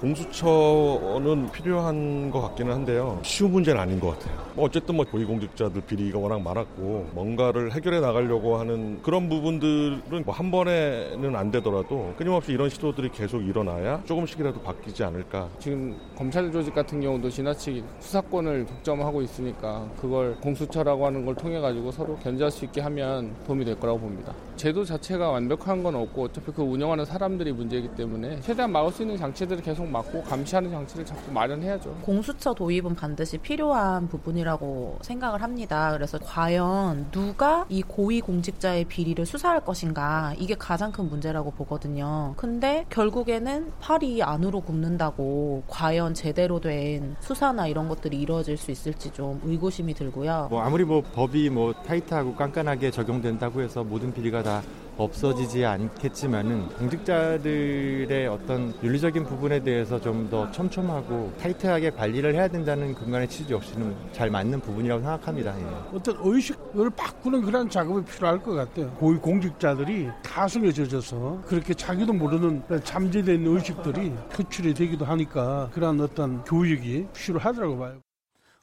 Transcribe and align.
공수처는 0.00 1.50
필요한 1.52 2.30
것 2.30 2.40
같기는 2.40 2.72
한데요. 2.72 3.20
쉬운 3.22 3.52
문제는 3.52 3.80
아닌 3.80 4.00
것 4.00 4.18
같아요. 4.18 4.40
뭐 4.54 4.64
어쨌든 4.64 4.96
뭐 4.96 5.04
고위공직자들 5.04 5.82
비리가 5.82 6.18
워낙 6.18 6.40
많았고 6.40 7.10
뭔가를 7.12 7.72
해결해 7.72 8.00
나가려고 8.00 8.56
하는 8.56 9.00
그런 9.02 9.28
부분들은 9.28 10.24
뭐 10.24 10.40
한 10.40 10.50
번에는 10.50 11.36
안 11.36 11.50
되더라도 11.50 12.14
끊임없이 12.16 12.52
이런 12.52 12.70
시도들이 12.70 13.10
계속 13.10 13.42
일어나야 13.42 14.02
조금씩이라도 14.06 14.62
바뀌지 14.62 15.04
않을까. 15.04 15.50
지금 15.58 15.94
검찰 16.16 16.50
조직 16.50 16.74
같은 16.74 16.98
경우도 17.00 17.28
지나치게 17.28 17.82
수사권을 17.98 18.64
독점하고 18.64 19.20
있으니까 19.20 19.86
그걸 20.00 20.34
공수처라고 20.40 21.04
하는 21.04 21.26
걸 21.26 21.34
통해 21.34 21.60
가지고 21.60 21.90
서로 21.92 22.16
견제할 22.16 22.50
수 22.50 22.64
있게 22.64 22.80
하면 22.80 23.34
도움이 23.46 23.66
될 23.66 23.78
거라고 23.78 23.98
봅니다. 24.00 24.32
제도 24.56 24.82
자체가 24.82 25.28
완벽한 25.30 25.82
건 25.82 25.94
없고 25.94 26.24
어차피 26.24 26.52
그 26.52 26.62
운영하는 26.62 27.04
사람들이 27.04 27.52
문제이기 27.52 27.88
때문에 27.96 28.40
최대한 28.40 28.72
막을 28.72 28.92
수 28.92 29.02
있는 29.02 29.18
장치들을 29.18 29.62
계속 29.62 29.89
막고 29.90 30.22
감시하는 30.22 30.70
장치를 30.70 31.04
자꾸 31.04 31.32
마련해야죠. 31.32 31.98
공수처 32.02 32.54
도입은 32.54 32.94
반드시 32.94 33.38
필요한 33.38 34.08
부분이라고 34.08 34.98
생각을 35.02 35.42
합니다. 35.42 35.92
그래서 35.92 36.18
과연 36.18 37.10
누가 37.10 37.66
이 37.68 37.82
고위 37.82 38.20
공직자의 38.20 38.84
비리를 38.84 39.24
수사할 39.26 39.60
것인가 39.60 40.34
이게 40.38 40.54
가장 40.54 40.92
큰 40.92 41.08
문제라고 41.08 41.50
보거든요. 41.52 42.34
근데 42.36 42.86
결국에는 42.90 43.72
팔이 43.80 44.22
안으로 44.22 44.60
굽는다고 44.60 45.62
과연 45.68 46.14
제대로 46.14 46.60
된 46.60 47.16
수사나 47.20 47.66
이런 47.66 47.88
것들이 47.88 48.20
이루어질 48.20 48.56
수 48.56 48.70
있을지 48.70 49.10
좀 49.10 49.40
의구심이 49.44 49.94
들고요. 49.94 50.48
뭐 50.50 50.62
아무리 50.62 50.84
뭐 50.84 51.02
법이 51.02 51.50
뭐 51.50 51.72
타이트하고 51.72 52.34
깐깐하게 52.34 52.90
적용된다고 52.90 53.60
해서 53.60 53.82
모든 53.84 54.12
비리가 54.12 54.42
다 54.42 54.62
없어지지 54.96 55.64
않겠지만은 55.64 56.68
공직자들의 56.70 58.26
어떤 58.28 58.74
윤리적인 58.82 59.24
부분에 59.24 59.62
대해 59.62 59.79
서 59.84 59.98
좀 60.00 60.28
더 60.30 60.50
촘촘하고 60.50 61.32
타이트하게 61.40 61.90
관리를 61.90 62.34
해야 62.34 62.46
된다는 62.48 62.94
근간의 62.94 63.28
취지 63.28 63.52
역시는 63.52 63.94
잘 64.12 64.30
맞는 64.30 64.60
부분이라고 64.60 65.00
생각합니다. 65.02 65.58
예. 65.60 65.64
어떤 65.96 66.16
의식을 66.20 66.90
바꾸는 66.90 67.42
그런 67.42 67.68
작업이 67.68 68.04
필요할 68.04 68.42
것 68.42 68.52
같아요. 68.54 68.90
고위 68.94 69.16
공직자들이 69.18 70.08
타성에 70.22 70.70
젖어서 70.72 71.42
그렇게 71.46 71.74
자기도 71.74 72.12
모르는 72.12 72.62
잠재된 72.84 73.46
의식들이 73.46 74.12
표출이 74.32 74.74
되기도 74.74 75.04
하니까 75.04 75.70
그런 75.72 76.00
어떤 76.00 76.44
교육이 76.44 77.06
필요하다고 77.14 77.78
봐요. 77.78 78.00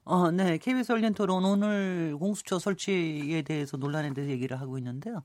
어, 0.04 0.32
네. 0.32 0.58
KBS 0.58 0.94
열린 0.94 1.14
토론 1.14 1.44
오늘 1.44 2.16
공수처 2.18 2.60
설치에 2.60 3.42
대해서 3.42 3.76
논란에 3.76 4.14
대해서 4.14 4.32
얘기를 4.32 4.60
하고 4.60 4.78
있는데요. 4.78 5.24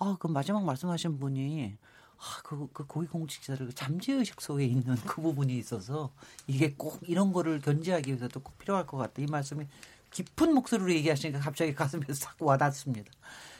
아, 0.00 0.16
그 0.18 0.26
마지막 0.26 0.64
말씀하신 0.64 1.18
분이 1.20 1.76
아, 2.22 2.40
그, 2.44 2.68
그 2.72 2.84
고위공직자들 2.86 3.66
그 3.68 3.74
잠재의식 3.74 4.40
속에 4.40 4.64
있는 4.66 4.94
그 5.06 5.22
부분이 5.22 5.56
있어서 5.58 6.12
이게 6.46 6.74
꼭 6.76 6.98
이런 7.06 7.32
거를 7.32 7.60
견제하기 7.60 8.10
위해서도 8.10 8.40
꼭 8.40 8.58
필요할 8.58 8.86
것 8.86 8.98
같다. 8.98 9.22
이 9.22 9.26
말씀이 9.26 9.64
깊은 10.10 10.52
목소리로 10.54 10.92
얘기하시니까 10.92 11.40
갑자기 11.40 11.74
가슴에서 11.74 12.12
싹 12.14 12.36
와닿습니다. 12.40 13.10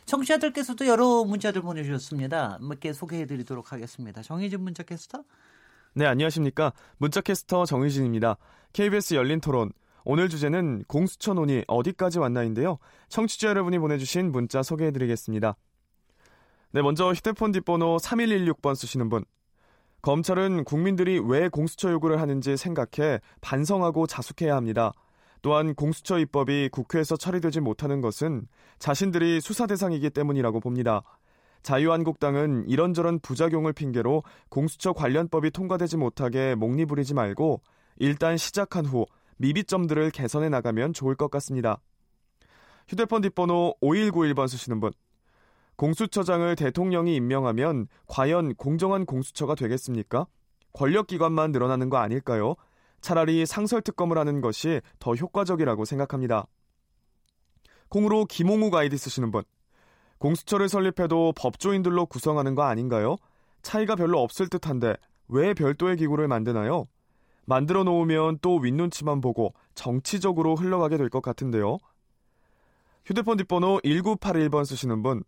청취자들께서도 0.05 0.87
여러 0.87 1.25
문자들 1.25 1.63
보내주셨습니다. 1.63 2.59
몇 2.61 2.81
개 2.81 2.93
소개해드리도록 2.93 3.73
하겠습니다. 3.73 4.23
정희진 4.23 4.61
문자 4.61 4.83
캐스터. 4.83 5.23
네, 5.95 6.07
안녕하십니까. 6.07 6.73
문자 6.99 7.21
캐스터 7.21 7.65
정희진입니다. 7.65 8.37
KBS 8.73 9.15
열린 9.15 9.41
토론. 9.41 9.73
오늘 10.05 10.29
주제는 10.29 10.85
공수처 10.87 11.35
논의 11.35 11.65
어디까지 11.69 12.19
왔나인데요. 12.19 12.79
청취자 13.09 13.49
여러분이 13.49 13.79
보내주신 13.79 14.33
문자 14.33 14.63
소개해드리겠습니다. 14.63 15.57
네, 16.73 16.83
먼저 16.83 17.11
휴대폰 17.11 17.51
뒷번호 17.51 17.97
3116번 17.97 18.77
쓰시는 18.77 19.09
분. 19.09 19.25
검찰은 20.03 20.63
국민들이 20.63 21.19
왜 21.19 21.49
공수처 21.49 21.91
요구를 21.91 22.21
하는지 22.21 22.57
생각해 22.57 23.19
반성하고 23.41 24.07
자숙해야 24.07 24.55
합니다. 24.55 24.93
또한 25.43 25.75
공수처 25.75 26.21
입법이 26.21 26.69
국회에서 26.71 27.17
처리되지 27.17 27.59
못하는 27.59 28.01
것은 28.01 28.47
자신들이 28.79 29.41
수사 29.41 29.67
대상이기 29.67 30.11
때문이라고 30.11 30.61
봅니다. 30.61 31.03
자유한국당은 31.65 32.69
이런저런 32.69 33.19
부작용을 33.19 33.73
핑계로 33.73 34.23
공수처 34.49 34.93
관련법이 34.93 35.51
통과되지 35.51 35.97
못하게 35.97 36.55
목리 36.55 36.87
부리지 36.87 37.15
말고 37.15 37.63
일단 37.99 38.37
시작한 38.37 38.87
후 38.87 39.07
미비점들을 39.39 40.13
개선해 40.13 40.49
나가면 40.49 40.93
좋을 40.93 41.17
것 41.17 41.33
같습니다. 41.33 41.81
휴대폰 42.87 43.23
뒷번호 43.23 43.75
5191번 43.83 44.47
쓰시는 44.47 44.79
분. 44.79 44.93
공수처장을 45.81 46.57
대통령이 46.57 47.17
임명하면 47.17 47.89
과연 48.07 48.55
공정한 48.57 49.07
공수처가 49.07 49.55
되겠습니까? 49.55 50.27
권력기관만 50.75 51.53
늘어나는 51.53 51.89
거 51.89 51.97
아닐까요? 51.97 52.55
차라리 53.01 53.47
상설특검을 53.47 54.19
하는 54.19 54.43
것이 54.43 54.83
더 54.99 55.15
효과적이라고 55.15 55.87
생각합니다. 55.87 56.47
콩으로 57.89 58.27
김홍욱 58.27 58.75
아이디 58.75 58.99
쓰시는 58.99 59.31
분. 59.31 59.43
공수처를 60.19 60.69
설립해도 60.69 61.33
법조인들로 61.35 62.05
구성하는 62.05 62.55
거 62.55 62.65
아닌가요? 62.65 63.17
차이가 63.63 63.97
별로 63.97 64.21
없을 64.21 64.49
듯한데 64.49 64.97
왜 65.29 65.55
별도의 65.55 65.97
기구를 65.97 66.29
만드나요? 66.29 66.89
만들어 67.47 67.85
놓으면 67.85 68.41
또 68.43 68.59
윗눈치만 68.59 69.23
보고 69.23 69.55
정치적으로 69.75 70.57
흘러가게 70.57 70.99
될 70.99 71.09
것 71.09 71.23
같은데요. 71.23 71.79
휴대폰 73.07 73.39
뒷번호 73.39 73.81
1981번 73.83 74.67
쓰시는 74.67 75.03
분. 75.03 75.25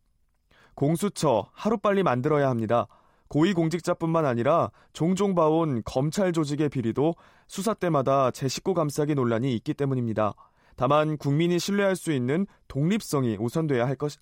공수처 0.74 1.48
하루빨리 1.52 2.02
만들어야 2.02 2.48
합니다. 2.48 2.86
고위공직자뿐만 3.28 4.26
아니라 4.26 4.70
종종 4.92 5.34
봐온 5.34 5.82
검찰 5.84 6.32
조직의 6.32 6.68
비리도 6.68 7.14
수사 7.48 7.72
때마다 7.72 8.30
제 8.30 8.46
식구 8.46 8.74
감싸기 8.74 9.14
논란이 9.14 9.54
있기 9.56 9.74
때문입니다. 9.74 10.34
다만 10.76 11.16
국민이 11.16 11.58
신뢰할 11.58 11.96
수 11.96 12.12
있는 12.12 12.46
독립성이 12.68 13.36
우선돼야 13.38 13.86
할 13.86 13.96
것, 13.96 14.12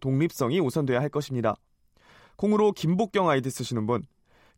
독립성이 0.00 0.60
우선돼야 0.60 1.00
할 1.00 1.08
것입니다. 1.08 1.54
콩으로 2.36 2.72
김복경 2.72 3.28
아이디 3.28 3.50
쓰시는 3.50 3.86
분. 3.86 4.06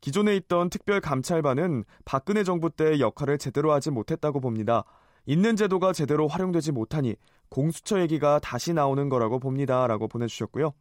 기존에 0.01 0.37
있던 0.37 0.71
특별 0.71 1.01
감찰반은 1.01 1.85
박근혜 2.05 2.45
정부 2.45 2.71
때 2.71 3.01
역할을 3.01 3.39
제대로 3.39 3.73
하지 3.73 3.91
못했다고 3.91 4.41
봅니다. 4.41 4.85
있는 5.27 5.57
제도가 5.57 5.93
제대로 5.93 6.29
활용되지 6.29 6.73
못하니 6.73 7.17
공수처 7.51 8.01
얘기가 8.01 8.39
다시 8.39 8.73
나오는 8.73 9.09
거라고 9.09 9.39
봅니다. 9.39 9.87
라고 9.87 10.09
보내주셨고요. 10.09 10.73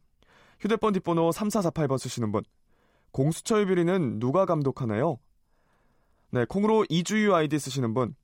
휴대폰 0.60 0.92
뒷번호 0.92 1.30
3448번 1.30 1.98
쓰시는 1.98 2.32
분. 2.32 2.42
공수처의 3.12 3.66
비리는 3.66 4.18
누가 4.18 4.44
감독하나요? 4.44 5.18
네, 6.30 6.44
콩으로 6.44 6.84
이주유 6.88 7.34
아이디 7.34 7.58
쓰시는 7.58 7.94
분. 7.94 8.14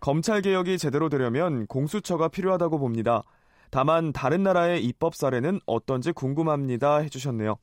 검찰 0.00 0.42
개혁이 0.42 0.76
제대로 0.78 1.08
되려면 1.08 1.66
공수처가 1.66 2.28
필요하다고 2.28 2.78
봅니다. 2.78 3.22
다만 3.70 4.12
다른 4.12 4.42
나라의 4.42 4.84
입법 4.84 5.14
사례는 5.14 5.60
어떤지 5.66 6.12
궁금합니다 6.12 6.98
해주셨네요. 6.98 7.56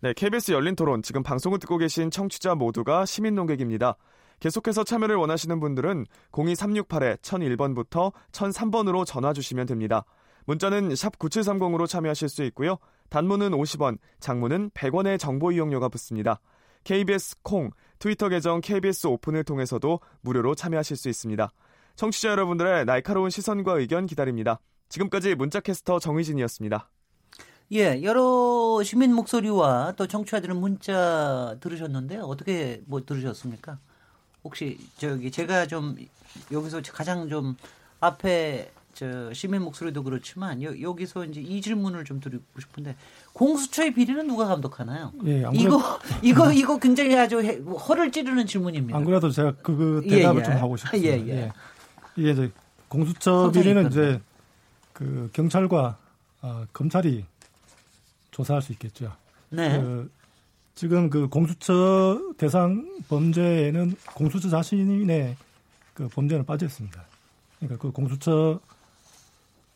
네, 0.00 0.12
KBS 0.12 0.52
열린 0.52 0.76
토론 0.76 1.02
지금 1.02 1.22
방송을 1.22 1.58
듣고 1.58 1.78
계신 1.78 2.10
청취자 2.10 2.54
모두가 2.54 3.04
시민 3.04 3.34
농객입니다. 3.34 3.96
계속해서 4.40 4.84
참여를 4.84 5.16
원하시는 5.16 5.58
분들은 5.58 6.06
02368-1001번부터 6.30 8.12
1003번으로 8.30 9.04
전화 9.04 9.32
주시면 9.32 9.66
됩니다. 9.66 10.04
문자는 10.44 10.94
샵 10.94 11.18
9730으로 11.18 11.88
참여하실 11.88 12.28
수 12.28 12.44
있고요. 12.44 12.78
단문은 13.10 13.50
50원, 13.50 13.98
장문은 14.20 14.70
100원의 14.70 15.18
정보 15.18 15.52
이용료가 15.52 15.88
붙습니다. 15.88 16.40
KBS 16.84 17.36
콩, 17.42 17.70
트위터 17.98 18.28
계정 18.28 18.60
KBS 18.60 19.08
오픈을 19.08 19.44
통해서도 19.44 20.00
무료로 20.20 20.54
참여하실 20.54 20.96
수 20.96 21.08
있습니다. 21.08 21.50
청취자 21.96 22.30
여러분들의 22.30 22.84
날카로운 22.84 23.30
시선과 23.30 23.78
의견 23.78 24.06
기다립니다. 24.06 24.60
지금까지 24.88 25.34
문자캐스터 25.34 25.98
정의진이었습니다. 25.98 26.88
예, 27.72 28.02
여러 28.02 28.82
시민 28.82 29.12
목소리와 29.14 29.92
또 29.96 30.06
청취자들은 30.06 30.56
문자 30.56 31.56
들으셨는데 31.60 32.18
어떻게 32.18 32.80
뭐 32.86 33.04
들으셨습니까? 33.04 33.78
혹시 34.42 34.78
저기 34.96 35.30
제가 35.30 35.66
좀 35.66 35.96
여기서 36.50 36.80
가장 36.92 37.28
좀 37.28 37.56
앞에 38.00 38.70
저 38.98 39.32
시민 39.32 39.62
목소리도 39.62 40.02
그렇지만 40.02 40.60
여, 40.60 40.80
여기서 40.80 41.24
이제 41.26 41.40
이 41.40 41.60
질문을 41.60 42.04
좀 42.04 42.18
드리고 42.18 42.42
싶은데 42.58 42.96
공수처의 43.32 43.94
비리는 43.94 44.26
누가 44.26 44.46
감독하나요? 44.46 45.12
예, 45.24 45.44
안 45.44 45.54
이거 45.54 46.00
이거 46.20 46.52
이거 46.52 46.80
굉장히 46.80 47.16
아주 47.16 47.40
해- 47.40 47.58
허를 47.58 48.10
찌르는 48.10 48.46
질문입니다. 48.46 48.98
안 48.98 49.04
그래도 49.04 49.30
제가 49.30 49.52
그, 49.62 49.76
그 49.76 50.02
예, 50.06 50.16
대답을 50.16 50.40
예. 50.40 50.44
좀 50.44 50.54
하고 50.56 50.76
싶습니다. 50.76 51.08
예, 51.08 51.28
예. 51.28 51.52
이게 52.16 52.32
이제 52.32 52.50
공수처 52.88 53.52
비리는. 53.54 53.86
이제 53.86 54.20
그 54.92 55.30
경찰과 55.32 55.96
어, 56.42 56.64
검찰이 56.72 57.24
조사할 58.32 58.62
수 58.62 58.72
있겠죠. 58.72 59.12
네. 59.50 59.80
그 59.80 60.10
지금 60.74 61.08
그 61.08 61.28
공수처 61.28 62.20
대상 62.36 62.98
범죄에는 63.08 63.94
공수처 64.16 64.48
자신의 64.48 65.36
그 65.94 66.08
범죄는 66.08 66.44
빠져 66.44 66.66
있습니다. 66.66 67.00
그러니까 67.60 67.80
그 67.80 67.92
공수처 67.92 68.58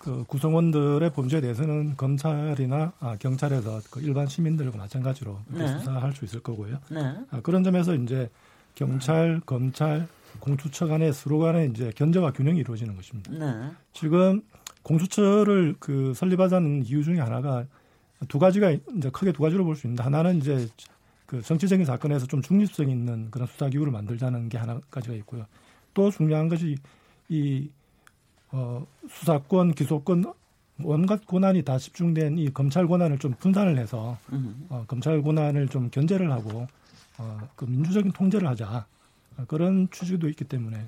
그 0.03 0.25
구성원들의 0.25 1.13
범죄에 1.13 1.41
대해서는 1.41 1.97
검찰이나 1.97 2.93
아, 2.99 3.17
경찰에서 3.21 3.81
그 3.89 4.01
일반 4.01 4.27
시민들과 4.27 4.77
마찬가지로 4.77 5.39
네. 5.47 5.69
수사할 5.79 6.13
수 6.13 6.25
있을 6.25 6.41
거고요. 6.41 6.79
네. 6.91 7.15
아, 7.31 7.41
그런 7.41 7.63
점에서 7.63 7.95
이제 7.95 8.29
경찰, 8.75 9.41
검찰, 9.47 10.09
공수처 10.41 10.89
간의 10.89 11.13
서로 11.13 11.39
간의 11.39 11.71
이제 11.71 11.93
견제와 11.95 12.33
균형이 12.33 12.59
이루어지는 12.61 12.97
것입니다. 12.97 13.31
네. 13.33 13.71
지금 13.93 14.43
공수처를 14.83 15.77
그 15.79 16.13
설립하자는 16.17 16.85
이유 16.87 17.05
중에 17.05 17.21
하나가 17.21 17.65
두 18.27 18.41
가지가 18.41 18.73
이제 18.73 19.09
크게 19.11 19.31
두 19.31 19.43
가지로 19.43 19.65
볼 19.65 19.77
수 19.77 19.87
있는데 19.87 20.03
하나는 20.03 20.39
이제 20.39 20.67
그 21.27 21.41
정치적인 21.43 21.87
사건에서 21.87 22.27
좀 22.27 22.43
중립성 22.43 22.91
있는 22.91 23.31
그런 23.31 23.47
수사 23.47 23.69
기구를 23.69 23.93
만들자는 23.93 24.49
게 24.49 24.59
하나 24.59 24.81
가지가 24.91 25.15
있고요. 25.15 25.47
또 25.95 26.11
중요한 26.11 26.49
것이 26.49 26.77
이 27.29 27.71
어, 28.53 28.87
수사권, 29.09 29.75
기소권 29.75 30.33
온갖 30.85 31.27
권한이 31.27 31.63
다 31.63 31.79
집중된 31.79 32.39
이 32.39 32.53
검찰 32.53 32.87
권한을 32.87 33.19
좀 33.19 33.35
분산을 33.39 33.79
해서 33.79 34.19
음. 34.33 34.67
어, 34.69 34.85
검찰 34.87 35.23
권한을 35.23 35.69
좀 35.69 35.91
견제를 35.91 36.31
하고 36.31 36.67
어, 37.19 37.49
그 37.57 37.65
민주적인 37.65 38.13
통제를 38.13 38.49
하자 38.49 38.87
어, 39.39 39.45
그런 39.47 39.89
취지도 39.91 40.29
있기 40.29 40.45
때문에 40.45 40.87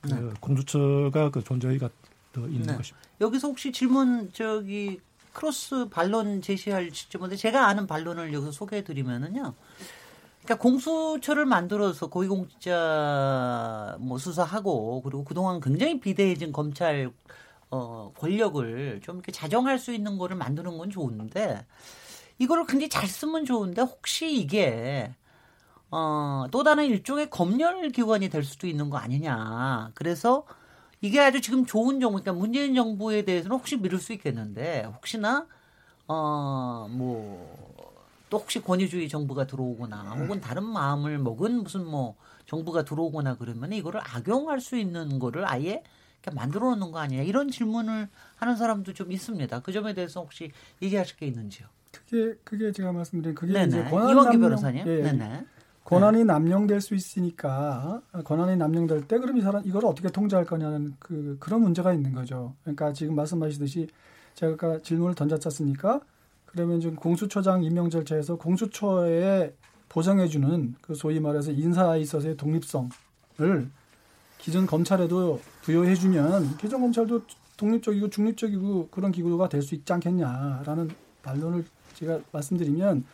그 0.00 0.08
네. 0.08 0.32
공수처가 0.40 1.30
그 1.30 1.42
존재가 1.42 1.88
더 2.32 2.40
있는 2.46 2.62
네. 2.62 2.76
것입니다. 2.76 3.08
여기서 3.20 3.48
혹시 3.48 3.70
질문 3.72 4.30
저기 4.32 5.00
크로스 5.32 5.88
반론 5.88 6.42
제시할 6.42 6.90
시점인데 6.92 7.36
제가 7.36 7.66
아는 7.66 7.86
반론을 7.86 8.32
여기서 8.32 8.52
소개해 8.52 8.84
드리면은요. 8.84 9.54
그러니까 10.44 10.58
공수처를 10.58 11.46
만들어서 11.46 12.08
고위공직자 12.08 13.96
뭐 14.00 14.18
수사하고 14.18 15.02
그리고 15.02 15.24
그동안 15.24 15.60
굉장히 15.60 16.00
비대해진 16.00 16.52
검찰 16.52 17.12
어 17.70 18.12
권력을 18.18 19.00
좀 19.02 19.16
이렇게 19.16 19.32
자정할 19.32 19.78
수 19.78 19.92
있는 19.94 20.18
거를 20.18 20.36
만드는 20.36 20.78
건 20.78 20.90
좋은데 20.90 21.64
이거를 22.38 22.66
굉장히 22.66 22.88
잘 22.90 23.08
쓰면 23.08 23.44
좋은데 23.46 23.82
혹시 23.82 24.34
이게 24.34 25.14
어, 25.90 26.46
또 26.50 26.62
다른 26.64 26.86
일종의 26.86 27.30
검열 27.30 27.90
기관이 27.90 28.30
될 28.30 28.42
수도 28.44 28.66
있는 28.66 28.90
거 28.90 28.96
아니냐. 28.98 29.92
그래서 29.94 30.46
이게 31.02 31.20
아주 31.20 31.40
지금 31.40 31.66
좋은 31.66 32.00
정부, 32.00 32.20
그러니까 32.20 32.32
문재인 32.32 32.74
정부에 32.74 33.24
대해서는 33.24 33.56
혹시 33.56 33.76
미룰 33.76 34.00
수 34.00 34.12
있겠는데, 34.14 34.84
혹시나, 34.84 35.46
어, 36.08 36.88
뭐, 36.90 37.91
또 38.32 38.38
혹시 38.38 38.62
권위주의 38.62 39.10
정부가 39.10 39.46
들어오거나, 39.46 40.14
혹은 40.14 40.40
다른 40.40 40.64
마음을 40.64 41.18
먹은 41.18 41.64
무슨 41.64 41.84
뭐, 41.84 42.16
정부가 42.46 42.82
들어오거나 42.82 43.36
그러면 43.36 43.74
이거를 43.74 44.00
악용할 44.02 44.58
수 44.58 44.78
있는 44.78 45.18
거를 45.18 45.46
아예 45.46 45.82
만들어 46.34 46.70
놓는 46.70 46.92
거 46.92 46.98
아니냐. 46.98 47.24
이런 47.24 47.50
질문을 47.50 48.08
하는 48.36 48.56
사람도 48.56 48.94
좀 48.94 49.12
있습니다. 49.12 49.60
그 49.60 49.70
점에 49.70 49.92
대해서 49.92 50.20
혹시 50.22 50.50
얘기하실 50.80 51.16
게 51.18 51.26
있는지요? 51.26 51.66
그게 51.90 52.34
그게 52.42 52.72
제가 52.72 52.92
말씀드린 52.92 53.34
그게 53.34 53.52
네네. 53.52 53.66
이제 53.66 53.84
권한 53.84 54.08
이원기 54.08 54.24
남용 54.24 54.40
변호사님. 54.40 54.86
예, 54.86 55.02
네네. 55.02 55.46
권한이 55.84 56.24
남용될 56.24 56.80
수 56.80 56.94
있으니까 56.94 58.00
권한이 58.24 58.56
남용될 58.56 59.08
때 59.08 59.18
그럼 59.18 59.36
이 59.36 59.42
사람 59.42 59.62
이걸 59.66 59.84
어떻게 59.84 60.08
통제할 60.08 60.46
거냐는 60.46 60.96
그 60.98 61.36
그런 61.38 61.60
문제가 61.60 61.92
있는 61.92 62.14
거죠. 62.14 62.54
그러니까 62.62 62.94
지금 62.94 63.14
말씀하시듯이 63.14 63.88
제가 64.34 64.80
질문을 64.80 65.14
던졌지 65.14 65.48
않습니까? 65.48 66.00
그러면 66.52 66.80
지금 66.80 66.96
공수처장 66.96 67.64
임명 67.64 67.90
절차에서 67.90 68.36
공수처에 68.36 69.54
보장해주는 69.88 70.74
그 70.80 70.94
소위 70.94 71.18
말해서 71.20 71.50
인사에 71.50 72.00
있어서의 72.00 72.36
독립성을 72.36 72.90
기존 74.38 74.66
검찰에도 74.66 75.40
부여해주면 75.62 76.56
기존 76.58 76.80
검찰도 76.80 77.22
독립적이고 77.56 78.10
중립적이고 78.10 78.88
그런 78.90 79.12
기구가 79.12 79.48
될 79.48 79.62
수 79.62 79.74
있지 79.74 79.92
않겠냐라는 79.92 80.90
반론을 81.22 81.64
제가 81.94 82.20
말씀드리면 82.32 83.04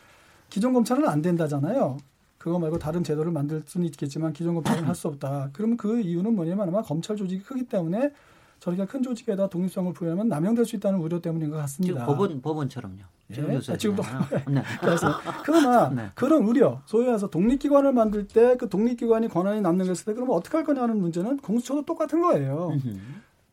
기존 0.50 0.72
검찰은 0.72 1.06
안 1.08 1.20
된다잖아요. 1.20 1.98
그거 2.38 2.58
말고 2.58 2.78
다른 2.78 3.02
제도를 3.04 3.32
만들 3.32 3.62
수는 3.66 3.86
있겠지만 3.88 4.32
기존 4.32 4.54
검찰은 4.54 4.84
할 4.84 4.94
수 4.94 5.08
없다. 5.08 5.50
그러면 5.52 5.76
그 5.76 6.00
이유는 6.00 6.34
뭐냐면 6.34 6.68
아마 6.68 6.80
검찰 6.82 7.16
조직이 7.16 7.42
크기 7.42 7.64
때문에 7.66 8.12
저렇게 8.60 8.86
큰 8.86 9.02
조직에다 9.02 9.48
독립성을 9.48 9.92
부여하면 9.92 10.28
남용될 10.28 10.64
수 10.64 10.76
있다는 10.76 11.00
우려 11.00 11.20
때문인 11.20 11.50
것 11.50 11.56
같습니다. 11.58 12.06
법원, 12.06 12.40
법원처럼요. 12.40 13.02
지금 13.32 13.52
예? 13.52 13.56
아, 13.56 13.76
지금도 13.76 14.02
네. 14.48 14.62
그래서 14.80 15.12
그러나 15.44 15.90
네. 15.94 16.10
그런 16.14 16.44
우려, 16.44 16.80
소위 16.86 17.04
말해서 17.04 17.28
독립기관을 17.28 17.92
만들 17.92 18.26
때 18.26 18.56
그 18.56 18.68
독립기관이 18.68 19.28
권한이 19.28 19.60
남용됐을 19.60 20.06
때 20.06 20.14
그러면 20.14 20.34
어떻게 20.36 20.56
할 20.56 20.64
거냐는 20.64 20.98
문제는 20.98 21.38
공수처도 21.38 21.84
똑같은 21.84 22.22
거예요. 22.22 22.72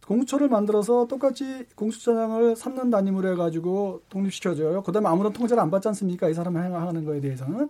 공수처를 0.08 0.48
만들어서 0.50 1.08
똑같이 1.08 1.66
공수처장을 1.76 2.54
3년 2.56 2.92
단임으로 2.92 3.32
해가지고 3.34 4.02
독립시켜줘요. 4.10 4.84
그다음에 4.84 5.10
아무런 5.10 5.34
통제를 5.34 5.62
안 5.62 5.70
받지 5.72 5.88
않습니까? 5.90 6.30
이 6.30 6.34
사람이 6.34 6.58
행하는 6.58 7.04
거에 7.06 7.20
대해서는. 7.20 7.70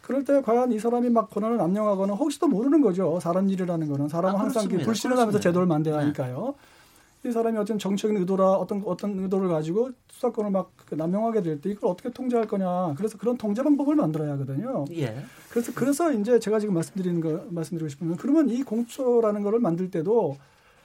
그럴 0.00 0.24
때 0.24 0.40
과연 0.40 0.72
이 0.72 0.78
사람이 0.78 1.10
막 1.10 1.28
권한을 1.30 1.58
남용하거나 1.58 2.14
혹시도 2.14 2.46
모르는 2.48 2.80
거죠. 2.80 3.18
사람 3.20 3.50
일이라는 3.50 3.88
거는 3.88 4.08
사람은 4.08 4.38
아, 4.38 4.42
항상. 4.44 4.66
불신을 4.68 5.18
하면서. 5.18 5.38
제도를 5.38 5.66
만들어야 5.66 6.00
하니까요. 6.00 6.54
이 7.24 7.32
사람이 7.32 7.58
어떤 7.58 7.78
정치적인 7.78 8.16
의도라 8.18 8.52
어떤 8.52 8.82
어떤 8.86 9.18
의도를 9.18 9.48
가지고 9.48 9.90
수사권을 10.10 10.50
막그 10.50 10.94
남용하게 10.94 11.42
될 11.42 11.60
때 11.60 11.70
이걸 11.70 11.90
어떻게 11.90 12.10
통제할 12.10 12.46
거냐. 12.46 12.94
그래서 12.96 13.18
그런 13.18 13.36
통제 13.36 13.62
방법을 13.62 13.96
만들어야 13.96 14.32
하거든요. 14.32 14.84
예. 14.92 15.16
그래서 15.50 15.72
그래서 15.74 16.12
이제 16.12 16.38
제가 16.38 16.60
지금 16.60 16.74
말씀드리는 16.74 17.20
거 17.20 17.44
말씀드리고 17.50 17.88
싶은 17.88 18.08
건 18.08 18.16
그러면 18.16 18.48
이 18.48 18.62
공수처라는 18.62 19.42
거를 19.42 19.58
만들 19.58 19.90
때도 19.90 20.36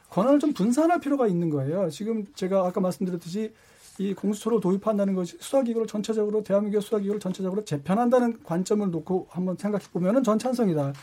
권한을 0.09 0.39
좀 0.39 0.53
분산할 0.53 0.99
필요가 0.99 1.27
있는 1.27 1.49
거예요. 1.49 1.89
지금 1.89 2.25
제가 2.33 2.65
아까 2.65 2.81
말씀드렸듯이 2.81 3.53
이 3.99 4.15
공수처를 4.15 4.59
도입한다는 4.59 5.13
것이 5.13 5.37
수사기구를 5.39 5.85
전체적으로 5.85 6.43
대한민국 6.43 6.81
수사기구를 6.81 7.19
전체적으로 7.19 7.63
재편한다는 7.63 8.41
관점을 8.43 8.89
놓고 8.89 9.27
한번 9.29 9.55
생각해 9.55 9.85
보면은 9.93 10.23
전 10.23 10.39
찬성이다. 10.39 10.93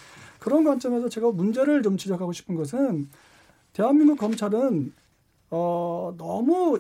그런 0.41 0.65
관점에서 0.65 1.09
제가 1.09 1.31
문제를 1.31 1.83
좀 1.83 1.97
지적하고 1.97 2.33
싶은 2.33 2.57
것은 2.57 3.09
대한민국 3.73 4.19
검찰은 4.19 4.93
어 5.51 6.15
너무 6.17 6.79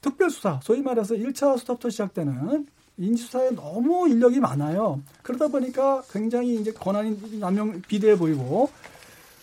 특별수사, 0.00 0.60
소위 0.62 0.80
말해서 0.80 1.14
1차 1.14 1.58
수사부터 1.58 1.90
시작되는 1.90 2.66
인지수사에 2.96 3.50
너무 3.50 4.08
인력이 4.08 4.40
많아요. 4.40 5.00
그러다 5.22 5.48
보니까 5.48 6.02
굉장히 6.10 6.56
이제 6.60 6.72
권한이 6.72 7.38
남용 7.38 7.80
비대해 7.86 8.16
보이고 8.16 8.70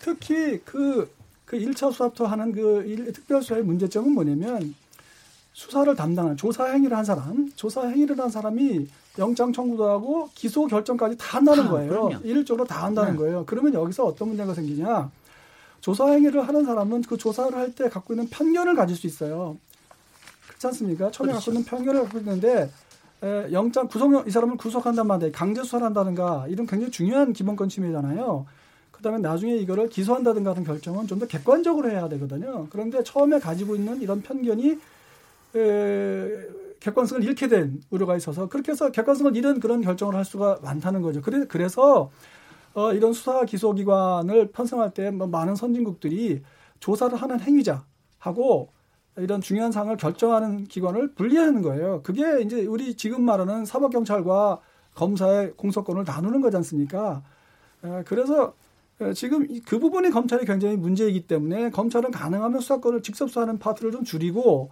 특히 0.02 0.60
그, 0.66 1.10
그 1.46 1.58
1차 1.58 1.92
수사부터 1.92 2.26
하는 2.26 2.52
그 2.52 2.84
일- 2.86 3.12
특별수사의 3.14 3.64
문제점은 3.64 4.12
뭐냐면 4.14 4.76
수사를 5.54 5.96
담당한 5.96 6.38
조사 6.38 6.66
행위를 6.66 6.96
한 6.96 7.04
사람, 7.04 7.52
조사 7.56 7.88
행위를 7.88 8.20
한 8.20 8.30
사람이 8.30 8.88
영장 9.18 9.52
청구도 9.52 9.90
하고 9.90 10.30
기소 10.36 10.68
결정까지 10.68 11.18
다 11.18 11.38
한다는 11.38 11.66
아, 11.66 11.70
거예요. 11.70 11.90
그럼요. 11.90 12.16
일률적으로 12.24 12.66
다 12.66 12.84
한다는 12.86 13.14
네. 13.14 13.18
거예요. 13.18 13.44
그러면 13.48 13.74
여기서 13.74 14.06
어떤 14.06 14.28
문제가 14.28 14.54
생기냐? 14.54 15.10
조사 15.82 16.10
행위를 16.12 16.48
하는 16.48 16.66
사람은 16.66 17.04
그 17.04 17.18
조사를 17.18 17.56
할 17.58 17.72
때 17.74 17.90
갖고 17.90 18.14
있는 18.14 18.28
편견을 18.30 18.76
가질 18.76 18.96
수 18.96 19.08
있어요. 19.08 19.58
그렇지 20.48 20.68
않습니까? 20.68 21.12
처음에 21.12 21.32
그렇죠. 21.32 21.52
갖고 21.52 21.52
있는 21.52 21.66
편견을 21.66 22.02
갖고 22.04 22.18
있는데 22.20 22.70
에, 23.24 23.52
영장 23.52 23.88
구속 23.88 24.28
이 24.28 24.32
사람을 24.32 24.58
구속한단 24.58 25.08
말이에요. 25.08 25.32
강제 25.32 25.64
수사를 25.64 25.86
한다든가 25.86 26.46
이런 26.50 26.66
굉장히 26.68 26.92
중요한 26.92 27.34
기본권 27.34 27.70
침해잖아요. 27.70 28.46
그다음에 28.92 29.20
나중에 29.20 29.56
이거를 29.58 29.90
기소한다든가 29.90 30.52
하는 30.52 30.64
결정은 30.64 31.06
좀 31.08 31.20
더 31.20 31.28
객관적으로 31.28 31.90
해야 31.90 32.10
되거든요. 32.10 32.68
그런데 32.72 33.04
처음에 33.04 33.40
가지고 33.40 33.76
있는 33.76 34.02
이런 34.02 34.22
편견이 34.22 34.78
에, 35.56 36.48
객관성을 36.80 37.24
잃게 37.24 37.48
된 37.48 37.82
우려가 37.90 38.16
있어서 38.18 38.48
그렇게 38.50 38.72
해서 38.72 38.92
객관성을 38.92 39.36
잃은 39.36 39.60
그런 39.60 39.82
결정을 39.82 40.16
할 40.16 40.26
수가 40.26 40.60
많다는 40.62 41.02
거죠. 41.02 41.22
그래, 41.22 41.46
그래서 41.48 42.12
어, 42.78 42.94
이런 42.94 43.12
수사 43.12 43.44
기소기관을 43.44 44.52
편성할 44.52 44.94
때 44.94 45.10
뭐 45.12 45.26
많은 45.28 45.56
선진국들이 45.56 46.44
조사를 46.80 47.18
하는 47.18 47.40
행위자하고 47.40 48.70
이런 49.18 49.42
중요한 49.42 49.72
사항을 49.72 49.98
결정하는 49.98 50.66
기관을 50.66 51.16
분리하는 51.16 51.64
거예요. 51.64 52.02
그게 52.04 52.42
이제 52.42 52.66
우리 52.68 52.96
지금 52.96 53.24
말하는 53.24 53.66
사법경찰과 53.66 54.60
검사의 54.94 55.54
공소권을 55.58 56.04
나누는 56.06 56.42
거지 56.42 56.56
않습니까? 56.58 57.24
에, 57.84 58.04
그래서 58.06 58.54
예, 59.02 59.14
지금 59.14 59.48
그 59.66 59.80
부분이 59.80 60.12
검찰이 60.12 60.46
굉장히 60.46 60.76
문제이기 60.78 61.28
때문에 61.28 61.72
검찰은 61.72 62.12
가능하면 62.12 62.60
수사권을 62.62 63.02
직접 63.02 63.28
수사하는 63.28 63.58
파트를 63.60 63.92
좀 63.92 64.04
줄이고 64.04 64.70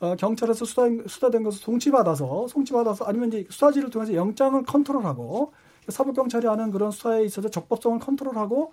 어, 0.00 0.16
경찰에서 0.16 0.64
수사, 0.64 0.88
수사된 1.06 1.44
것을 1.44 1.60
송치받아서 1.60 2.48
송치받아서 2.48 3.04
아니면 3.04 3.28
이제 3.28 3.46
수사지를 3.48 3.90
통해서 3.90 4.14
영장을 4.14 4.60
컨트롤하고 4.64 5.52
사법경찰이 5.88 6.46
하는 6.46 6.70
그런 6.70 6.90
수사에 6.90 7.24
있어서 7.24 7.48
적법성을 7.48 7.98
컨트롤하고 7.98 8.72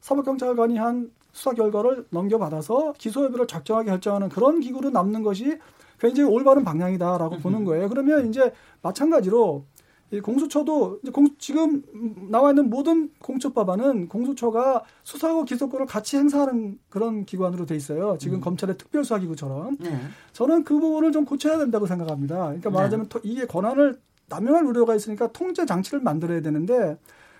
사법경찰관이 0.00 0.76
한 0.76 1.10
수사 1.32 1.52
결과를 1.52 2.06
넘겨받아서 2.10 2.94
기소 2.98 3.24
여부를 3.24 3.46
적정하게 3.46 3.90
결정하는 3.90 4.28
그런 4.28 4.60
기구로 4.60 4.90
남는 4.90 5.22
것이 5.22 5.58
굉장히 5.98 6.28
올바른 6.28 6.64
방향이다라고 6.64 7.38
보는 7.38 7.64
거예요. 7.64 7.88
그러면 7.88 8.28
이제 8.28 8.52
마찬가지로 8.82 9.64
이 10.12 10.20
공수처도 10.20 10.98
이제 11.02 11.10
공, 11.10 11.26
지금 11.38 11.82
나와 12.30 12.50
있는 12.50 12.68
모든 12.68 13.10
공처법안은 13.18 14.08
공수처가 14.08 14.82
수사하고 15.04 15.44
기소권을 15.44 15.86
같이 15.86 16.18
행사하는 16.18 16.78
그런 16.90 17.24
기관으로 17.24 17.64
돼 17.64 17.76
있어요. 17.76 18.18
지금 18.18 18.36
음. 18.36 18.40
검찰의 18.42 18.76
특별수사기구처럼. 18.76 19.78
네. 19.80 19.98
저는 20.34 20.64
그 20.64 20.78
부분을 20.78 21.12
좀 21.12 21.24
고쳐야 21.24 21.56
된다고 21.56 21.86
생각합니다. 21.86 22.36
그러니까 22.36 22.68
네. 22.68 22.74
말하자면 22.74 23.08
네. 23.08 23.20
이게 23.22 23.46
권한을 23.46 23.98
남용할 24.32 24.64
우려가 24.64 24.94
있으니까 24.94 25.30
통제 25.32 25.66
장치를 25.66 26.00
만들어야 26.00 26.40
되는데 26.40 26.96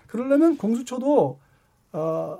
그러려면 0.07 0.57
공수처도 0.57 1.39
어, 1.93 2.39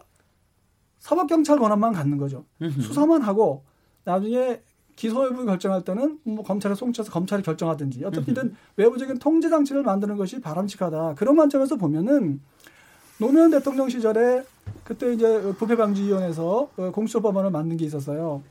사법경찰 1.00 1.58
권한만 1.58 1.94
갖는 1.94 2.18
거죠. 2.18 2.46
수사만 2.82 3.22
하고 3.24 3.64
나중에 4.04 4.62
기소 4.96 5.26
여부 5.26 5.44
결정할 5.46 5.84
때는 5.84 6.20
뭐 6.24 6.44
검찰에 6.44 6.76
송치해서 6.76 7.12
검찰이 7.12 7.42
결정하든지 7.42 8.06
어떻게든 8.06 8.56
외부적인 8.78 9.18
통제 9.18 9.50
장치를 9.50 9.82
만드는 9.82 10.18
것이 10.18 10.40
바람직하다. 10.40 11.16
그런 11.16 11.36
관점에서 11.36 11.78
보면은 11.78 12.40
노무현 13.20 13.50
대통령 13.50 13.90
시절에 13.90 14.44
그때 14.84 15.14
이제 15.14 15.42
부패방지위원회에서 15.58 16.70
그 16.76 16.92
공수처 16.92 17.22
법안을 17.22 17.50
만든 17.50 17.76
게 17.78 17.86
있었어요. 17.86 18.44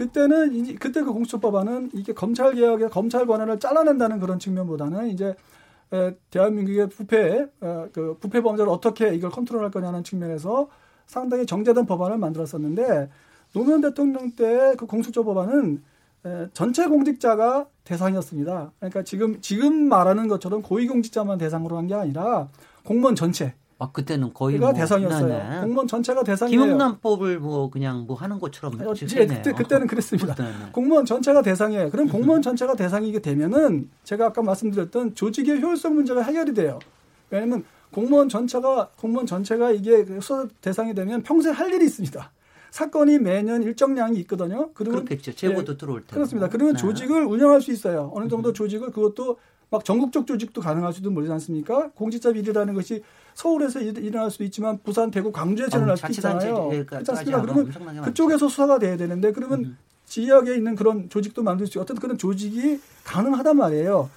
그때는 0.00 0.54
이제 0.54 0.74
그때 0.76 1.02
그 1.02 1.12
공수처법안은 1.12 1.90
이게 1.92 2.14
검찰 2.14 2.54
개혁의 2.54 2.88
검찰 2.88 3.26
권한을 3.26 3.60
잘라낸다는 3.60 4.18
그런 4.18 4.38
측면보다는 4.38 5.08
이제 5.08 5.34
대한민국의 6.30 6.88
부패 6.88 7.46
어, 7.60 7.86
그 7.92 8.16
부패 8.18 8.40
범죄를 8.40 8.70
어떻게 8.72 9.14
이걸 9.14 9.30
컨트롤할 9.30 9.70
거냐는 9.70 10.02
측면에서 10.02 10.68
상당히 11.06 11.44
정제된 11.44 11.84
법안을 11.84 12.16
만들었었는데 12.16 13.10
노무현 13.52 13.82
대통령 13.82 14.30
때 14.30 14.74
그 14.78 14.86
공수처 14.86 15.22
법안은 15.22 15.82
전체 16.54 16.86
공직자가 16.86 17.66
대상이었습니다. 17.84 18.72
그러니까 18.78 19.02
지금 19.02 19.40
지금 19.42 19.88
말하는 19.88 20.28
것처럼 20.28 20.62
고위공직자만 20.62 21.36
대상으로 21.38 21.76
한 21.76 21.86
게 21.88 21.94
아니라 21.94 22.48
공무원 22.86 23.14
전체. 23.14 23.54
아 23.80 23.90
그때는 23.90 24.34
거의 24.34 24.58
뭐, 24.58 24.74
대상이었어요. 24.74 25.26
네네. 25.26 25.60
공무원 25.62 25.86
전체가 25.86 26.22
대상이에요. 26.22 26.60
김영란법을 26.60 27.40
뭐 27.40 27.70
그냥 27.70 28.04
뭐 28.06 28.14
하는 28.14 28.38
것처럼 28.38 28.78
어, 28.78 28.92
예, 29.16 29.26
그때 29.26 29.52
그때는 29.52 29.86
그랬습니다. 29.86 30.36
공무원 30.70 31.06
전체가 31.06 31.40
대상이에요. 31.40 31.90
그럼 31.90 32.06
공무원 32.08 32.42
전체가 32.42 32.76
대상이게 32.76 33.20
되면은 33.20 33.88
제가 34.04 34.26
아까 34.26 34.42
말씀드렸던 34.42 35.14
조직의 35.14 35.62
효율성 35.62 35.94
문제가 35.94 36.20
해결이 36.20 36.52
돼요. 36.52 36.78
왜냐하면 37.30 37.64
공무원 37.90 38.28
전체가 38.28 38.90
공무원 38.98 39.24
전체가 39.24 39.70
이게 39.70 40.04
수사 40.20 40.46
대상이 40.60 40.94
되면 40.94 41.22
평생 41.22 41.52
할 41.54 41.72
일이 41.72 41.86
있습니다. 41.86 42.30
사건이 42.70 43.18
매년 43.18 43.62
일정량이 43.62 44.18
있거든요. 44.20 44.70
그러면 44.74 45.06
그렇겠죠. 45.06 45.32
제보도 45.34 45.72
예, 45.72 45.76
들어올 45.78 46.02
때. 46.02 46.14
그렇습니다. 46.14 46.50
그러면 46.50 46.74
네. 46.74 46.80
조직을 46.80 47.24
운영할 47.24 47.62
수 47.62 47.72
있어요. 47.72 48.12
어느 48.14 48.28
정도 48.28 48.50
음. 48.50 48.54
조직을 48.54 48.90
그것도 48.90 49.38
막 49.70 49.84
전국적 49.84 50.26
조직도 50.26 50.60
가능할 50.60 50.92
수도 50.92 51.10
모르지 51.10 51.32
않습니까? 51.32 51.90
공직자 51.94 52.32
비리라는 52.32 52.74
것이 52.74 53.02
서울에서 53.34 53.80
일 53.80 54.16
어날 54.16 54.30
수도 54.30 54.44
있지만 54.44 54.78
부산, 54.82 55.10
대구, 55.10 55.30
광주에서 55.30 55.78
일어날 55.78 55.96
수도 55.96 56.08
있잖아요. 56.12 56.68
그렇지 56.86 57.10
않습니까? 57.12 57.40
그러면 57.42 58.02
그쪽에서 58.04 58.48
수사가 58.48 58.78
돼야 58.80 58.96
되는데 58.96 59.32
그러면 59.32 59.60
음. 59.64 59.78
지역에 60.06 60.56
있는 60.56 60.74
그런 60.74 61.08
조직도 61.08 61.44
만들 61.44 61.66
수 61.66 61.72
있고 61.72 61.82
어떤 61.82 61.96
그런 61.98 62.18
조직이 62.18 62.80
가능하단 63.04 63.56
말이에요. 63.56 64.10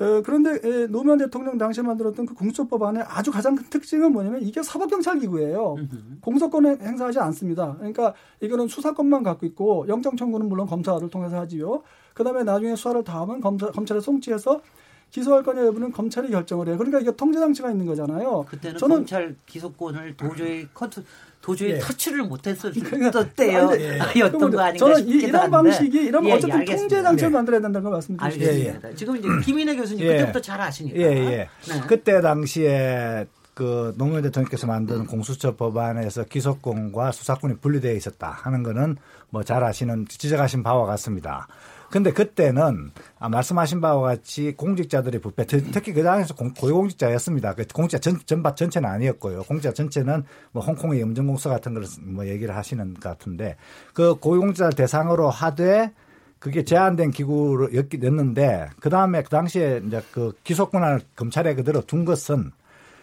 어, 0.00 0.22
그런데 0.24 0.58
에, 0.64 0.86
노무현 0.86 1.18
대통령 1.18 1.58
당시에 1.58 1.82
만들었던 1.84 2.24
그 2.24 2.34
공수처법안의 2.34 3.04
아주 3.06 3.30
가장 3.30 3.54
큰 3.54 3.64
특징은 3.68 4.12
뭐냐면 4.12 4.40
이게 4.42 4.62
사법경찰기구예요. 4.62 5.76
공소권 6.22 6.80
행사하지 6.80 7.18
않습니다. 7.18 7.76
그러니까 7.76 8.14
이거는 8.40 8.66
수사권만 8.66 9.22
갖고 9.22 9.44
있고 9.46 9.86
영장 9.88 10.16
청구는 10.16 10.48
물론 10.48 10.66
검사를 10.66 11.06
통해서 11.10 11.38
하지요. 11.38 11.82
그다음에 12.14 12.44
나중에 12.44 12.74
수사를 12.76 13.04
다 13.04 13.20
하면 13.20 13.40
검사, 13.40 13.70
검찰에 13.70 14.00
송치해서 14.00 14.60
기소할 15.10 15.42
거냐 15.42 15.66
여부는 15.66 15.92
검찰이 15.92 16.30
결정을 16.30 16.68
해요. 16.68 16.78
그러니까 16.78 17.00
이게 17.00 17.10
통제 17.16 17.38
장치가 17.40 17.70
있는 17.70 17.86
거잖아요. 17.86 18.46
그때는 18.48 18.78
저는 18.78 18.96
검찰 18.96 19.34
기소권을 19.46 20.16
도저히 20.16 20.68
cont 20.72 21.02
도저히 21.40 21.70
예. 21.70 21.78
터치를 21.78 22.24
못했을 22.24 22.70
그러니까, 22.72 23.24
때요. 23.30 23.70
예. 23.72 23.98
였던 24.20 24.50
거 24.50 24.60
아닌가 24.60 24.78
저는 24.78 25.08
이, 25.08 25.26
런 25.26 25.50
방식이 25.50 25.98
이런 25.98 26.26
예, 26.26 26.32
어쨌든 26.32 26.60
예, 26.60 26.76
통제 26.76 27.02
장치를 27.02 27.30
예. 27.30 27.34
만들어야 27.34 27.60
된다고 27.60 27.90
말씀드리겠습니다. 27.90 28.90
예, 28.90 28.94
지금 28.94 29.16
이제 29.16 29.28
김인혜 29.44 29.74
교수님 29.74 30.06
그때부터 30.06 30.40
잘 30.40 30.60
아시니까. 30.60 30.98
예, 30.98 31.02
예. 31.02 31.48
네. 31.68 31.80
그때 31.88 32.20
당시에 32.20 33.26
그 33.54 33.94
노무현 33.96 34.22
대통령께서 34.22 34.66
만든 34.66 35.06
공수처 35.06 35.56
법안에서 35.56 36.24
기소권과 36.24 37.12
수사권이 37.12 37.56
분리되어 37.56 37.94
있었다 37.94 38.30
하는 38.30 38.62
거는 38.62 38.96
뭐 39.30 39.42
잘 39.42 39.64
아시는 39.64 40.06
지적하신 40.08 40.62
바와 40.62 40.86
같습니다. 40.86 41.48
근데 41.90 42.12
그때는 42.12 42.90
아, 43.18 43.28
말씀하신 43.28 43.80
바와 43.80 44.02
같이 44.02 44.54
공직자들의 44.56 45.20
부패, 45.20 45.44
특히 45.44 45.92
그 45.92 46.02
당시에서 46.02 46.34
고위공직자였습니다. 46.34 47.54
그 47.54 47.66
공직자 47.66 47.98
전, 47.98 48.18
전반 48.24 48.54
전체는 48.54 48.88
아니었고요. 48.88 49.42
공직자 49.42 49.72
전체는 49.72 50.24
뭐 50.52 50.62
홍콩의 50.62 51.00
염전공사 51.00 51.50
같은 51.50 51.74
걸 51.74 51.84
뭐 52.02 52.26
얘기를 52.26 52.56
하시는 52.56 52.94
것 52.94 53.00
같은데 53.00 53.56
그 53.94 54.14
고위공직자 54.16 54.70
대상으로 54.70 55.30
하되 55.30 55.92
그게 56.38 56.64
제한된 56.64 57.10
기구로 57.10 57.70
였는데 57.74 58.70
그 58.80 58.88
다음에 58.88 59.22
그 59.22 59.28
당시에 59.28 59.82
이제 59.86 60.02
그 60.12 60.32
기소권을 60.44 61.00
검찰에 61.16 61.54
그대로 61.54 61.82
둔 61.82 62.04
것은 62.04 62.50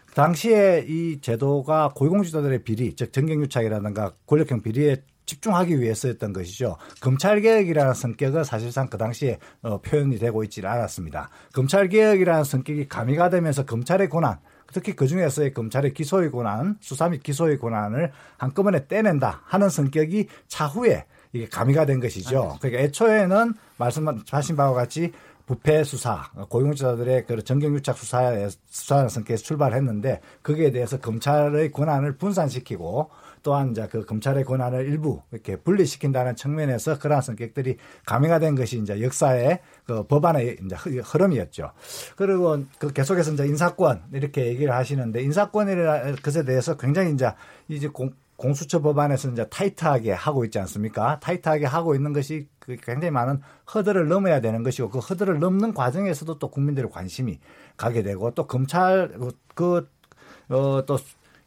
그 0.08 0.14
당시에 0.16 0.86
이 0.88 1.22
제도가 1.22 1.92
고위공직자들의 1.96 2.64
비리, 2.64 2.96
즉 2.96 3.14
정경유착이라든가 3.14 4.14
권력형 4.26 4.62
비리에 4.62 4.98
집중하기 5.28 5.80
위해서였던 5.80 6.34
것이죠. 6.34 6.78
검찰개혁이라는 7.02 7.94
성격은 7.94 8.44
사실상 8.44 8.88
그 8.88 8.98
당시에 8.98 9.38
어, 9.62 9.80
표현이 9.82 10.18
되고 10.18 10.44
있지는 10.44 10.70
않았습니다. 10.70 11.30
검찰개혁이라는 11.54 12.44
성격이 12.44 12.88
가미가 12.88 13.30
되면서 13.30 13.66
검찰의 13.66 14.10
권한, 14.10 14.40
특히 14.74 14.96
그 14.96 15.06
중에서의 15.06 15.54
검찰의 15.54 15.94
기소의 15.94 16.32
권한, 16.32 16.78
수사 16.82 17.10
및 17.10 17.22
기소의 17.22 17.60
권한을 17.60 18.12
한꺼번에 18.38 18.88
떼낸다 18.88 19.42
하는 19.46 19.70
성격이 19.70 20.28
차후에 20.48 21.06
이게 21.34 21.48
가미가 21.48 21.86
된 21.86 22.00
것이죠. 22.00 22.58
그러니까 22.60 22.84
애초에는 22.84 23.54
말씀하신 23.78 24.56
바와 24.56 24.74
같이 24.74 25.12
부패 25.46 25.86
수사, 25.86 26.30
고용자들의 26.50 27.26
그 27.26 27.42
정경유착 27.42 27.98
수사에 27.98 28.50
수사하는 28.66 29.08
성격에서 29.08 29.44
출발했는데 29.44 30.20
거기에 30.44 30.72
대해서 30.72 31.00
검찰의 31.00 31.72
권한을 31.72 32.18
분산시키고 32.18 33.10
또한 33.48 33.72
이제 33.72 33.88
그 33.90 34.04
검찰의 34.04 34.44
권한을 34.44 34.86
일부 34.88 35.22
이렇게 35.32 35.56
분리시킨다는 35.56 36.36
측면에서 36.36 37.00
그러한 37.00 37.22
성격들이 37.22 37.78
가미가 38.06 38.40
된 38.40 38.56
것이 38.56 38.78
이제 38.78 39.02
역사의 39.02 39.62
그 39.86 40.04
법안의 40.06 40.58
이제 40.66 40.76
흐름이었죠. 40.76 41.72
그리고 42.18 42.66
그 42.78 42.92
계속해서 42.92 43.32
이제 43.32 43.46
인사권 43.46 44.04
이렇게 44.12 44.48
얘기를 44.48 44.74
하시는데 44.74 45.22
인사권이라는 45.22 46.18
것에 46.18 46.44
대해서 46.44 46.76
굉장히 46.76 47.14
이제 47.14 47.32
이제 47.70 47.88
공, 47.88 48.12
공수처 48.36 48.82
법안에서 48.82 49.30
이제 49.30 49.48
타이트하게 49.48 50.12
하고 50.12 50.44
있지 50.44 50.60
않습니까? 50.60 51.22
타이트하게 51.22 51.68
하고 51.68 51.96
있는 51.96 52.12
것이 52.12 52.50
그 52.60 52.76
굉장히 52.76 53.12
많은 53.12 53.40
허들을 53.74 54.10
넘어야 54.10 54.42
되는 54.42 54.62
것이고 54.62 54.90
그 54.90 55.00
허들을 55.00 55.40
넘는 55.40 55.74
과정에서도 55.74 56.38
또 56.38 56.50
국민들의 56.50 56.92
관심이 56.92 57.40
가게 57.78 58.04
되고 58.04 58.30
또 58.32 58.46
검찰 58.46 59.14
그, 59.56 59.88
어, 60.50 60.84
또 60.86 60.98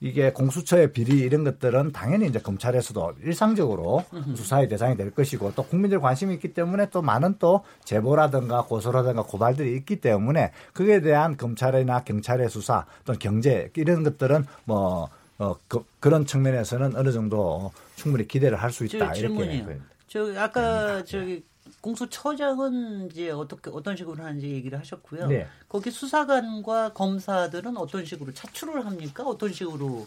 이게 0.01 0.33
공수처의 0.33 0.93
비리 0.93 1.19
이런 1.19 1.45
것들은 1.45 1.93
당연히 1.93 2.27
이제 2.27 2.39
검찰에서도 2.39 3.17
일상적으로 3.23 4.05
수사의 4.35 4.69
대상이 4.69 4.97
될 4.97 5.11
것이고 5.11 5.53
또 5.55 5.63
국민들 5.63 6.01
관심이 6.01 6.33
있기 6.35 6.55
때문에 6.55 6.89
또 6.91 7.03
많은 7.03 7.37
또 7.39 7.63
제보라든가 7.85 8.63
고소라든가 8.63 9.23
고발들이 9.23 9.77
있기 9.77 10.01
때문에 10.01 10.53
그에 10.73 11.01
대한 11.01 11.37
검찰이나 11.37 12.03
경찰의 12.05 12.49
수사 12.49 12.87
또는 13.05 13.19
경제 13.19 13.71
이런 13.77 14.03
것들은 14.03 14.47
뭐 14.65 15.11
어, 15.39 15.57
그, 15.69 15.85
런 16.09 16.27
측면에서는 16.27 16.97
어느 16.97 17.13
정도 17.13 17.73
충분히 17.97 18.29
기대를 18.29 18.61
할 18.61 18.71
수 18.71 18.85
있다. 18.85 19.13
저, 19.13 19.21
이렇게. 19.21 19.79
저 20.07 20.39
아까 20.39 21.05
저기 21.05 21.43
공수처장은 21.81 23.11
이제 23.11 23.31
어떻게 23.31 23.71
어떤 23.71 23.97
식으로 23.97 24.23
하는지 24.23 24.51
얘기를 24.51 24.79
하셨고요. 24.79 25.27
네. 25.29 25.47
거기 25.69 25.91
수사관과 25.91 26.93
검사들은 26.93 27.77
어떤 27.77 28.05
식으로 28.05 28.33
차출을 28.35 28.85
합니까? 28.85 29.25
어떤 29.25 29.53
식으로 29.53 30.07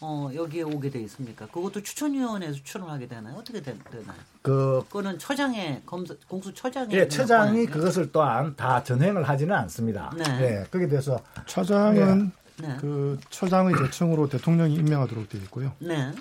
어, 0.00 0.30
여기에 0.34 0.62
오게 0.62 0.90
돼 0.90 1.00
있습니까? 1.02 1.46
그것도 1.46 1.82
추천위원회에서 1.82 2.54
추천을 2.56 2.90
하게 2.90 3.06
되나요? 3.08 3.36
어떻게 3.36 3.62
되, 3.62 3.72
나요 3.72 4.18
그, 4.42 4.82
그거는 4.88 5.18
처장의 5.18 5.82
검사, 5.86 6.14
공수처장의 6.28 6.96
예, 6.98 7.08
처장이 7.08 7.64
그것을 7.66 8.12
또한 8.12 8.54
다 8.54 8.82
전행을 8.82 9.22
하지는 9.26 9.54
않습니다. 9.54 10.12
네. 10.16 10.24
네. 10.24 10.64
거기에 10.70 10.88
대해서 10.88 11.18
처장은 11.46 12.32
예. 12.60 12.66
네. 12.66 12.76
그 12.80 13.18
처장의 13.30 13.76
제청으로 13.78 14.28
대통령이 14.28 14.74
임명하도록 14.74 15.28
되어 15.28 15.40
있고요. 15.42 15.72
네. 15.78 16.12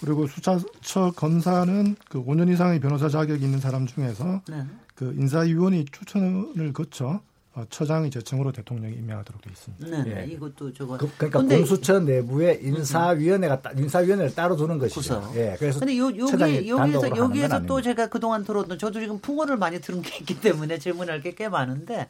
그리고 0.00 0.26
수사처 0.26 1.12
검사는 1.16 1.96
그 2.08 2.24
5년 2.24 2.50
이상의 2.52 2.80
변호사 2.80 3.08
자격이 3.08 3.44
있는 3.44 3.60
사람 3.60 3.86
중에서 3.86 4.42
네. 4.48 4.64
그 4.94 5.14
인사위원회 5.18 5.84
추천을 5.90 6.72
거쳐 6.72 7.20
어, 7.52 7.64
처장의 7.68 8.10
제청으로 8.12 8.52
대통령이 8.52 8.94
임명하도록 8.94 9.42
되어 9.42 9.50
있습니다. 9.52 9.86
네, 9.88 10.04
네. 10.04 10.20
예. 10.22 10.32
이것도 10.32 10.72
저거. 10.72 10.96
그, 10.96 11.10
러니까 11.18 11.40
근데 11.40 11.56
공수처 11.56 11.98
내부에 11.98 12.60
인사위원회가 12.62 13.60
따- 13.60 13.72
인사위원회를 13.72 14.34
따로 14.36 14.54
두는 14.56 14.78
것이죠. 14.78 15.32
예, 15.34 15.56
그래서 15.58 15.80
근데 15.80 15.98
요, 15.98 16.14
처장이 16.26 16.68
여기, 16.68 16.70
여기에서, 16.70 17.16
여기에서 17.16 17.62
또. 17.66 17.82
제가 17.82 18.06
그동안 18.08 18.44
들었던, 18.44 18.78
저도 18.78 19.00
지금 19.00 19.18
풍어를 19.18 19.56
많이 19.56 19.80
들은 19.80 20.00
게 20.00 20.16
있기 20.18 20.40
때문에 20.40 20.78
질문할 20.78 21.22
게 21.22 21.32
꽤 21.34 21.48
많은데, 21.48 22.08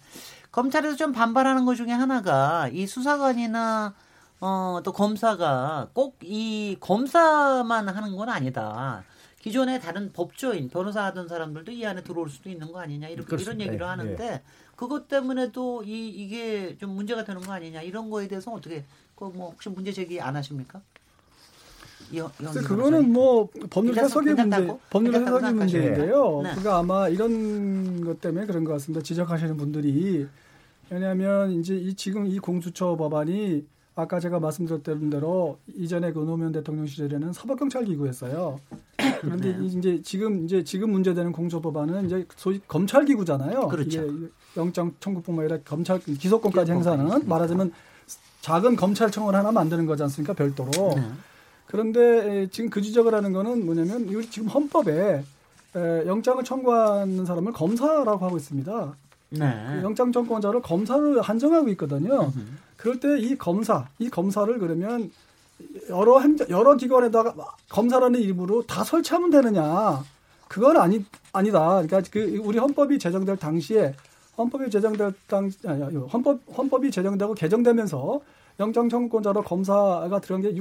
검찰에서 0.53 0.97
좀 0.97 1.13
반발하는 1.13 1.65
것 1.65 1.75
중에 1.75 1.91
하나가, 1.91 2.69
이 2.71 2.87
수사관이나, 2.87 3.95
어, 4.41 4.81
또 4.85 4.93
검사가 4.93 5.89
꼭 5.93 6.17
이 6.23 6.77
검사만 6.81 7.89
하는 7.89 8.17
건 8.17 8.29
아니다. 8.29 9.05
기존의 9.41 9.81
다른 9.81 10.13
법조인, 10.13 10.69
변호사 10.69 11.05
하던 11.07 11.27
사람들도 11.29 11.73
이 11.73 11.85
안에 11.87 12.03
들어올 12.03 12.29
수도 12.29 12.51
있는 12.51 12.71
거 12.73 12.81
아니냐, 12.81 13.09
이렇게, 13.09 13.23
이런 13.23 13.27
그렇습니다. 13.27 13.65
얘기를 13.65 13.87
예, 13.87 13.89
하는데, 13.89 14.43
그것 14.77 15.09
때문에도 15.09 15.83
이, 15.83 16.09
이게 16.09 16.77
좀 16.79 16.91
문제가 16.91 17.25
되는 17.25 17.41
거 17.41 17.53
아니냐, 17.53 17.81
이런 17.81 18.11
거에 18.11 18.29
대해서 18.29 18.53
어떻게, 18.53 18.85
그 19.17 19.25
뭐, 19.25 19.51
혹시 19.51 19.71
문제 19.71 19.93
제기 19.93 20.21
안 20.21 20.37
하십니까? 20.37 20.83
황교안 22.13 22.65
그거는 22.65 23.13
뭐 23.13 23.49
법률 23.71 23.97
해석의 23.97 24.35
문제? 24.35 24.77
법률 24.91 25.15
해석의? 25.15 25.55
문제인데요. 25.55 26.41
네. 26.43 26.55
그가 26.57 26.79
아마 26.79 27.09
이런 27.09 28.05
것 28.05 28.21
때문에 28.21 28.47
그런 28.47 28.65
것 28.65 28.73
같습니다. 28.73 29.01
지적하시는 29.03 29.57
분들이 29.57 30.27
왜냐하면 30.91 31.53
이제 31.53 31.77
이 31.77 31.95
지금 31.95 32.27
이 32.27 32.41
공수처 32.41 32.97
법안이 32.97 33.65
아까 34.01 34.19
제가 34.19 34.41
말씀드렸던 34.41 35.11
대로 35.11 35.59
이전에 35.75 36.13
그 36.13 36.21
노무현 36.21 36.53
대통령 36.53 36.87
시절에는 36.87 37.33
사법경찰 37.33 37.85
기구였어요. 37.85 38.59
그런데 39.21 39.57
네. 39.57 39.67
이제 39.67 40.01
지금 40.03 40.45
이제 40.45 40.65
지금 40.65 40.91
문제되는 40.91 41.33
공수처 41.33 41.61
법안은 41.61 42.07
이제 42.07 42.27
소위 42.37 42.61
검찰 42.67 43.05
기구잖아요. 43.05 43.69
그렇죠. 43.69 44.03
이게 44.07 44.29
영장 44.57 44.93
청구뿐만 45.01 45.45
아니라 45.45 45.59
검찰 45.65 45.99
기소권까지 46.01 46.73
있으니까. 46.73 47.21
말하자면 47.27 47.73
작은 48.41 48.77
검찰청을 48.77 49.35
하나 49.35 49.53
만드는 49.53 49.85
거지 49.87 50.03
않습니까? 50.03 50.33
별도로. 50.33 50.95
네. 50.97 51.03
그런데 51.67 52.01
에, 52.01 52.47
지금 52.49 52.71
그 52.71 52.81
지적을 52.81 53.15
하는 53.15 53.33
거는 53.33 53.65
뭐냐면 53.65 54.09
우리 54.09 54.29
지금 54.29 54.49
헌법에 54.49 55.23
에, 55.77 56.07
영장을 56.07 56.43
청구하는 56.43 57.25
사람을 57.27 57.53
검사라고 57.53 58.25
하고 58.25 58.37
있습니다. 58.39 58.97
네. 59.31 59.67
그 59.77 59.83
영장 59.83 60.13
청구자를 60.13 60.61
검사로 60.63 61.21
한정하고 61.23 61.69
있거든요. 61.71 62.33
그럴 62.77 62.99
때 63.01 63.09
이 63.19 63.37
검사, 63.37 63.89
이 63.99 64.09
검사를 64.09 64.59
그러면 64.59 65.11
여러 65.89 66.21
행정, 66.21 66.49
여러 66.49 66.75
기관에다가 66.77 67.35
검사라는 67.69 68.21
이름으로 68.21 68.63
다 68.67 68.83
설치하면 68.83 69.31
되느냐? 69.31 70.03
그건 70.49 70.77
아니 70.79 71.05
아니다. 71.33 71.83
그러니까 71.83 72.03
그 72.11 72.41
우리 72.43 72.59
헌법이 72.59 72.99
제정될 72.99 73.37
당시에 73.37 73.95
헌법이 74.39 74.71
제정될 74.71 75.13
당 75.27 75.51
아니, 75.67 75.97
헌법 75.97 76.41
헌법이 76.57 76.91
제정되고 76.91 77.35
개정되면서 77.35 78.21
영장 78.59 78.89
청구권자로 78.89 79.43
검사가 79.43 80.21
들어간 80.21 80.43
게 80.43 80.55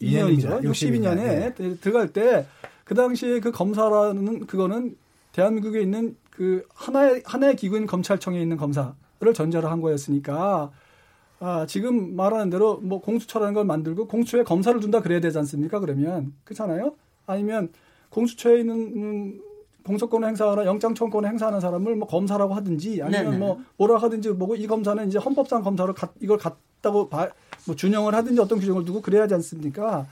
62년이죠. 0.00 0.62
62 0.64 1.00
년, 1.00 1.12
62년에 1.12 1.80
들어갈 1.80 2.08
때 2.12 2.46
그 2.84 2.94
당시에 2.94 3.40
그 3.40 3.50
검사라는 3.50 4.46
그거는 4.46 4.96
대한민국에 5.32 5.80
있는 5.80 6.14
그 6.32 6.66
하나의 6.74 7.22
하나의 7.24 7.56
기구인 7.56 7.86
검찰청에 7.86 8.40
있는 8.40 8.56
검사를 8.56 8.94
전제로 9.34 9.68
한 9.68 9.80
거였으니까 9.80 10.70
아, 11.40 11.66
지금 11.66 12.16
말하는 12.16 12.50
대로 12.50 12.78
뭐 12.78 13.00
공수처라는 13.00 13.54
걸 13.54 13.64
만들고 13.64 14.06
공수처에 14.06 14.44
검사를 14.44 14.78
둔다 14.80 15.02
그래야 15.02 15.20
되지 15.20 15.38
않습니까? 15.38 15.80
그러면 15.80 16.32
그렇잖아요. 16.44 16.94
아니면 17.26 17.70
공수처에 18.10 18.60
있는 18.60 18.76
음, 18.76 19.40
공소권을 19.84 20.28
행사하는 20.28 20.64
영장 20.64 20.94
청구권을 20.94 21.28
행사하는 21.30 21.60
사람을 21.60 21.96
뭐 21.96 22.06
검사라고 22.06 22.54
하든지 22.54 23.02
아니면 23.02 23.24
네네. 23.24 23.38
뭐 23.38 23.60
뭐라 23.76 23.98
하든지 23.98 24.30
뭐고 24.30 24.54
이 24.54 24.66
검사는 24.66 25.06
이제 25.06 25.18
헌법상 25.18 25.62
검사로 25.62 25.94
가, 25.94 26.08
이걸 26.20 26.38
갖다고 26.38 27.08
봐, 27.08 27.28
뭐 27.66 27.74
준영을 27.74 28.14
하든지 28.14 28.40
어떤 28.40 28.58
규정을 28.60 28.84
두고 28.84 29.02
그래야 29.02 29.22
하지 29.22 29.34
않습니까? 29.34 30.06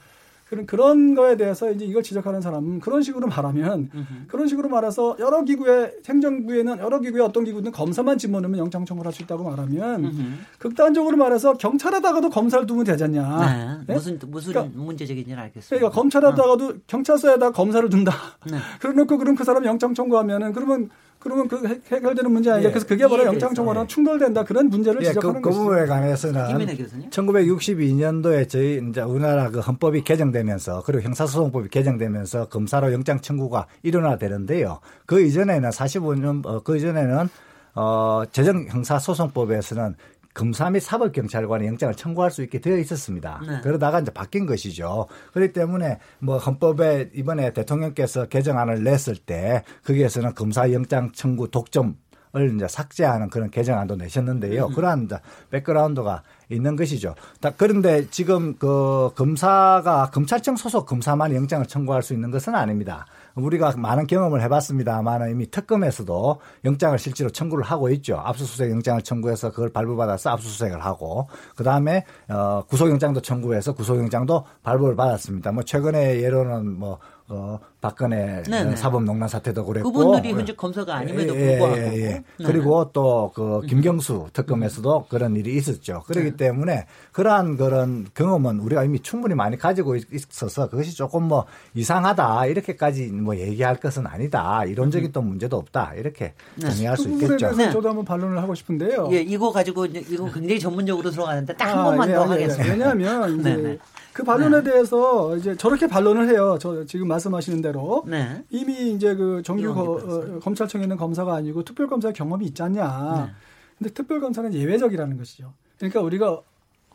그런 0.50 0.66
그런 0.66 1.14
거에 1.14 1.36
대해서 1.36 1.70
이제 1.70 1.84
이걸 1.84 2.02
지적하는 2.02 2.40
사람은 2.40 2.80
그런 2.80 3.02
식으로 3.02 3.28
말하면 3.28 3.88
그런 4.26 4.48
식으로 4.48 4.68
말해서 4.68 5.16
여러 5.20 5.44
기구의 5.44 5.98
행정부에는 6.04 6.78
여러 6.80 6.98
기구의 6.98 7.22
어떤 7.24 7.44
기구든 7.44 7.70
검사만 7.70 8.18
집어넣으면 8.18 8.58
영장 8.58 8.84
청구를 8.84 9.08
할 9.08 9.14
수 9.14 9.22
있다고 9.22 9.44
말하면 9.44 10.38
극단적으로 10.58 11.16
말해서 11.16 11.54
경찰에다가도 11.54 12.30
검사를 12.30 12.64
두면 12.66 12.84
되잖냐. 12.84 13.38
네. 13.38 13.84
네? 13.86 13.94
무슨 13.94 14.18
무슨 14.28 14.52
그러니까- 14.52 14.78
문제 14.80 15.06
제기인지는 15.06 15.38
알겠습니다. 15.40 15.76
그러니까 15.76 16.00
검찰에다가도 16.00 16.74
경찰서에다 16.86 17.50
검사를 17.52 17.88
둔다. 17.88 18.12
네. 18.50 18.58
그러놓고 18.80 19.18
그럼 19.18 19.34
그 19.36 19.44
사람 19.44 19.64
영장 19.64 19.94
청구하면은 19.94 20.52
그러면 20.52 20.90
그러면 21.20 21.48
그 21.48 21.66
해- 21.68 21.78
해결되는 21.92 22.32
문제 22.32 22.50
아니냐. 22.50 22.68
예. 22.68 22.72
그래서 22.72 22.86
그게 22.86 23.04
바로 23.04 23.16
이해에 23.18 23.26
영장. 23.26 23.52
청구랑 23.54 23.86
충돌된다. 23.86 24.42
그런 24.44 24.68
문제를 24.70 25.02
예, 25.02 25.08
그, 25.08 25.12
지적하는 25.14 25.42
그 25.42 25.48
것이죠. 25.50 25.62
부분에 25.64 25.86
관해서는 25.86 26.46
김민혜 26.48 26.76
교수님. 26.76 27.10
1962년도에 27.10 28.48
저희 28.48 28.80
이제 28.88 29.02
우리나라 29.02 29.50
그 29.50 29.60
헌법이 29.60 30.02
개정되면서 30.02 30.82
그리고 30.86 31.02
형사소송법이 31.02 31.68
개정되면서 31.68 32.48
검사로 32.48 32.92
영장 32.92 33.20
청구가 33.20 33.66
일어나되는데요. 33.82 34.80
그 35.06 35.20
이전에는 35.22 35.68
45년 35.70 36.46
어, 36.46 36.60
그 36.62 36.76
이전에는 36.78 37.28
어 37.74 38.22
재정 38.32 38.66
형사소송법에서는 38.68 39.94
검사 40.34 40.70
및 40.70 40.80
사법경찰관이 40.80 41.66
영장을 41.66 41.94
청구할 41.94 42.30
수 42.30 42.42
있게 42.42 42.60
되어 42.60 42.78
있었습니다. 42.78 43.40
네. 43.46 43.60
그러다가 43.62 44.00
이제 44.00 44.12
바뀐 44.12 44.46
것이죠. 44.46 45.06
그렇기 45.32 45.52
때문에 45.52 45.98
뭐 46.20 46.38
헌법에 46.38 47.10
이번에 47.14 47.52
대통령께서 47.52 48.26
개정안을 48.26 48.84
냈을 48.84 49.16
때 49.16 49.64
거기에서는 49.84 50.34
검사 50.34 50.72
영장 50.72 51.10
청구 51.12 51.50
독점 51.50 51.96
을 52.36 52.54
이제 52.54 52.68
삭제하는 52.68 53.28
그런 53.28 53.50
개정안도 53.50 53.96
내셨는데요. 53.96 54.68
그러한 54.68 55.06
이제 55.06 55.16
백그라운드가 55.50 56.22
있는 56.48 56.76
것이죠. 56.76 57.16
다- 57.40 57.50
그런데 57.56 58.06
지금 58.08 58.54
그 58.56 59.10
검사가 59.16 60.10
검찰청 60.14 60.54
소속 60.54 60.86
검사만 60.86 61.34
영장을 61.34 61.66
청구할 61.66 62.04
수 62.04 62.14
있는 62.14 62.30
것은 62.30 62.54
아닙니다. 62.54 63.04
우리가 63.34 63.74
많은 63.76 64.06
경험을 64.06 64.42
해봤습니다만 64.42 65.30
이미 65.30 65.50
특검에서도 65.50 66.40
영장을 66.64 66.98
실제로 66.98 67.30
청구를 67.30 67.64
하고 67.64 67.88
있죠. 67.90 68.16
압수수색 68.16 68.70
영장을 68.70 69.02
청구해서 69.02 69.50
그걸 69.50 69.70
발부받아서 69.70 70.30
압수수색을 70.30 70.84
하고 70.84 71.28
그 71.56 71.64
다음에 71.64 72.04
어, 72.28 72.62
구속영장도 72.68 73.20
청구해서 73.22 73.72
구속영장도 73.74 74.44
발부를 74.62 74.96
받았습니다. 74.96 75.52
뭐 75.52 75.62
최근에 75.62 76.20
예로는 76.22 76.78
뭐 76.78 76.98
어, 77.32 77.58
박근혜 77.80 78.42
네네. 78.42 78.76
사법농단 78.76 79.28
사태도 79.28 79.64
그랬고 79.64 79.92
그분들이 79.92 80.32
현재 80.32 80.52
검사가 80.54 80.96
아님에도 80.96 81.34
예, 81.36 81.58
불구하고 81.58 81.76
예, 81.78 81.82
예. 81.96 82.08
네. 82.08 82.22
그리고 82.44 82.90
또 82.92 83.30
그 83.34 83.60
김경수 83.66 84.26
특검에서도 84.32 85.06
그런 85.08 85.36
일이 85.36 85.56
있었죠. 85.56 86.02
그렇기 86.06 86.30
네. 86.32 86.36
때문에 86.36 86.86
그러한 87.12 87.56
그런 87.56 88.06
경험은 88.14 88.58
우리가 88.60 88.82
이미 88.84 88.98
충분히 89.00 89.34
많이 89.34 89.56
가지고 89.56 89.94
있- 89.96 90.12
있어서 90.12 90.68
그것이 90.68 90.96
조금 90.96 91.24
뭐 91.24 91.44
이상하다 91.74 92.46
이렇게까지 92.46 93.06
뭐 93.12 93.36
얘기할 93.36 93.76
것은 93.76 94.06
아니다. 94.06 94.64
이론적인 94.64 95.12
또 95.12 95.22
문제도 95.22 95.56
없다. 95.56 95.92
이렇게 95.96 96.34
정리할 96.60 96.96
그수 96.96 97.08
부분에 97.08 97.24
있겠죠. 97.34 97.56
네. 97.56 97.70
저도 97.70 97.88
한번 97.90 98.04
반론을 98.04 98.38
하고 98.42 98.54
싶은데요. 98.54 99.08
예, 99.12 99.20
이거 99.20 99.52
가지고 99.52 99.86
이거 99.86 100.24
굉장히 100.32 100.58
전문적으로 100.58 101.10
들어가는데 101.10 101.54
딱한 101.56 101.78
아, 101.78 101.84
번만 101.84 102.10
예, 102.10 102.14
더 102.14 102.22
예, 102.22 102.24
예. 102.26 102.30
하겠습니다. 102.32 102.72
왜냐하면 102.72 103.38
이제 103.40 103.56
네, 103.56 103.62
네. 103.62 103.78
그 104.12 104.24
반론에 104.24 104.62
대해서 104.62 105.36
이제 105.36 105.56
저렇게 105.56 105.86
반론을 105.86 106.28
해요. 106.28 106.58
저 106.60 106.84
지금 106.84 107.08
말씀하시는 107.08 107.62
대로 107.62 108.04
네. 108.06 108.44
이미 108.50 108.92
이제 108.92 109.14
그 109.14 109.42
정규 109.42 109.72
거. 109.74 109.82
어, 109.82 110.38
검찰청에 110.40 110.84
있는 110.84 110.96
검사가 110.96 111.34
아니고 111.34 111.64
특별검사의 111.64 112.14
경험이 112.14 112.46
있지 112.46 112.62
않냐. 112.62 113.26
네. 113.26 113.32
근데 113.78 113.92
특별검사는 113.92 114.52
예외적이라는 114.52 115.16
것이죠. 115.16 115.52
그러니까 115.78 116.00
우리가 116.00 116.40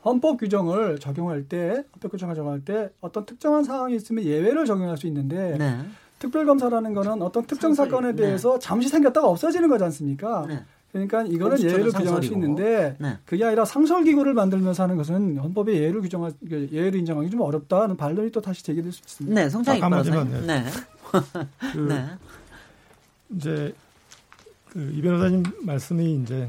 헌법 0.04 0.38
규정을 0.38 0.99
적용할 0.99 1.47
때, 1.47 1.84
헌법 1.93 2.12
규정을 2.12 2.36
적용할 2.36 2.62
때 2.62 2.91
어떤 3.01 3.25
특정한 3.25 3.63
상황이 3.63 3.95
있으면 3.95 4.23
예외를 4.23 4.65
적용할 4.65 4.97
수 4.97 5.08
있는데 5.08 5.58
네. 5.58 5.80
특별검사라는 6.19 6.93
거는 6.93 7.21
어떤 7.21 7.45
특정 7.45 7.73
사건에 7.73 8.10
네. 8.12 8.23
대해서 8.23 8.60
잠시 8.60 8.88
생겼다가 8.89 9.28
없어지는 9.28 9.67
거지 9.67 9.84
않습니까? 9.86 10.45
네. 10.99 11.05
그러니까 11.08 11.23
이거는 11.34 11.60
예외를 11.62 11.91
규정할 11.91 12.23
수. 12.23 12.34
있는데 12.34 12.95
네. 12.99 13.17
그게 13.25 13.43
아니라 13.43 13.65
상설 13.65 14.03
기구를 14.05 14.34
만들면서 14.34 14.84
하는 14.84 14.95
것은 14.95 15.38
헌법에 15.38 15.73
예외를 15.73 16.01
규정할 16.01 16.31
그 16.47 16.69
예외를 16.71 16.99
인정하기 16.99 17.29
좀 17.29 17.41
어렵다는 17.41 17.97
반론이 17.97 18.31
또 18.31 18.39
다시 18.41 18.63
제기될 18.63 18.91
수 18.91 19.01
있습니다. 19.05 19.36
네, 19.41 19.49
딱 19.49 19.79
변호사님. 19.79 20.19
한마디만, 20.19 20.47
네. 20.47 20.65
그 21.73 21.77
네. 21.79 22.05
이제 23.36 23.73
그 24.71 24.91
이 24.93 25.01
변호사님 25.01 25.43
말씀이 25.62 26.15
이제 26.21 26.47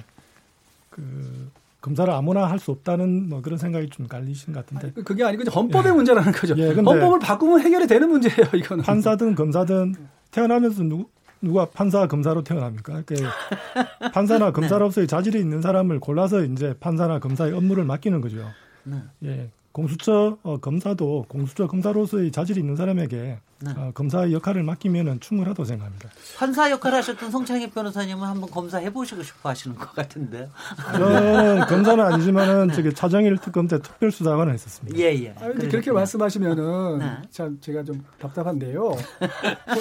그 0.90 1.50
검사를 1.80 2.12
아무나 2.12 2.46
할 2.50 2.59
수 2.59 2.70
없다는 2.72 3.28
뭐 3.28 3.40
그런 3.42 3.59
생각이 3.59 3.88
좀 3.90 4.09
깔리신 4.09 4.52
것 4.52 4.66
같은데 4.66 4.92
그- 4.94 5.04
그게 5.04 5.22
아니고 5.24 5.48
헌법의 5.50 5.92
문제라는 5.92 6.32
거죠. 6.32 6.54
예, 6.59 6.72
헌법을 6.72 7.18
바꾸면 7.20 7.61
해결이 7.61 7.87
되는 7.87 8.09
문제예요, 8.09 8.46
이거는. 8.54 8.82
판사든 8.82 9.35
검사든 9.37 9.94
태어나면서 10.32 10.82
누구 10.82 11.06
누가 11.40 11.66
판사 11.66 12.07
검사로 12.07 12.42
태어납니까? 12.44 13.03
그 13.07 13.14
판사나 14.12 14.53
검사로서의 14.53 15.07
자질이 15.07 15.38
있는 15.38 15.61
사람을 15.61 16.01
골라서 16.01 16.42
이제 16.42 16.75
판사나 16.81 17.18
검사의 17.18 17.53
업무를 17.53 17.85
맡기는 17.85 18.20
거죠. 18.20 18.51
네. 18.85 19.03
예. 19.25 19.51
공수처 19.77 20.39
어, 20.43 20.57
검사도 20.57 21.27
공수처 21.29 21.67
검사로서의 21.67 22.33
자질이 22.33 22.61
있는 22.61 22.77
사람에게 22.77 23.41
네. 23.59 23.71
어, 23.77 23.91
검사의 23.95 24.33
역할을 24.33 24.62
맡기면은 24.62 25.21
충분하다고 25.21 25.65
생각합니다. 25.65 26.11
판사 26.37 26.71
역할 26.71 26.95
하셨던 26.95 27.31
송창익 27.31 27.75
변호사님은 27.75 28.23
한번 28.27 28.51
검사 28.51 28.79
해보시고 28.79 29.23
싶어 29.23 29.51
하시는 29.51 29.77
것 29.77 29.95
같은데요. 29.95 30.49
저는 30.93 31.61
검사는 31.69 32.05
아니지만은 32.05 32.73
저기 32.73 32.93
차정일 32.93 33.37
특검 33.39 33.67
때 33.67 33.81
특별수사관을 33.81 34.53
했었습니다. 34.53 34.99
예, 34.99 35.15
예. 35.25 35.35
아니, 35.41 35.53
근데 35.53 35.69
그렇게 35.69 35.91
말씀하시면은 35.91 36.99
네. 36.99 37.17
참 37.31 37.59
제가 37.61 37.85
좀 37.85 38.05
답답한데요. 38.19 38.81
뭐 38.81 38.97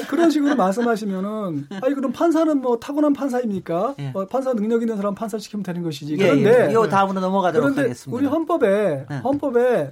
그런 0.09 0.29
식으로 0.29 0.55
말씀하시면은 0.55 1.67
아니 1.81 1.95
그럼 1.95 2.11
판사는 2.13 2.57
뭐 2.61 2.79
타고난 2.79 3.13
판사입니까? 3.13 3.95
예. 3.99 4.11
어, 4.13 4.25
판사 4.25 4.53
능력 4.53 4.81
있는 4.81 4.95
사람 4.95 5.15
판사 5.15 5.37
시키면 5.37 5.63
되는 5.63 5.83
것이지. 5.83 6.13
예, 6.13 6.17
그런데 6.17 6.67
예. 6.67 6.71
이 6.71 6.89
다음으로 6.89 7.19
넘어가도록 7.19 7.63
그런데 7.65 7.81
하겠습니다. 7.81 8.17
우리 8.17 8.25
헌법에 8.27 9.05
네. 9.09 9.17
헌법에 9.17 9.84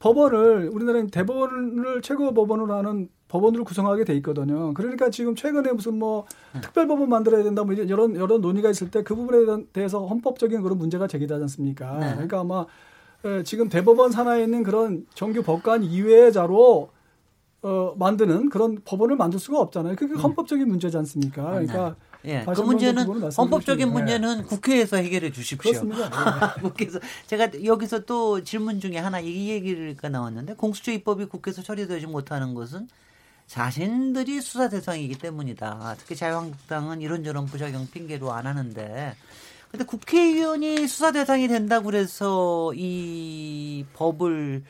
법원을 0.00 0.70
우리나라는 0.72 1.08
대법원을 1.08 2.02
최고 2.02 2.32
법원으로 2.32 2.74
하는 2.74 3.08
법원으로 3.28 3.64
구성하게 3.64 4.04
돼 4.04 4.14
있거든요. 4.16 4.72
그러니까 4.74 5.10
지금 5.10 5.34
최근에 5.34 5.72
무슨 5.72 5.98
뭐 5.98 6.24
네. 6.54 6.60
특별법원 6.60 7.08
만들어야 7.08 7.42
된다 7.42 7.64
뭐 7.64 7.74
이런 7.74 8.16
여러 8.16 8.38
논의가 8.38 8.70
있을 8.70 8.90
때 8.90 9.02
그 9.02 9.14
부분에 9.14 9.64
대해서 9.72 10.06
헌법적인 10.06 10.62
그런 10.62 10.78
문제가 10.78 11.06
제기되지 11.06 11.42
않습니까? 11.42 11.98
네. 11.98 12.12
그러니까 12.12 12.40
아마 12.40 12.66
에, 13.24 13.42
지금 13.42 13.68
대법원 13.68 14.12
산하에 14.12 14.44
있는 14.44 14.62
그런 14.62 15.06
정규 15.14 15.42
법관 15.42 15.82
이외자로 15.82 16.90
어, 17.62 17.94
만드는 17.98 18.50
그런 18.50 18.78
법원을 18.84 19.16
만들 19.16 19.40
수가 19.40 19.58
없잖아요. 19.60 19.96
그게 19.96 20.14
헌법적인 20.14 20.68
문제지 20.68 20.96
않습니까? 20.98 21.42
그러니까 21.50 21.96
예, 22.24 22.44
그 22.44 22.60
문제는 22.60 23.06
헌법적인 23.06 23.86
주시면. 23.86 23.92
문제는 23.92 24.44
국회에서 24.46 24.96
해결해 24.96 25.30
주십시오. 25.30 25.58
그렇습니다. 25.72 26.54
국회에서 26.60 26.98
제가 27.26 27.50
여기서 27.64 28.00
또 28.00 28.42
질문 28.42 28.80
중에 28.80 28.98
하나 28.98 29.20
이 29.20 29.48
얘기가 29.50 30.08
나왔는데 30.08 30.54
공수처 30.54 30.90
입법이 30.92 31.26
국회에서 31.26 31.62
처리되지 31.62 32.06
못하는 32.06 32.54
것은 32.54 32.88
자신들이 33.46 34.40
수사 34.40 34.68
대상이기 34.68 35.16
때문이다. 35.18 35.96
특히 35.98 36.16
자유한국당은 36.16 37.00
이런저런 37.00 37.46
부작용 37.46 37.88
핑계로 37.90 38.32
안 38.32 38.46
하는데 38.46 39.14
근데 39.70 39.84
국회의원이 39.84 40.88
수사 40.88 41.12
대상이 41.12 41.46
된다고 41.48 41.84
그래서 41.86 42.72
이 42.74 43.84
법을 43.94 44.64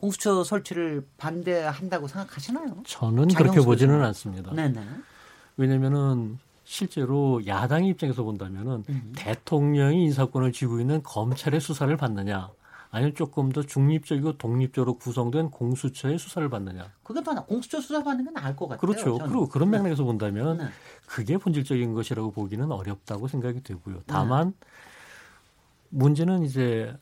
공수처 0.00 0.44
설치를 0.44 1.06
반대한다고 1.16 2.08
생각하시나요? 2.08 2.82
저는 2.86 3.28
그렇게 3.28 3.60
보지는? 3.60 4.02
않습니다. 4.02 4.52
네네. 4.52 4.80
왜냐면은 5.56 6.38
실제로 6.64 7.46
야당 7.46 7.84
입장에서 7.84 8.22
본다면은 8.22 8.84
음. 8.88 9.12
대통령이 9.16 10.04
인사권을 10.04 10.52
쥐고 10.52 10.80
있는 10.80 11.02
검찰의 11.02 11.60
수사를 11.60 11.94
받느냐 11.96 12.50
아니면 12.90 13.14
조금 13.14 13.50
더 13.50 13.62
중립적이고 13.62 14.38
독립적으로 14.38 14.96
구성된 14.98 15.50
공수처의 15.50 16.18
수사를 16.18 16.48
받느냐 16.48 16.90
그게 17.02 17.22
더 17.22 17.34
나, 17.34 17.42
공수처 17.44 17.80
수사 17.80 18.02
받는 18.02 18.24
게 18.24 18.30
나을 18.30 18.54
것 18.54 18.68
같아요. 18.68 18.80
그렇죠. 18.80 19.18
저는. 19.18 19.26
그리고 19.26 19.48
그런 19.48 19.70
네. 19.70 19.78
맥락에서 19.78 20.04
본다면 20.04 20.58
네. 20.58 20.64
그게 21.06 21.36
본질적인 21.36 21.92
것이라고 21.92 22.30
보기는 22.30 22.70
어렵다고 22.70 23.28
생각이 23.28 23.62
되고요. 23.62 23.96
네. 23.96 24.02
다만 24.06 24.54
문제는 25.90 26.44
이제 26.44 26.96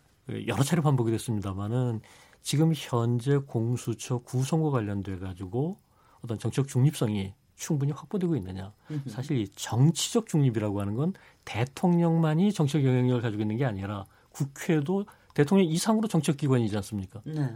여러 0.47 0.63
차례 0.63 0.81
반복이 0.81 1.11
됐습니다만은 1.11 2.01
지금 2.41 2.73
현재 2.75 3.37
공수처 3.37 4.19
구성과 4.19 4.71
관련돼 4.71 5.19
가지고 5.19 5.79
어떤 6.23 6.39
정치적 6.39 6.69
중립성이 6.69 7.35
충분히 7.63 7.93
확보되고 7.93 8.35
있느냐. 8.37 8.73
사실 9.07 9.39
이 9.39 9.49
정치적 9.55 10.27
중립이라고 10.27 10.81
하는 10.81 10.97
건 10.97 11.13
대통령만이 11.45 12.53
정치적 12.53 12.85
영향력을 12.85 13.23
가지고 13.23 13.43
있는 13.43 13.57
게 13.57 13.65
아니라 13.65 14.05
국회도 14.31 15.07
대통령 15.33 15.67
이상으로 15.69 16.09
정치적 16.09 16.39
기관이지 16.39 16.75
않습니까? 16.77 17.21
네. 17.25 17.49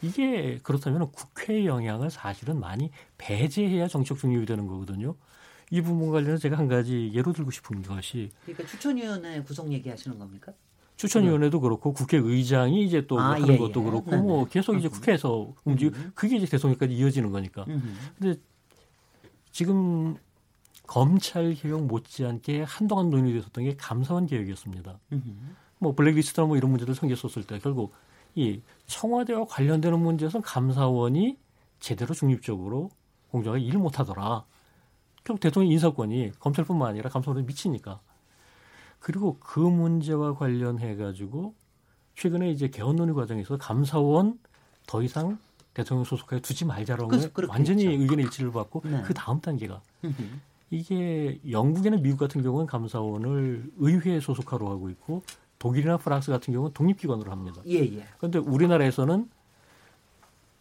이게 0.00 0.58
그렇다면 0.62 1.12
국회의 1.12 1.66
영향을 1.66 2.08
사실은 2.08 2.58
많이 2.58 2.90
배제해야 3.18 3.88
정치적 3.88 4.18
중립이 4.18 4.46
되는 4.46 4.66
거거든요. 4.66 5.14
이 5.70 5.82
부분 5.82 6.10
관련해서 6.10 6.38
제가 6.38 6.56
한 6.56 6.66
가지 6.66 7.10
예로 7.12 7.34
들고 7.34 7.50
싶은 7.50 7.82
것이 7.82 8.30
그러니까 8.46 8.66
추천위원회 8.66 9.42
구성 9.42 9.70
얘기하시는 9.70 10.18
겁니까? 10.18 10.52
추천위원회도 10.96 11.60
그렇고 11.60 11.92
국회의장이 11.92 12.84
이제 12.84 13.06
또 13.06 13.18
아, 13.18 13.32
하는 13.32 13.48
예, 13.48 13.56
것도 13.56 13.80
예. 13.80 13.84
그렇고 13.84 14.10
네네. 14.10 14.22
뭐 14.22 14.46
계속 14.46 14.76
이제 14.76 14.88
국회에서 14.88 15.52
움직이고 15.64 15.96
그게 16.14 16.36
이제 16.36 16.46
대통령까지 16.46 16.94
이어지는 16.94 17.30
거니까. 17.30 17.64
음흠. 17.68 17.86
근데 18.18 18.40
지금 19.50 20.16
검찰 20.86 21.54
개혁 21.54 21.86
못지않게 21.86 22.62
한동안 22.62 23.10
논의됐었던 23.10 23.64
게 23.64 23.76
감사원 23.76 24.26
개혁이었습니다. 24.26 24.98
뭐 25.78 25.94
블랙리스트나 25.94 26.46
뭐 26.46 26.56
이런 26.56 26.70
문제들 26.70 26.94
생겼었을 26.94 27.44
때 27.44 27.58
결국 27.58 27.92
이 28.34 28.60
청와대와 28.86 29.46
관련되는 29.46 29.98
문제에서 29.98 30.40
감사원이 30.40 31.38
제대로 31.78 32.14
중립적으로 32.14 32.90
공정하게 33.30 33.64
일 33.64 33.78
못하더라. 33.78 34.44
결국 35.24 35.40
대통령 35.40 35.72
인사권이 35.72 36.32
검찰뿐만 36.38 36.88
아니라 36.88 37.10
감사원에 37.10 37.42
미치니까. 37.42 38.00
그리고 38.98 39.38
그 39.40 39.60
문제와 39.60 40.34
관련해 40.34 40.96
가지고 40.96 41.54
최근에 42.16 42.50
이제 42.50 42.68
개헌 42.68 42.96
논의 42.96 43.14
과정에서 43.14 43.56
감사원 43.56 44.38
더 44.86 45.02
이상 45.02 45.38
대통령 45.82 46.04
소속하에 46.04 46.40
두지 46.40 46.64
말자라고 46.64 47.08
그렇게 47.32 47.50
완전히. 47.50 47.84
의견의 47.84 48.26
일치를 48.26 48.52
받고 48.52 48.82
네. 48.84 49.02
그 49.02 49.14
다음 49.14 49.40
단계가. 49.40 49.80
이게 50.70 51.40
영국이나 51.50 51.96
미국 51.96 52.18
같은 52.18 52.42
경우는 52.42 52.66
감사원을 52.66 53.72
의회에 53.78 54.20
소속하러 54.20 54.70
하고 54.70 54.88
있고 54.90 55.22
독일이나 55.58 55.96
프랑스 55.96 56.30
같은 56.30 56.54
경우는 56.54 56.72
독립기관으로 56.72 57.30
합니다. 57.30 57.60
예, 57.66 57.80
예. 57.80 58.06
그런데 58.18 58.38
우리나라에서는 58.38 59.28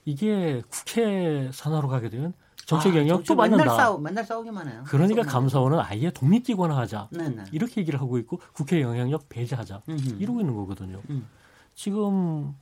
이게 0.05 0.63
국회 0.69 1.49
산하로 1.53 1.88
가게 1.88 2.10
되면 2.10 2.34
정책 2.65 2.95
영향 2.95 3.08
정치 3.17 3.27
또 3.27 3.36
맨날 3.36 3.49
받는다. 3.60 3.75
싸우, 3.75 3.99
맨날 3.99 4.25
싸우기만 4.25 4.67
해요. 4.67 4.84
그러니까 4.88 5.23
감사원은 5.23 5.79
아예 5.79 6.12
독립기관화하자. 6.12 7.10
네네. 7.12 7.45
이렇게 7.51 7.82
얘기를 7.82 7.99
하고 8.01 8.17
있고 8.17 8.39
국회 8.53 8.82
영향력 8.82 9.29
배제하자. 9.29 9.84
음흠. 9.88 10.17
이러고 10.19 10.39
있는 10.41 10.55
거거든요. 10.55 11.01
음. 11.10 11.27
지금 11.75 12.55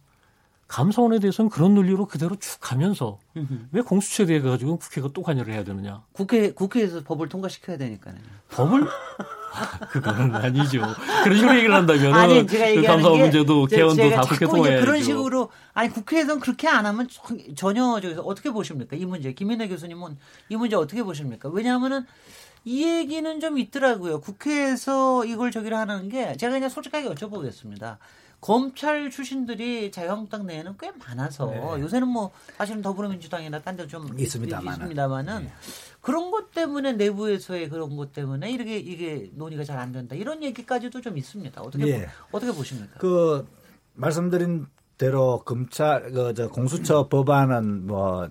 감사원에 0.67 1.19
대해서는 1.19 1.49
그런 1.49 1.73
논리로 1.75 2.07
그대로 2.07 2.35
쭉 2.35 2.57
가면서. 2.59 3.19
왜 3.71 3.81
공수처에 3.81 4.25
대해 4.25 4.41
가지고 4.41 4.77
국회가 4.77 5.07
또 5.13 5.21
관여를 5.21 5.53
해야 5.53 5.63
되느냐? 5.63 6.03
국회 6.11 6.51
국회에서 6.51 7.03
법을 7.03 7.29
통과시켜야 7.29 7.77
되니까요. 7.77 8.15
법을 8.49 8.85
그거는 9.91 10.35
아니죠. 10.35 10.81
그런 11.23 11.37
식으로 11.37 11.55
얘기를 11.57 11.73
한다면 11.73 12.13
아니 12.13 12.45
제가 12.47 12.65
그 12.65 12.69
얘기하는 12.71 12.87
감사원 12.87 13.17
게 13.17 13.23
문제도 13.23 13.67
제- 13.67 13.75
개헌도 13.77 14.09
다 14.09 14.21
국회 14.21 14.45
통해야죠. 14.45 14.85
그런 14.85 15.01
식으로 15.01 15.49
아니 15.73 15.89
국회에서는 15.89 16.39
그렇게 16.41 16.67
안 16.67 16.85
하면 16.85 17.07
전- 17.09 17.39
전혀 17.55 17.99
저기서 18.01 18.21
어떻게 18.23 18.51
보십니까 18.51 18.95
이 18.95 19.05
문제 19.05 19.31
김인혜 19.33 19.67
교수님은 19.67 20.17
이 20.49 20.55
문제 20.57 20.75
어떻게 20.75 21.01
보십니까? 21.01 21.49
왜냐하면은 21.49 22.05
이 22.65 22.83
얘기는 22.83 23.39
좀 23.39 23.57
있더라고요. 23.57 24.19
국회에서 24.19 25.23
이걸 25.25 25.51
저기를 25.51 25.77
하는 25.77 26.09
게 26.09 26.35
제가 26.35 26.51
그냥 26.53 26.69
솔직하게 26.69 27.07
여쭤보겠습니다. 27.09 27.97
검찰 28.39 29.09
출신들이 29.09 29.91
자유한국당 29.91 30.45
내에는 30.45 30.75
꽤 30.79 30.91
많아서 30.91 31.47
네. 31.49 31.81
요새는 31.81 32.07
뭐 32.07 32.31
사실은 32.57 32.81
더불어민주당이나 32.81 33.61
딴 33.61 33.75
데 33.75 33.87
좀 33.87 34.17
있습니다만은. 34.17 34.73
있습니다만은 34.73 35.49
그런 36.01 36.31
것 36.31 36.51
때문에 36.51 36.93
내부에서의 36.93 37.69
그런 37.69 37.95
것 37.97 38.13
때문에 38.13 38.51
이렇게 38.51 38.77
이게 38.77 39.29
논의가 39.33 39.63
잘 39.63 39.77
안 39.79 39.91
된다 39.91 40.15
이런 40.15 40.43
얘기까지도 40.43 41.01
좀 41.01 41.17
있습니다. 41.17 41.61
어떻게 41.61 41.87
예. 41.87 42.05
보, 42.31 42.37
어떻게 42.37 42.51
보십니까? 42.53 42.99
그 42.99 43.47
말씀드린 43.95 44.67
대로 44.97 45.43
검찰 45.45 46.11
그저 46.11 46.49
공수처 46.49 47.07
법안은 47.07 47.87
뭐 47.87 48.29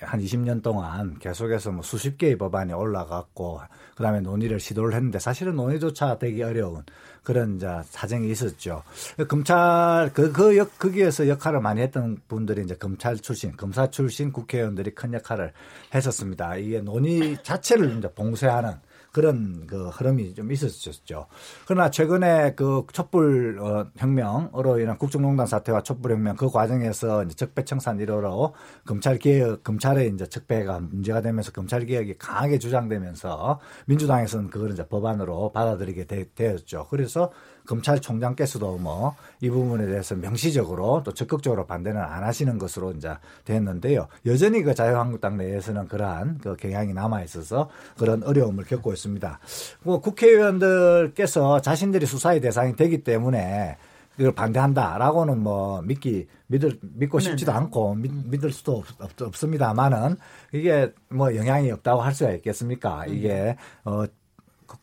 한 0.00 0.20
20년 0.20 0.62
동안 0.62 1.18
계속해서 1.18 1.72
뭐 1.72 1.82
수십 1.82 2.18
개의 2.18 2.36
법안이 2.36 2.72
올라갔고 2.72 3.60
그다음에 3.96 4.20
논의를 4.20 4.60
시도를 4.60 4.94
했는데 4.94 5.18
사실은 5.18 5.56
논의조차 5.56 6.18
되기 6.18 6.42
어려운 6.42 6.82
그런 7.22 7.56
이제 7.56 7.68
사정이 7.84 8.30
있었죠. 8.30 8.82
검찰 9.28 10.10
그, 10.12 10.32
그 10.32 10.56
역, 10.56 10.78
거기에서 10.78 11.28
역할을 11.28 11.60
많이 11.60 11.80
했던 11.80 12.18
분들이 12.28 12.62
이제 12.62 12.74
검찰 12.74 13.16
출신, 13.16 13.56
검사 13.56 13.90
출신 13.90 14.32
국회의원들이 14.32 14.94
큰 14.94 15.14
역할을 15.14 15.52
했었습니다. 15.94 16.56
이게 16.56 16.80
논의 16.80 17.38
자체를 17.42 17.98
이제 17.98 18.12
봉쇄하는 18.12 18.74
그런 19.12 19.66
그 19.66 19.88
흐름이 19.88 20.34
좀 20.34 20.50
있었죠. 20.50 21.26
그러나 21.66 21.90
최근에 21.90 22.54
그 22.54 22.84
촛불 22.92 23.58
어, 23.60 23.86
혁명으로 23.96 24.80
인한 24.80 24.96
국정농단 24.96 25.46
사태와 25.46 25.82
촛불 25.82 26.12
혁명 26.12 26.34
그 26.34 26.48
과정에서 26.48 27.22
이제 27.24 27.34
적폐청산 27.34 27.98
1호로 27.98 28.52
검찰 28.86 29.18
개혁, 29.18 29.62
검찰의 29.62 30.12
이제 30.14 30.26
적폐가 30.26 30.80
문제가 30.80 31.20
되면서 31.20 31.52
검찰 31.52 31.84
개혁이 31.84 32.16
강하게 32.18 32.58
주장되면서 32.58 33.60
민주당에서는 33.86 34.48
그걸 34.48 34.72
이제 34.72 34.86
법안으로 34.86 35.52
받아들이게 35.52 36.06
되, 36.06 36.52
었죠 36.52 36.86
그래서 36.88 37.30
검찰총장께서도 37.66 38.78
뭐 38.78 39.14
이 39.42 39.50
부분에 39.50 39.86
대해서 39.86 40.14
명시적으로 40.14 41.02
또 41.04 41.12
적극적으로 41.12 41.66
반대는 41.66 42.00
안 42.00 42.22
하시는 42.22 42.58
것으로 42.58 42.92
이제 42.92 43.10
됐는데요. 43.44 44.06
여전히 44.24 44.62
그 44.62 44.72
자유한국당 44.72 45.36
내에서는 45.36 45.88
그러한 45.88 46.38
그 46.38 46.54
경향이 46.54 46.94
남아 46.94 47.24
있어서 47.24 47.68
그런 47.98 48.22
어려움을 48.22 48.64
겪고 48.64 48.92
있습니다. 48.92 49.40
뭐 49.82 50.00
국회의원들께서 50.00 51.60
자신들이 51.60 52.06
수사의 52.06 52.40
대상이 52.40 52.76
되기 52.76 53.02
때문에 53.02 53.76
그걸 54.16 54.32
반대한다라고는 54.32 55.40
뭐 55.40 55.82
믿기 55.82 56.28
믿을 56.46 56.78
믿고 56.80 57.18
싶지도 57.18 57.50
네네. 57.50 57.64
않고 57.64 57.94
믿, 57.96 58.12
믿을 58.12 58.52
수도 58.52 58.84
없, 59.00 59.20
없, 59.22 59.34
습니다만은 59.34 60.18
이게 60.52 60.92
뭐 61.08 61.34
영향이 61.34 61.68
없다고 61.72 62.00
할 62.00 62.14
수가 62.14 62.30
있겠습니까? 62.30 63.06
이게 63.06 63.56
어. 63.84 64.04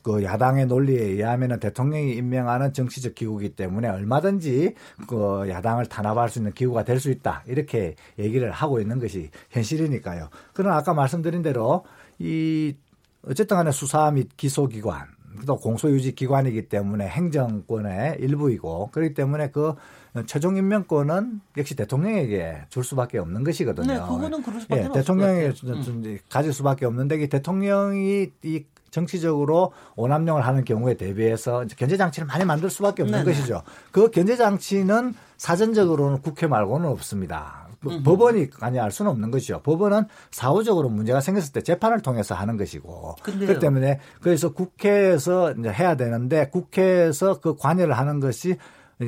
그- 0.02 0.12
그 0.14 0.24
야당의 0.24 0.66
논리에 0.68 1.02
의하면은 1.02 1.60
대통령이 1.60 2.14
임명하는 2.14 2.74
정치적 2.74 3.16
기구이기 3.16 3.56
때문에 3.56 3.88
얼마든지 3.90 4.74
그 5.08 5.46
야당을 5.50 5.88
탄압할 5.88 6.30
수 6.30 6.40
있는 6.40 6.52
기구가 6.54 6.84
될 6.84 7.00
수 7.00 7.10
있다 7.12 7.44
이렇게 7.48 7.96
얘기를 8.18 8.52
하고 8.52 8.80
있는 8.82 9.00
것이 9.00 9.30
현실이니까요. 9.52 10.30
그러나 10.54 10.78
아까 10.78 10.94
말씀드린 10.94 11.42
대로 11.42 11.86
이 12.18 12.76
어쨌든 13.28 13.58
간에 13.58 13.72
수사 13.72 14.12
및 14.12 14.30
기소기관 14.38 15.08
또 15.46 15.56
공소유지 15.58 16.16
기관이기 16.16 16.68
때문에 16.70 17.08
행정권의 17.08 18.18
일부이고 18.20 18.90
그렇기 18.92 19.14
때문에 19.14 19.52
그 19.52 19.76
최종 20.26 20.58
임명권은 20.58 21.42
역시 21.58 21.76
대통령에게 21.76 22.64
줄 22.70 22.84
수밖에 22.84 23.18
없는 23.20 23.44
것이거든요. 23.44 23.94
네, 23.94 24.00
그거는 24.00 24.42
그럴 24.42 24.62
수밖에 24.62 24.84
예, 24.84 24.90
대통령에게. 24.92 25.54
음. 25.66 25.82
좀 25.84 26.18
가질 26.30 26.54
수밖에 26.54 26.86
없는데 26.86 27.16
이게 27.16 27.28
대통령이 27.28 28.32
이 28.44 28.64
정치적으로 28.92 29.72
오남용을 29.96 30.46
하는 30.46 30.66
경우에 30.66 30.96
대비해서 30.96 31.66
견제 31.78 31.96
장치를 31.96 32.26
많이 32.26 32.44
만들 32.46 32.70
수밖에 32.70 33.04
없는 33.04 33.24
네네. 33.24 33.32
것이죠. 33.32 33.62
그 33.92 34.10
견제 34.10 34.36
장치는 34.36 35.14
사전적으로는 35.38 36.22
국회 36.22 36.48
말고는 36.48 36.90
없습니다. 36.90 37.68
뭐 37.82 37.94
음흠. 37.94 38.04
법원이 38.04 38.50
관여할 38.50 38.92
수는 38.92 39.12
없는 39.12 39.32
것이죠. 39.32 39.62
법원은 39.62 40.06
사후적으로 40.32 40.90
문제가 40.90 41.22
생겼을 41.22 41.54
때 41.54 41.62
재판을 41.62 42.02
통해서 42.02 42.36
하는 42.36 42.58
것이고. 42.58 43.16
근데요. 43.22 43.48
그렇기 43.48 43.62
때문에 43.62 44.00
그래서 44.22 44.52
국회에서 44.52 45.54
이제 45.54 45.70
해야 45.70 45.96
되는데 45.96 46.50
국회에서 46.50 47.40
그 47.40 47.56
관여를 47.56 47.98
하는 47.98 48.20
것이 48.20 48.58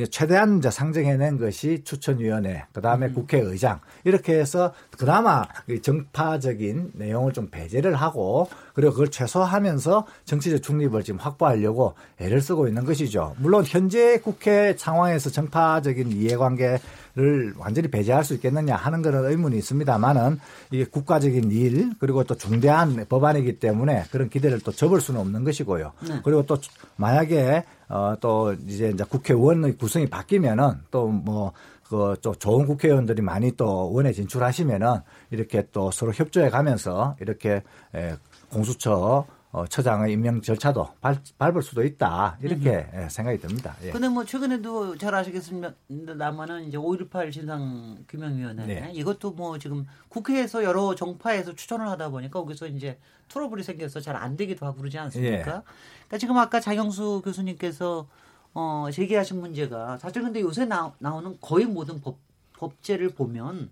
최대한 0.09 0.59
이제 0.59 0.71
상정해낸 0.71 1.37
것이 1.37 1.83
추천위원회, 1.83 2.65
그 2.71 2.81
다음에 2.81 3.09
국회의장. 3.09 3.81
이렇게 4.05 4.39
해서 4.39 4.73
그나마 4.97 5.45
이 5.67 5.81
정파적인 5.81 6.91
내용을 6.93 7.33
좀 7.33 7.49
배제를 7.49 7.95
하고 7.95 8.49
그리고 8.73 8.91
그걸 8.91 9.09
최소화하면서 9.09 10.05
정치적 10.25 10.61
중립을 10.61 11.03
지금 11.03 11.19
확보하려고 11.19 11.95
애를 12.19 12.41
쓰고 12.41 12.67
있는 12.67 12.85
것이죠. 12.85 13.35
물론 13.37 13.63
현재 13.65 14.19
국회 14.19 14.75
상황에서 14.77 15.29
정파적인 15.29 16.11
이해관계를 16.11 17.53
완전히 17.57 17.89
배제할 17.89 18.23
수 18.23 18.33
있겠느냐 18.35 18.75
하는 18.75 19.01
그런 19.01 19.25
의문이 19.25 19.57
있습니다만은 19.57 20.39
이게 20.71 20.85
국가적인 20.85 21.51
일 21.51 21.91
그리고 21.99 22.23
또 22.23 22.35
중대한 22.35 23.05
법안이기 23.07 23.59
때문에 23.59 24.05
그런 24.11 24.29
기대를 24.29 24.61
또 24.61 24.71
접을 24.71 25.01
수는 25.01 25.19
없는 25.19 25.43
것이고요. 25.43 25.91
네. 26.07 26.21
그리고 26.23 26.45
또 26.45 26.57
만약에 26.95 27.63
어, 27.89 28.15
또 28.21 28.53
이제 28.67 28.89
이제 28.89 29.03
국회의원의 29.03 29.77
구성이 29.77 30.07
바뀌면은 30.07 30.75
또뭐 30.91 31.51
그또 31.91 32.35
좋은 32.35 32.65
국회의원들이 32.65 33.21
많이 33.21 33.51
또 33.57 33.91
원에 33.91 34.13
진출하시면은 34.13 35.01
이렇게 35.29 35.67
또 35.73 35.91
서로 35.91 36.13
협조해 36.13 36.49
가면서 36.49 37.17
이렇게 37.19 37.61
에, 37.93 38.15
공수처 38.51 39.25
어, 39.53 39.65
처장의 39.67 40.13
임명 40.13 40.41
절차도 40.41 40.87
밟, 41.01 41.17
밟을 41.37 41.61
수도 41.61 41.83
있다 41.83 42.37
이렇게 42.41 42.87
예, 42.93 43.09
생각이 43.09 43.37
듭니다. 43.39 43.75
예. 43.83 43.91
근데 43.91 44.07
뭐 44.07 44.23
최근에도 44.23 44.97
잘 44.97 45.13
아시겠습니다만은 45.13 46.67
이제 46.67 46.77
5.18 46.77 47.33
진상 47.33 47.97
규명위원회 48.07 48.65
네. 48.65 48.91
이것도 48.93 49.31
뭐 49.31 49.57
지금 49.59 49.85
국회에서 50.07 50.63
여러 50.63 50.95
정파에서 50.95 51.53
추천을 51.53 51.89
하다 51.89 52.09
보니까 52.11 52.39
거기서 52.39 52.67
이제 52.67 52.97
트러블이 53.27 53.63
생겨서 53.63 53.99
잘 53.99 54.15
안 54.15 54.37
되기도 54.37 54.65
하고 54.65 54.77
그러지 54.77 54.97
않습니까? 54.99 55.37
예. 55.37 55.41
그러니까 55.43 56.17
지금 56.17 56.37
아까 56.37 56.61
장영수 56.61 57.21
교수님께서 57.25 58.07
어, 58.53 58.87
제기하신 58.91 59.39
문제가 59.41 59.97
사실 59.97 60.21
근데 60.21 60.39
요새 60.41 60.63
나, 60.65 60.93
나오는 60.99 61.37
거의 61.41 61.65
모든 61.65 61.99
법, 61.99 62.17
법제를 62.57 63.09
보면 63.09 63.69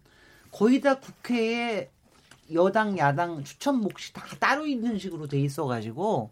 거의 0.52 0.82
다 0.82 1.00
국회에 1.00 1.90
여당 2.54 2.98
야당 2.98 3.44
추천 3.44 3.78
몫이 3.82 4.14
다 4.14 4.24
따로 4.40 4.66
있는 4.66 4.98
식으로 5.00 5.28
돼 5.28 5.40
있어가지고 5.40 6.32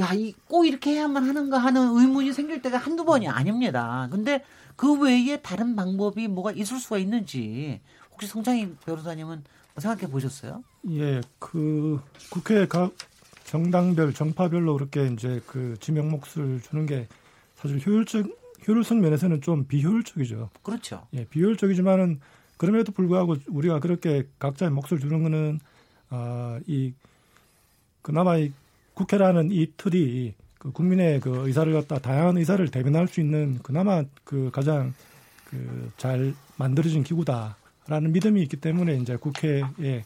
야, 0.00 0.12
이 0.12 0.34
꼭 0.48 0.66
이렇게 0.66 0.92
해야만 0.92 1.28
하는가 1.28 1.58
하는 1.58 1.96
의문이 1.96 2.32
생길 2.32 2.60
때가 2.62 2.78
한두 2.78 3.04
번이 3.04 3.28
아닙니다. 3.28 4.08
근데 4.10 4.42
그 4.76 4.98
외에 5.00 5.40
다른 5.40 5.76
방법이 5.76 6.26
뭐가 6.28 6.52
있을 6.52 6.78
수가 6.78 6.98
있는지 6.98 7.80
혹시 8.12 8.26
성장희 8.26 8.74
변호사님은 8.84 9.44
뭐 9.74 9.80
생각해 9.80 10.10
보셨어요? 10.10 10.62
예, 10.90 11.20
그 11.38 12.00
국회 12.30 12.66
각 12.66 12.92
정당별 13.44 14.14
정파별로 14.14 14.74
그렇게 14.74 15.06
이제 15.06 15.40
그 15.46 15.76
지명 15.80 16.10
몫을 16.10 16.60
주는 16.62 16.86
게 16.86 17.06
사실 17.56 17.80
효율적 17.84 18.26
효율성 18.66 19.00
면에서는 19.00 19.42
좀 19.42 19.66
비효율적이죠. 19.66 20.50
그렇죠. 20.62 21.06
예, 21.14 21.24
비효율적이지만은 21.26 22.20
그럼에도 22.56 22.92
불구하고 22.92 23.36
우리가 23.48 23.80
그렇게 23.80 24.26
각자의 24.38 24.70
몫을 24.72 25.00
주는 25.00 25.22
거는 25.22 25.60
아 26.10 26.60
이 26.66 26.92
그나마 28.02 28.36
이 28.36 28.52
국회라는 28.94 29.50
이 29.50 29.72
틀이 29.76 30.34
그 30.58 30.72
국민의 30.72 31.20
그 31.20 31.46
의사를 31.46 31.72
갖다 31.72 31.98
다양한 31.98 32.36
의사를 32.38 32.66
대변할 32.70 33.08
수 33.08 33.20
있는 33.20 33.58
그나마 33.62 34.04
그 34.24 34.50
가장 34.52 34.94
그 35.44 35.90
잘 35.96 36.34
만들어진 36.56 37.02
기구다라는 37.02 38.12
믿음이 38.12 38.42
있기 38.42 38.56
때문에 38.58 38.96
이제 38.96 39.16
국회에 39.16 40.04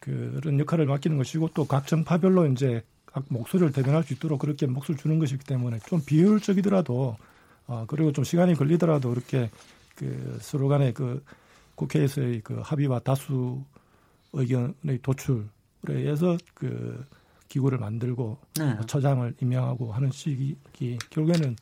그런 0.00 0.58
역할을 0.60 0.86
맡기는 0.86 1.16
것이고 1.16 1.50
또 1.54 1.66
각 1.66 1.86
정파별로 1.86 2.46
이제 2.48 2.82
각 3.06 3.24
목소리를 3.28 3.72
대변할 3.72 4.02
수 4.02 4.12
있도록 4.14 4.40
그렇게 4.40 4.66
몫을 4.66 4.96
주는 4.96 5.18
것이기 5.18 5.44
때문에 5.44 5.78
좀 5.86 6.00
비효율적이더라도 6.04 7.16
어 7.68 7.84
그리고 7.88 8.12
좀 8.12 8.24
시간이 8.24 8.54
걸리더라도 8.54 9.10
그렇게 9.10 9.50
그 9.96 10.38
서로 10.40 10.68
간의 10.68 10.94
그 10.94 11.22
국회에서의 11.76 12.40
그 12.40 12.60
합의와 12.62 12.98
다수 13.00 13.62
의견의 14.32 14.98
도출에 15.02 15.44
의해서 15.88 16.36
그 16.54 17.04
기구를 17.48 17.78
만들고 17.78 18.38
네. 18.58 18.74
뭐 18.74 18.84
처장을 18.84 19.34
임명하고 19.40 19.92
하는 19.92 20.10
시기 20.10 20.56
결국에는 21.10 21.56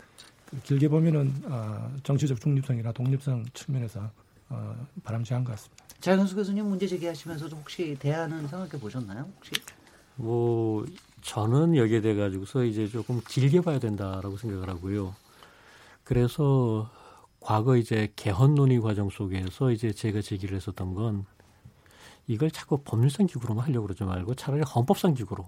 그 0.46 0.61
길게 0.62 0.88
보면은 0.88 1.33
어, 1.44 1.92
정치적 2.03 2.40
중립성이나 2.40 2.92
독립성 2.92 3.44
측면에서 3.53 4.11
어, 4.48 4.87
바람직한 5.03 5.44
것 5.44 5.53
같습니다. 5.53 5.85
장현수 6.00 6.37
교수님 6.37 6.66
문제 6.66 6.87
제기하시면서도 6.87 7.57
혹시 7.57 7.96
대안은 7.98 8.48
생각해 8.48 8.72
보셨나요? 8.81 9.29
혹시? 9.37 9.53
뭐 10.16 10.85
저는 11.22 11.77
여기에 11.77 12.00
대해 12.03 12.14
가지고서 12.14 12.64
이제 12.64 12.87
조금 12.87 13.20
길게 13.27 13.62
봐야 13.62 13.79
된다라고 13.79 14.37
생각을 14.37 14.68
하고요. 14.68 15.14
그래서 16.05 16.90
과거 17.44 17.76
이제 17.76 18.11
개헌 18.16 18.54
논의 18.54 18.80
과정 18.80 19.11
속에서 19.11 19.70
이제 19.70 19.92
제가 19.92 20.22
제기를 20.22 20.57
했었던 20.57 20.94
건 20.94 21.26
이걸 22.26 22.50
자꾸 22.50 22.80
법률상 22.83 23.26
기구로만 23.26 23.66
하려고 23.66 23.87
그러지 23.87 24.02
말고 24.04 24.35
차라리 24.35 24.62
헌법상 24.62 25.12
기구로 25.12 25.46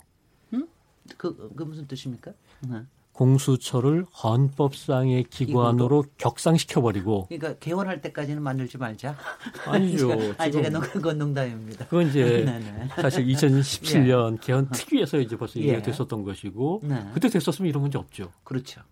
그, 1.17 1.53
그 1.57 1.63
무슨 1.63 1.87
뜻입니까? 1.87 2.33
네. 2.69 2.83
공수처를 3.13 4.05
헌법상의 4.23 5.25
기관으로 5.31 6.05
격상시켜버리고 6.19 7.29
그러니까 7.29 7.55
개원할 7.61 8.03
때까지는 8.03 8.43
만들지 8.43 8.77
말자. 8.77 9.17
아니죠. 9.65 10.11
아, 10.37 10.51
제가 10.51 10.69
농, 10.69 10.83
그건 10.83 11.17
농담입니다. 11.17 11.87
그건 11.87 12.09
이제 12.09 12.45
네 12.45 12.59
네. 12.59 12.89
사실 13.01 13.25
2017년 13.29 14.39
개헌 14.43 14.69
특위에서 14.69 15.19
이제 15.19 15.35
벌써 15.35 15.59
얘기가 15.61 15.77
예. 15.77 15.83
됐었던 15.83 16.25
것이고 16.25 16.83
네. 16.85 17.11
그때 17.15 17.31
됐었으면 17.31 17.71
이런 17.71 17.81
문제 17.81 17.97
없죠. 17.97 18.33
그렇죠. 18.45 18.83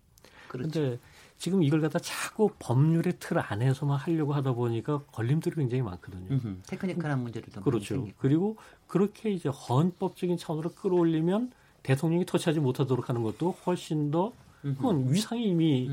그렇죠. 0.47 0.71
그런데 0.71 0.99
지금 1.37 1.63
이걸 1.63 1.81
갖다 1.81 1.99
자꾸 1.99 2.49
법률의 2.59 3.13
틀 3.19 3.37
안에서만 3.39 3.97
하려고 3.97 4.33
하다 4.33 4.53
보니까 4.53 5.03
걸림돌이 5.11 5.55
굉장히 5.55 5.83
많거든요. 5.83 6.27
음흠. 6.31 6.61
테크니컬한 6.67 7.23
많이 7.23 7.31
그렇죠. 7.61 8.07
그리고 8.17 8.57
그렇게 8.87 9.31
이제 9.31 9.49
헌법적인 9.49 10.37
차원으로 10.37 10.71
끌어올리면 10.73 11.51
대통령이 11.83 12.25
터치하지 12.25 12.59
못하도록 12.61 13.09
하는 13.09 13.21
것도 13.21 13.51
훨씬 13.65 14.11
더 14.11 14.31
그건 14.61 15.11
위상이 15.11 15.49
이미. 15.49 15.91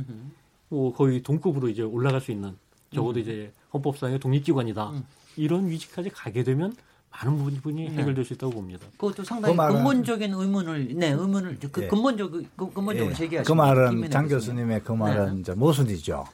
뭐 0.68 0.90
거의 0.94 1.22
동급으로 1.22 1.68
이제 1.68 1.83
올라갈 1.83 2.22
수 2.22 2.33
있는 2.33 2.57
적어도 2.94 3.18
음. 3.18 3.22
이제 3.22 3.52
헌법상의 3.74 4.18
독립기관이다. 4.20 4.90
음. 4.90 5.05
이런 5.37 5.68
위치까지 5.68 6.09
가게 6.09 6.44
되면 6.44 6.74
많은 7.12 7.37
부분이 7.38 7.90
네. 7.90 7.96
해결될 7.98 8.25
수 8.25 8.33
있다고 8.35 8.53
봅니다. 8.55 8.87
그것도 8.96 9.25
상당히 9.25 9.55
그 9.55 9.62
말은- 9.62 9.72
근본적인 9.75 10.33
의문을 10.35 10.88
네 10.96 11.11
의문을 11.11 11.59
그 11.70 11.83
예. 11.83 11.88
근본적 11.88 12.31
그 12.33 12.72
근본적으로 12.72 13.11
예. 13.11 13.14
제기하신 13.14 13.46
그 13.46 13.53
말은 13.57 14.11
장 14.11 14.29
교수님. 14.29 14.29
교수님의 14.66 14.81
그 14.85 14.92
말은 14.92 15.35
네. 15.35 15.40
이제 15.40 15.53
모순이죠. 15.53 16.25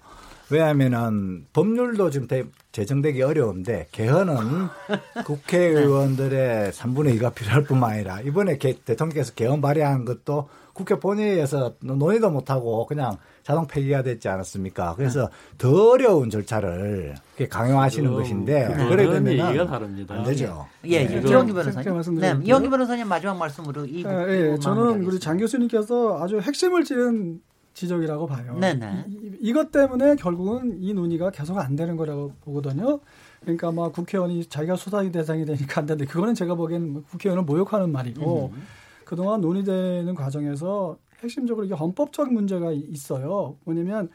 왜냐하면은 0.51 1.45
법률도 1.53 2.09
지금 2.11 2.27
대, 2.27 2.43
제정되기 2.73 3.21
어려운데 3.23 3.87
개헌은 3.93 4.69
국회의원들의 5.27 6.73
3분의 6.73 7.21
2가 7.21 7.35
필요할 7.35 7.65
뿐만 7.65 7.93
아니라 7.93 8.21
이번에 8.23 8.57
개, 8.57 8.75
대통령께서 8.85 9.35
개헌 9.35 9.61
발의한 9.61 10.05
것도 10.05 10.49
국회 10.79 10.95
본회의에서 10.95 11.75
논의도 11.81 12.31
못하고 12.31 12.87
그냥 12.87 13.17
자동 13.43 13.67
폐기가 13.67 14.03
됐지 14.05 14.29
않았습니까? 14.29 14.95
그래서 14.95 15.29
더 15.59 15.91
어려운 15.91 16.31
절차를 16.31 17.17
강요하시는 17.51 18.13
것인데 18.13 18.69
네, 18.69 18.89
그래 18.89 19.09
되면 19.09 19.33
얘기가 19.33 19.67
다릅니다. 19.67 20.15
안 20.15 20.23
되죠. 20.23 20.67
예, 20.85 21.05
네. 21.05 21.21
이영기 21.29 21.53
변호사님. 21.53 21.95
말씀드릴게요. 21.95 22.39
네, 22.39 22.47
이영기 22.47 22.71
변호사님 22.71 23.09
마지막 23.09 23.37
말씀으로 23.37 23.87
이 23.87 24.05
아, 24.07 24.29
예, 24.29 24.57
저는 24.61 25.03
우리 25.05 25.19
장 25.19 25.37
교수님께서 25.37 26.23
아주 26.23 26.39
핵심을 26.39 26.85
찌른 26.85 27.41
지적이라고 27.75 28.27
봐요. 28.29 28.57
네네. 28.61 29.07
이, 29.09 29.33
이것 29.41 29.73
때문에 29.73 30.15
결국은 30.15 30.77
이 30.81 30.95
논의가 30.95 31.31
계속 31.31 31.59
안 31.59 31.75
되는 31.75 31.97
거라고 31.97 32.35
보거든요. 32.43 33.01
그러니까 33.41 33.73
막 33.73 33.93
국회의원이 33.93 34.47
자기가 34.47 34.77
수사의 34.77 35.11
대상이 35.11 35.45
되니까 35.45 35.81
안 35.81 35.87
되는데 35.87 36.05
그거는 36.09 36.35
제가 36.35 36.55
보기에는 36.55 36.93
뭐 36.93 37.03
국회의원을 37.11 37.45
모욕하는 37.45 37.91
말이고 37.91 38.53
음. 38.55 38.63
그동안 39.09 39.41
논의되는 39.41 40.15
과정에서 40.15 40.99
핵심적으로 41.21 41.65
이게 41.65 41.75
헌법적 41.75 42.31
문제가 42.31 42.73
있어요. 42.73 43.57
뭐냐면 43.65 44.11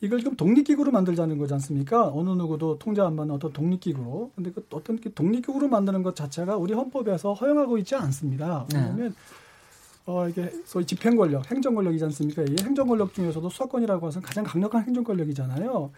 이걸 0.00 0.20
지금 0.20 0.36
독립기구로 0.36 0.92
만들자는 0.92 1.36
거지 1.36 1.52
않습니까? 1.54 2.12
어느 2.14 2.30
누구도 2.30 2.78
통제 2.78 3.02
안 3.02 3.16
받는 3.16 3.34
어떤 3.34 3.52
독립기구로. 3.52 4.30
근데 4.36 4.52
그 4.52 4.64
어떤 4.70 4.98
독립기구로 4.98 5.66
만드는 5.66 6.04
것 6.04 6.14
자체가 6.14 6.56
우리 6.56 6.74
헌법에서 6.74 7.32
허용하고 7.32 7.76
있지 7.78 7.96
않습니다. 7.96 8.66
네. 8.70 8.78
왜냐하면 8.78 9.14
어, 10.06 10.28
이게 10.28 10.48
소위 10.64 10.86
집행 10.86 11.16
권력, 11.16 11.50
행정 11.50 11.74
권력이지 11.74 12.04
않습니까? 12.04 12.42
이 12.42 12.54
행정 12.62 12.86
권력 12.86 13.12
중에서도 13.14 13.48
수사권이라고 13.48 14.06
해서 14.06 14.20
가장 14.20 14.44
강력한 14.44 14.84
행정 14.84 15.02
권력이잖아요. 15.02 15.90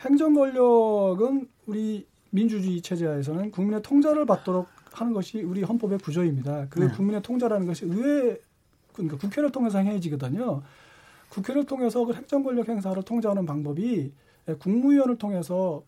행정 0.00 0.34
권력은 0.34 1.48
우리 1.66 2.06
민주주의 2.28 2.82
체제하에서는 2.82 3.50
국민의 3.52 3.82
통제를 3.82 4.26
받도록 4.26 4.68
하는 4.92 5.12
것이 5.12 5.42
우리 5.42 5.62
헌법의 5.62 5.98
구조입니다. 5.98 6.66
그 6.70 6.80
네. 6.80 6.88
국민의 6.88 7.22
통제라는 7.22 7.66
것이 7.66 7.84
의회, 7.84 8.38
그러니까 8.92 9.16
국회를 9.18 9.50
통해서 9.50 9.78
행해지거든요. 9.78 10.62
국회를 11.30 11.64
통해서 11.64 12.04
그 12.04 12.14
행정 12.14 12.42
권력 12.42 12.68
행사를 12.68 13.00
통제하는 13.02 13.46
방법이 13.46 14.12
국무위원을 14.58 15.16
통해서 15.18 15.82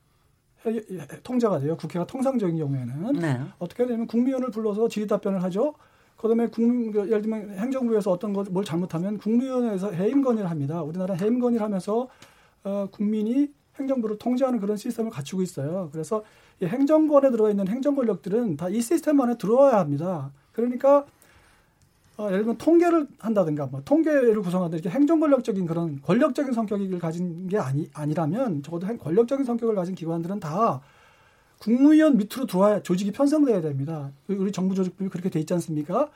통제가 1.22 1.58
돼요. 1.60 1.76
국회가 1.76 2.06
통상적인 2.06 2.56
경우에는 2.56 3.12
네. 3.14 3.40
어떻게 3.58 3.86
되냐면 3.86 4.06
국무위원을 4.06 4.50
불러서 4.50 4.88
질의 4.88 5.08
답변을 5.08 5.42
하죠. 5.44 5.74
그다음에 6.18 6.48
국무 6.48 6.92
그 6.92 7.06
예를 7.06 7.22
들면 7.22 7.58
행정부에서 7.58 8.10
어떤 8.10 8.34
것뭘 8.34 8.64
잘못하면 8.64 9.16
국무위원회에서 9.16 9.92
해임 9.92 10.22
건의를 10.22 10.50
합니다. 10.50 10.82
우리나라 10.82 11.14
해임 11.14 11.40
건의를 11.40 11.64
하면서 11.64 12.08
어, 12.62 12.88
국민이 12.90 13.50
행정부를 13.80 14.18
통제하는 14.18 14.60
그런 14.60 14.76
시스템을 14.76 15.10
갖추고 15.10 15.42
있어요. 15.42 15.88
그래서 15.92 16.22
이 16.60 16.66
행정권에 16.66 17.30
들어가 17.30 17.50
있는 17.50 17.66
행정 17.68 17.94
권력들은 17.94 18.56
다 18.56 18.68
이 18.68 18.80
시스템 18.80 19.20
안에 19.20 19.36
들어와야 19.38 19.78
합니다. 19.78 20.30
그러니까 20.52 21.06
어, 22.18 22.26
예를 22.26 22.40
들면 22.40 22.58
통계를 22.58 23.06
한다든가 23.18 23.66
뭐 23.66 23.80
통계를 23.84 24.42
구성하는 24.42 24.78
이렇게 24.78 24.90
행정 24.90 25.20
권력적인 25.20 25.66
그런 25.66 26.00
권력적인 26.02 26.52
성격을 26.52 26.98
가진 26.98 27.48
게 27.48 27.56
아니 27.58 27.88
아니라면 27.94 28.62
적어도 28.62 28.86
행- 28.86 28.98
권력적인 28.98 29.44
성격을 29.46 29.74
가진 29.74 29.94
기관들은 29.94 30.38
다 30.38 30.80
국무위원 31.60 32.16
밑으로 32.18 32.46
들어와야 32.46 32.82
조직이 32.82 33.10
편성돼야 33.12 33.60
됩니다. 33.62 34.10
그 34.26 34.34
우리 34.34 34.52
정부 34.52 34.74
조직법이 34.74 35.08
그렇게 35.10 35.30
돼 35.30 35.40
있지 35.40 35.52
않습니까? 35.54 36.08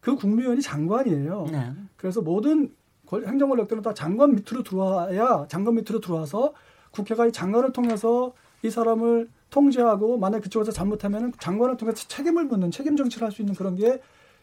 그 0.00 0.16
국무위원이 0.16 0.60
장관이에요. 0.60 1.48
네. 1.52 1.72
그래서 1.96 2.20
모든 2.20 2.72
권- 3.06 3.24
행정 3.26 3.48
권력들은 3.48 3.82
다 3.82 3.94
장관 3.94 4.34
밑으로 4.34 4.62
들어와야 4.64 5.46
장관 5.48 5.74
밑으로 5.76 6.00
들어와서 6.00 6.52
국회가 6.94 7.26
이 7.26 7.32
장관을 7.32 7.72
통해서 7.72 8.32
이 8.62 8.70
사람을 8.70 9.28
통제하고 9.50 10.16
만약 10.16 10.40
그쪽에서 10.40 10.72
잘못하면 10.72 11.32
장관을 11.38 11.76
통해서 11.76 12.06
책임을 12.08 12.44
묻는 12.44 12.70
책임 12.70 12.96
정치를 12.96 13.26
할 13.26 13.32
수 13.32 13.42
있는 13.42 13.54
그런 13.54 13.76
게 13.76 14.00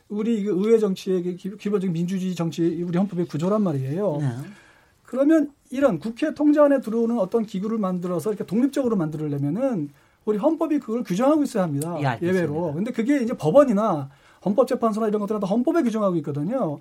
우리 0.09 0.43
그 0.43 0.51
의회 0.53 0.77
정치의 0.77 1.23
그 1.23 1.35
기- 1.35 1.57
기본적인 1.57 1.93
민주주의 1.93 2.35
정치 2.35 2.83
우리 2.85 2.97
헌법의 2.97 3.25
구조란 3.27 3.61
말이에요. 3.63 4.17
네. 4.19 4.27
그러면 5.05 5.51
이런 5.71 5.99
국회 5.99 6.33
통제 6.33 6.59
안에 6.59 6.81
들어오는 6.81 7.17
어떤 7.17 7.45
기구를 7.45 7.77
만들어서 7.77 8.29
이렇게 8.29 8.45
독립적으로 8.45 8.95
만들려면은 8.97 9.89
우리 10.25 10.37
헌법이 10.37 10.79
그걸 10.79 11.03
규정하고 11.03 11.43
있어야 11.43 11.63
합니다. 11.63 11.97
예. 12.21 12.27
예외로. 12.27 12.73
근데 12.73 12.91
그게 12.91 13.21
이제 13.21 13.33
법원이나 13.33 14.09
헌법재판소나 14.45 15.07
이런 15.07 15.19
것들은 15.21 15.39
다 15.41 15.47
헌법에 15.47 15.81
규정하고 15.83 16.15
있거든요. 16.17 16.79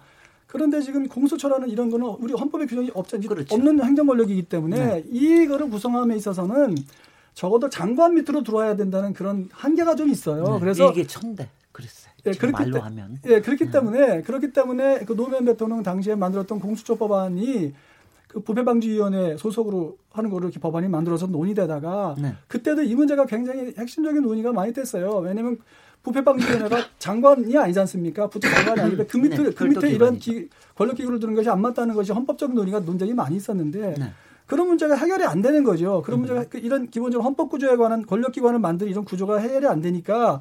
그런데 0.50 0.80
지금 0.82 1.06
공수처라는 1.06 1.68
이런 1.68 1.90
거는 1.90 2.06
우리 2.18 2.32
헌법에 2.34 2.66
규정이 2.66 2.90
없, 2.94 3.06
그렇죠. 3.08 3.54
없는 3.54 3.82
행정 3.84 4.06
권력이기 4.06 4.42
때문에 4.42 4.76
네. 4.76 5.04
이거를 5.10 5.70
구성함에 5.70 6.16
있어서는 6.16 6.74
적어도 7.34 7.68
장관 7.70 8.14
밑으로 8.14 8.42
들어와야 8.42 8.74
된다는 8.74 9.12
그런 9.12 9.48
한계가 9.52 9.94
좀 9.94 10.08
있어요. 10.08 10.42
네. 10.54 10.58
그래서 10.60 10.90
이게 10.90 11.06
천대 11.06 11.48
그랬어요. 11.70 12.10
예, 12.26 12.32
그렇기 12.32 12.52
말로 12.52 12.72
때- 12.74 12.80
하면. 12.80 13.18
예, 13.26 13.40
그렇기 13.40 13.66
네. 13.66 13.70
때문에 13.70 14.22
그렇기 14.22 14.52
때문에 14.52 15.04
그 15.04 15.14
노무현 15.14 15.44
대통령 15.44 15.84
당시에 15.84 16.16
만들었던 16.16 16.58
공수처 16.58 16.96
법안이 16.96 17.72
그 18.32 18.40
부패방지위원회 18.40 19.36
소속으로 19.36 19.96
하는 20.12 20.30
거로 20.30 20.44
이렇게 20.44 20.60
법안이 20.60 20.88
만들어서 20.88 21.26
논의되다가 21.26 22.14
네. 22.20 22.34
그때도 22.46 22.82
이 22.82 22.94
문제가 22.94 23.26
굉장히 23.26 23.74
핵심적인 23.76 24.22
논의가 24.22 24.52
많이 24.52 24.72
됐어요. 24.72 25.16
왜냐하면 25.18 25.58
부패방지위원회가 26.04 26.78
장관이 26.98 27.58
아니지 27.58 27.80
않습니까? 27.80 28.28
부처 28.28 28.48
장관이 28.48 28.80
아닌데 28.80 29.06
그 29.06 29.16
밑에 29.16 29.36
네, 29.36 29.50
그 29.50 29.64
밑에 29.64 29.90
이런. 29.90 30.18
기, 30.18 30.48
권력 30.76 30.96
기구를 30.96 31.18
두는 31.18 31.34
것이 31.34 31.50
안 31.50 31.60
맞다는 31.60 31.94
것이 31.94 32.12
헌법적인 32.12 32.54
논의가 32.54 32.80
논쟁이 32.80 33.12
많이 33.12 33.36
있었는데 33.36 33.94
네. 33.98 34.12
그런 34.46 34.66
문제가 34.66 34.94
해결이 34.94 35.24
안 35.24 35.42
되는 35.42 35.62
거죠. 35.62 36.02
그런 36.02 36.20
음. 36.20 36.22
문제가 36.22 36.44
그 36.48 36.58
이런 36.58 36.88
기본적으로 36.88 37.24
헌법 37.24 37.50
구조에 37.50 37.76
관한 37.76 38.06
권력 38.06 38.32
기관을 38.32 38.60
만드는 38.60 38.90
이런 38.90 39.04
구조가 39.04 39.38
해결이 39.38 39.66
안 39.66 39.80
되니까 39.80 40.40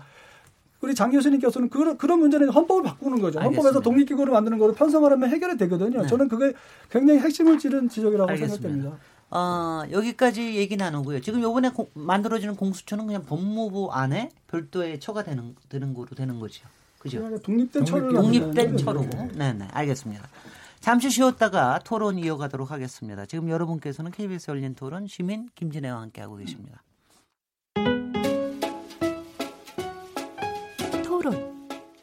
우리 0.82 0.96
장 0.96 1.12
교수님께서는 1.12 1.70
그런 1.70 1.98
그런 1.98 2.20
문제는 2.20 2.50
헌법을 2.50 2.84
바꾸는 2.84 3.20
거죠. 3.20 3.39
헌법에서 3.39 3.60
알겠습니다. 3.68 3.82
독립기구를 3.82 4.32
만드는 4.34 4.58
거를 4.58 4.74
편성을 4.76 5.12
하면 5.12 5.30
해결이 5.30 5.58
되거든요. 5.58 6.02
네. 6.04 6.08
저는 6.08 6.30
그게 6.30 6.54
굉장히 6.89 7.20
핵심을 7.20 7.60
찌른 7.60 7.89
지적이라고 7.89 8.30
알겠습니다. 8.32 8.62
생각됩니다. 8.70 8.98
어, 9.32 9.84
여기까지 9.92 10.56
얘기 10.56 10.76
나누고요. 10.78 11.22
지금 11.22 11.42
요번에 11.42 11.70
공- 11.70 11.89
만들어지는 11.94 12.56
공수처는 12.56 13.06
그냥 13.06 13.24
법무부 13.26 13.89
안에 13.92 14.32
별도의 14.48 15.00
처가 15.00 15.24
되는 15.24 15.56
되는 15.68 15.94
거로 15.94 16.08
되는 16.15 16.39
거죠. 16.39 16.65
그죠? 16.98 17.38
독립된 17.39 17.86
처를 17.86 18.13
독립된 18.13 18.54
만드는 18.56 18.78
처로. 18.78 19.06
네, 19.36 19.54
네. 19.54 19.68
알겠습니다. 19.72 20.28
잠시 20.80 21.10
쉬었다가 21.10 21.80
토론 21.84 22.18
이어가도록 22.18 22.72
하겠습니다. 22.72 23.26
지금 23.26 23.50
여러분께서는 23.50 24.12
KBS 24.12 24.50
열린 24.52 24.76
토론 24.76 25.08
시민 25.08 25.50
김진애와 25.56 26.02
함께하고 26.02 26.38
계십니다. 26.38 26.82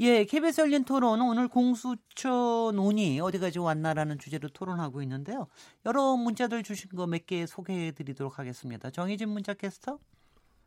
예, 0.00 0.24
KBS 0.24 0.60
열린 0.60 0.84
토론 0.84 1.20
오늘 1.20 1.48
공수처 1.48 2.70
논의 2.72 3.18
어디까지 3.18 3.58
왔나라는 3.58 4.18
주제로 4.18 4.48
토론하고 4.48 5.02
있는데요. 5.02 5.48
여러 5.86 6.16
문자들 6.16 6.62
주신 6.62 6.90
거 6.90 7.06
몇 7.08 7.26
개 7.26 7.46
소개해 7.46 7.90
드리도록 7.92 8.38
하겠습니다. 8.38 8.90
정희진 8.90 9.28
문자 9.28 9.54
캐스터. 9.54 9.98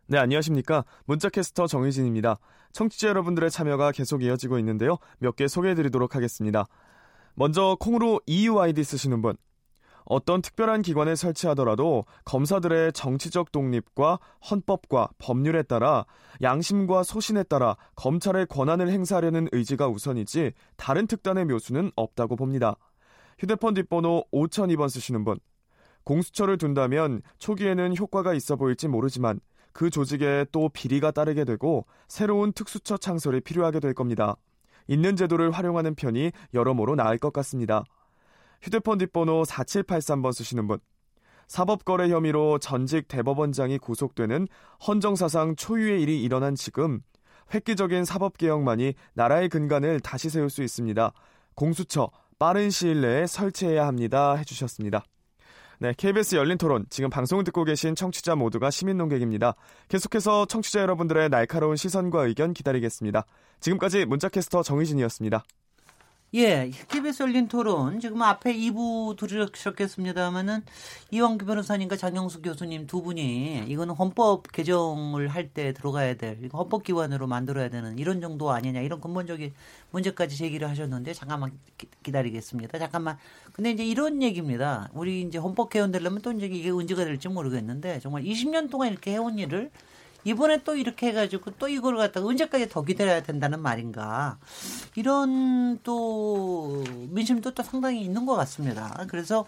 네, 0.07 0.17
안녕하십니까. 0.17 0.83
문자캐스터 1.05 1.67
정희진입니다. 1.67 2.37
청취자 2.73 3.07
여러분들의 3.07 3.49
참여가 3.49 3.93
계속 3.93 4.21
이어지고 4.21 4.59
있는데요. 4.59 4.97
몇 5.19 5.37
개 5.37 5.47
소개해 5.47 5.75
드리도록 5.75 6.15
하겠습니다. 6.15 6.65
먼저 7.35 7.77
콩으로 7.79 8.19
EUID 8.25 8.83
쓰시는 8.83 9.21
분. 9.21 9.37
어떤 10.11 10.41
특별한 10.41 10.81
기관을 10.81 11.15
설치하더라도 11.15 12.03
검사들의 12.25 12.91
정치적 12.91 13.53
독립과 13.53 14.19
헌법과 14.49 15.07
법률에 15.19 15.63
따라 15.63 16.05
양심과 16.41 17.03
소신에 17.03 17.43
따라 17.43 17.77
검찰의 17.95 18.47
권한을 18.47 18.89
행사하려는 18.89 19.47
의지가 19.53 19.87
우선이지 19.87 20.51
다른 20.75 21.07
특단의 21.07 21.45
묘수는 21.45 21.91
없다고 21.95 22.35
봅니다. 22.35 22.75
휴대폰 23.39 23.73
뒷번호 23.73 24.25
5002번 24.33 24.89
쓰시는 24.89 25.23
분. 25.23 25.39
공수처를 26.03 26.57
둔다면 26.57 27.21
초기에는 27.37 27.95
효과가 27.95 28.33
있어 28.33 28.57
보일지 28.57 28.89
모르지만 28.89 29.39
그 29.71 29.89
조직에 29.89 30.45
또 30.51 30.67
비리가 30.67 31.11
따르게 31.11 31.45
되고 31.45 31.85
새로운 32.09 32.51
특수처 32.51 32.97
창설이 32.97 33.39
필요하게 33.39 33.79
될 33.79 33.93
겁니다. 33.93 34.35
있는 34.89 35.15
제도를 35.15 35.51
활용하는 35.51 35.95
편이 35.95 36.33
여러모로 36.53 36.95
나을 36.95 37.17
것 37.17 37.31
같습니다. 37.31 37.85
휴대폰 38.61 38.97
뒷번호 38.97 39.43
4783번 39.43 40.33
쓰시는 40.33 40.67
분. 40.67 40.79
사법거래 41.47 42.09
혐의로 42.09 42.59
전직 42.59 43.07
대법원장이 43.07 43.77
구속되는 43.79 44.47
헌정사상 44.87 45.55
초유의 45.57 46.01
일이 46.01 46.23
일어난 46.23 46.55
지금 46.55 47.01
획기적인 47.53 48.05
사법개혁만이 48.05 48.93
나라의 49.13 49.49
근간을 49.49 49.99
다시 49.99 50.29
세울 50.29 50.49
수 50.49 50.63
있습니다. 50.63 51.11
공수처 51.55 52.09
빠른 52.39 52.69
시일 52.69 53.01
내에 53.01 53.27
설치해야 53.27 53.85
합니다. 53.85 54.35
해주셨습니다. 54.35 55.03
네, 55.79 55.93
KBS 55.97 56.35
열린 56.35 56.57
토론. 56.57 56.85
지금 56.89 57.09
방송을 57.09 57.43
듣고 57.43 57.63
계신 57.63 57.95
청취자 57.95 58.35
모두가 58.35 58.69
시민 58.69 58.97
농객입니다. 58.97 59.55
계속해서 59.89 60.45
청취자 60.45 60.79
여러분들의 60.81 61.29
날카로운 61.29 61.75
시선과 61.75 62.27
의견 62.27 62.53
기다리겠습니다. 62.53 63.25
지금까지 63.59 64.05
문자캐스터 64.05 64.63
정희진이었습니다. 64.63 65.43
예, 66.33 66.71
KBS 66.87 67.23
열린 67.23 67.49
토론 67.49 67.99
지금 67.99 68.21
앞에 68.21 68.53
2부 68.55 69.17
들으셨겠습니다만은 69.17 70.63
이왕규 71.11 71.45
변호사님과 71.45 71.97
장영수 71.97 72.41
교수님 72.41 72.87
두 72.87 73.01
분이 73.01 73.65
이거는 73.67 73.93
헌법 73.95 74.49
개정을 74.49 75.27
할 75.27 75.49
때 75.53 75.73
들어가야 75.73 76.13
될 76.15 76.37
헌법 76.53 76.83
기관으로 76.83 77.27
만들어야 77.27 77.67
되는 77.69 77.99
이런 77.99 78.21
정도 78.21 78.49
아니냐 78.51 78.79
이런 78.79 79.01
근본적인 79.01 79.53
문제까지 79.91 80.37
제기를 80.37 80.69
하셨는데 80.69 81.13
잠깐만 81.13 81.51
기, 81.77 82.11
다리겠습니다 82.13 82.79
잠깐만. 82.79 83.17
근데 83.51 83.71
이제 83.71 83.83
이런 83.85 84.21
얘기입니다. 84.23 84.89
우리 84.93 85.23
이제 85.23 85.37
헌법 85.37 85.69
개헌 85.69 85.91
되려면 85.91 86.21
또 86.21 86.31
이제 86.31 86.45
이게 86.45 86.69
언제가 86.69 87.03
될지 87.03 87.27
모르겠는데 87.27 87.99
정말 87.99 88.23
20년 88.23 88.69
동안 88.69 88.89
이렇게 88.91 89.11
해온 89.11 89.37
일을 89.37 89.69
이번에 90.23 90.63
또 90.63 90.75
이렇게 90.75 91.07
해가지고 91.07 91.51
또 91.59 91.67
이걸 91.67 91.97
갖다가 91.97 92.27
언제까지 92.27 92.69
더 92.69 92.83
기다려야 92.83 93.23
된다는 93.23 93.59
말인가. 93.61 94.37
이런 94.95 95.79
또 95.83 96.83
민심도 97.09 97.51
또 97.51 97.63
상당히 97.63 98.01
있는 98.01 98.25
것 98.25 98.35
같습니다. 98.35 99.05
그래서 99.09 99.45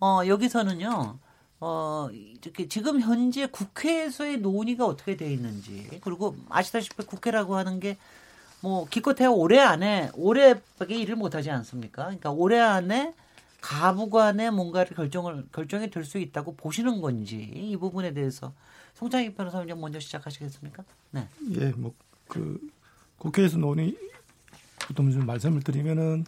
어, 0.00 0.20
여기서는요. 0.26 1.18
어, 1.60 2.08
이렇게 2.12 2.68
지금 2.68 3.00
현재 3.00 3.46
국회에서의 3.46 4.38
논의가 4.38 4.84
어떻게 4.86 5.16
돼 5.16 5.32
있는지 5.32 5.88
그리고 6.02 6.36
아시다시피 6.48 7.04
국회라고 7.04 7.56
하는 7.56 7.80
게 7.80 7.96
뭐 8.62 8.86
기껏해야 8.88 9.28
올해 9.28 9.60
안에 9.60 10.10
올해밖에 10.14 10.96
일을 10.96 11.14
못 11.16 11.34
하지 11.34 11.50
않습니까? 11.50 12.04
그러니까 12.04 12.30
올해 12.32 12.58
안에 12.58 13.12
가부간에 13.60 14.50
뭔가를 14.50 14.96
결정을 14.96 15.46
결정이 15.52 15.90
될 15.90 16.04
수 16.04 16.18
있다고 16.18 16.56
보시는 16.56 17.00
건지 17.00 17.36
이 17.54 17.76
부분에 17.76 18.12
대해서 18.14 18.52
송창익 18.96 19.36
변호사님 19.36 19.80
먼저 19.80 20.00
시작하시겠습니까? 20.00 20.84
네. 21.12 21.28
예, 21.52 21.70
뭐 21.70 21.94
그 22.28 22.60
국회에서 23.18 23.58
논의 23.58 23.96
좀 24.94 25.26
말씀을 25.26 25.62
드리면은 25.62 26.24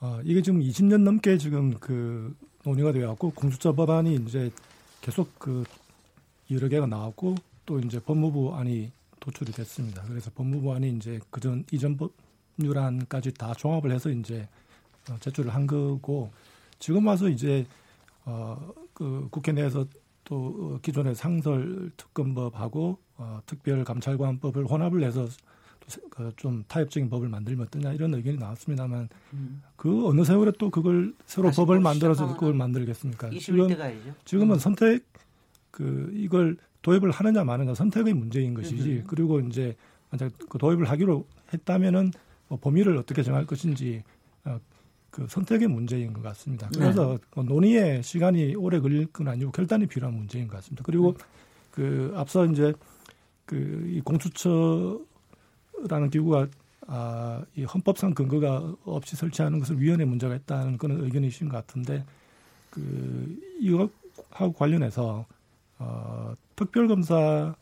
어, 0.00 0.20
이게 0.24 0.42
지금 0.42 0.60
20년 0.60 1.02
넘게 1.02 1.38
지금 1.38 1.74
그 1.78 2.34
논의가 2.64 2.92
되어갖고 2.92 3.32
공수처 3.32 3.74
법안이 3.74 4.14
이제 4.16 4.50
계속 5.00 5.38
그 5.38 5.64
여러 6.50 6.68
개가 6.68 6.86
나왔고 6.86 7.36
또 7.66 7.78
이제 7.78 8.00
법무부 8.00 8.54
안이 8.54 8.90
도출이 9.20 9.52
됐습니다. 9.52 10.02
그래서 10.02 10.30
법무부 10.34 10.72
안이 10.74 10.90
이제 10.96 11.20
그전 11.30 11.64
이전 11.70 11.98
법률안까지 12.56 13.34
다 13.34 13.54
종합을 13.54 13.92
해서 13.92 14.10
이제 14.10 14.48
어, 15.10 15.16
제출을 15.20 15.54
한 15.54 15.66
거고 15.66 16.30
지금 16.78 17.06
와서 17.06 17.28
이제 17.28 17.66
어 18.24 18.80
그 19.00 19.28
국회 19.30 19.50
내에서 19.52 19.86
또 20.30 20.78
기존의 20.80 21.16
상설 21.16 21.90
특검법하고 21.96 22.98
어, 23.16 23.40
특별감찰관법을 23.46 24.64
혼합을 24.64 25.02
해서 25.02 25.26
그좀 26.08 26.62
타협적인 26.68 27.10
법을 27.10 27.28
만들면 27.28 27.66
어떠냐 27.66 27.92
이런 27.94 28.14
의견이 28.14 28.38
나왔습니다만 28.38 29.08
음. 29.32 29.60
그 29.74 30.06
어느 30.06 30.22
세월에 30.22 30.52
또 30.56 30.70
그걸 30.70 31.14
새로 31.26 31.50
법을 31.50 31.80
만들어서 31.80 32.32
그걸 32.34 32.54
만들겠습니까? 32.54 33.30
지금 33.40 33.68
지금은 34.24 34.54
음. 34.54 34.58
선택 34.60 35.04
그 35.72 36.12
이걸 36.14 36.56
도입을 36.82 37.10
하느냐 37.10 37.42
마느냐 37.42 37.74
선택의 37.74 38.14
문제인 38.14 38.54
것이지 38.54 38.88
음. 38.88 39.04
그리고 39.08 39.40
이제 39.40 39.74
만약 40.10 40.32
그 40.48 40.58
도입을 40.58 40.88
하기로 40.88 41.26
했다면은 41.52 42.12
뭐 42.46 42.58
범위를 42.60 42.96
어떻게 42.96 43.24
정할 43.24 43.46
것인지 43.46 44.04
어, 44.04 44.19
그 45.10 45.26
선택의 45.28 45.68
문제인 45.68 46.12
것 46.12 46.22
같습니다. 46.22 46.68
네. 46.70 46.78
그래서 46.78 47.18
네. 47.36 47.42
논의에 47.42 48.02
시간이 48.02 48.54
오래 48.56 48.80
걸릴 48.80 49.06
건 49.06 49.28
아니고 49.28 49.52
결단이 49.52 49.86
필요한 49.86 50.16
문제인 50.16 50.46
것 50.48 50.56
같습니다. 50.56 50.82
그리고 50.84 51.14
네. 51.14 51.24
그 51.70 52.12
앞서 52.16 52.46
이제 52.46 52.72
그 53.46 53.80
이 53.90 54.00
공수처라는 54.02 55.00
기구가 56.10 56.46
아, 56.86 57.44
이 57.54 57.64
헌법상 57.64 58.14
근거가 58.14 58.74
없이 58.84 59.16
설치하는 59.16 59.58
것을 59.58 59.80
위헌의 59.80 60.06
문제가 60.06 60.34
있다는 60.34 60.78
그런 60.78 61.00
의견이신 61.04 61.48
것 61.48 61.56
같은데 61.56 62.04
그 62.70 63.38
이것하고 63.60 64.52
관련해서 64.52 65.26
어, 65.78 66.34
특별검사 66.56 67.54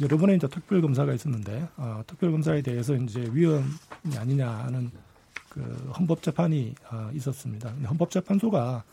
여러 0.00 0.16
번의 0.16 0.36
이제 0.36 0.48
특별검사가 0.48 1.12
있었는데 1.14 1.68
어, 1.76 2.02
특별검사에 2.06 2.62
대해서 2.62 2.94
이제 2.94 3.28
위헌이 3.32 4.16
아니냐 4.18 4.48
하는 4.50 4.90
그 5.52 5.60
헌법재판이 5.98 6.74
어, 6.90 7.10
있었습니다. 7.12 7.68
헌법재판소가 7.68 8.84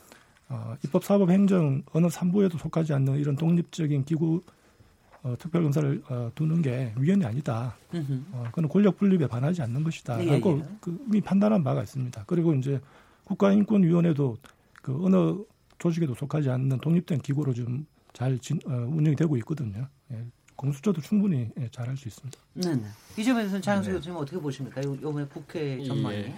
어, 0.49 0.75
입법 0.83 1.05
사법 1.05 1.29
행정 1.29 1.83
어느 1.93 2.07
3부에도 2.07 2.57
속하지 2.57 2.91
않는 2.91 3.15
이런 3.15 3.37
독립적인 3.37 4.03
기구 4.03 4.43
어, 5.23 5.35
특별검사를 5.39 6.03
어, 6.09 6.31
두는 6.35 6.61
게 6.61 6.93
위헌이 6.97 7.23
아니다. 7.23 7.77
어, 8.33 8.43
그건 8.47 8.67
권력 8.67 8.97
분립에 8.97 9.27
반하지 9.27 9.61
않는 9.61 9.85
것이다. 9.85 10.21
예, 10.21 10.31
라고 10.31 10.59
예. 10.59 10.65
그 10.81 11.01
이미 11.07 11.21
판단한 11.21 11.63
바가 11.63 11.81
있습니다. 11.83 12.25
그리고 12.27 12.53
이제 12.53 12.81
국가인권위원회도 13.23 14.37
그 14.81 15.05
어느 15.05 15.37
조직에도 15.77 16.13
속하지 16.13 16.49
않는 16.49 16.79
독립된 16.79 17.19
기구로 17.19 17.53
좀잘 17.53 18.37
어, 18.65 18.71
운영이 18.91 19.15
되고 19.15 19.37
있거든요. 19.37 19.87
예. 20.59 20.61
공수처도 20.61 21.01
충분히 21.01 21.49
예, 21.59 21.69
잘할 21.71 21.95
수 21.95 22.07
있습니다. 22.07 22.39
네, 22.53 22.75
네. 22.75 22.83
이 23.17 23.23
점에서는 23.23 23.61
장수 23.61 23.89
네. 23.89 23.95
교수님 23.95 24.17
어떻게 24.17 24.37
보십니까? 24.39 24.81
요번에 24.83 25.25
국회 25.25 25.81
전망이. 25.83 26.15
예. 26.15 26.35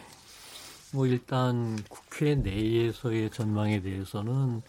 뭐 0.94 1.08
일단 1.08 1.82
국회 1.90 2.36
내에서의 2.36 3.30
전망에 3.32 3.82
대해서는 3.82 4.62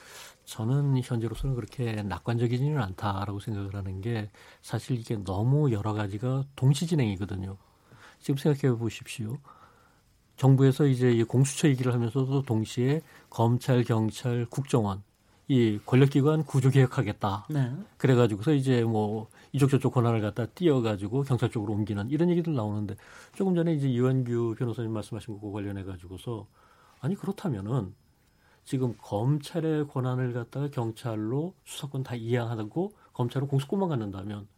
저는 0.45 1.01
현재로서는 1.03 1.55
그렇게 1.55 2.03
낙관적이지는 2.03 2.81
않다라고 2.81 3.41
생각을 3.41 3.75
하는 3.75 4.01
게 4.01 4.31
사실 4.61 4.99
이게 4.99 5.17
너무 5.17 5.73
여러 5.73 5.93
가지가 5.93 6.45
동시 6.57 6.87
진행이거든요. 6.87 7.57
지금 8.21 8.37
생각해 8.37 8.77
보십시오. 8.77 9.39
정부에서 10.37 10.87
이제 10.87 11.11
이 11.11 11.23
공수처 11.25 11.69
얘기를 11.69 11.93
하면서도 11.93 12.43
동시에 12.43 13.03
검찰, 13.31 13.85
경찰, 13.85 14.47
국정원 14.47 15.03
이 15.53 15.79
권력기관 15.85 16.45
구조 16.45 16.71
개혁하겠다. 16.71 17.49
네. 17.51 17.75
그래가지고서 17.99 18.55
이제 18.55 18.85
뭐 18.85 19.29
이쪽 19.53 19.69
저쪽 19.69 19.93
권한을 19.93 20.23
갖다 20.23 20.47
띄어가지고 20.47 21.25
경찰 21.25 21.51
쪽으로 21.51 21.75
옮기는 21.75 22.09
이런 22.09 22.31
얘기들 22.31 22.55
나오는데 22.55 22.97
조금 23.35 23.55
전에 23.55 23.75
이제 23.75 23.87
이완규 23.87 24.55
변호사님 24.59 24.91
말씀하신 24.95 25.35
것과 25.35 25.53
관련해 25.53 25.85
가지고서 25.85 26.47
아니 27.01 27.15
그렇다면은 27.17 27.95
지금 28.65 28.95
검찰의 28.97 29.89
권한을 29.89 30.33
갖다가 30.33 30.71
경찰로 30.71 31.53
수사권 31.67 32.03
다 32.03 32.15
이양하고 32.15 32.95
검찰은 33.13 33.47
공수권만 33.47 33.91
갖는다면 33.91 34.49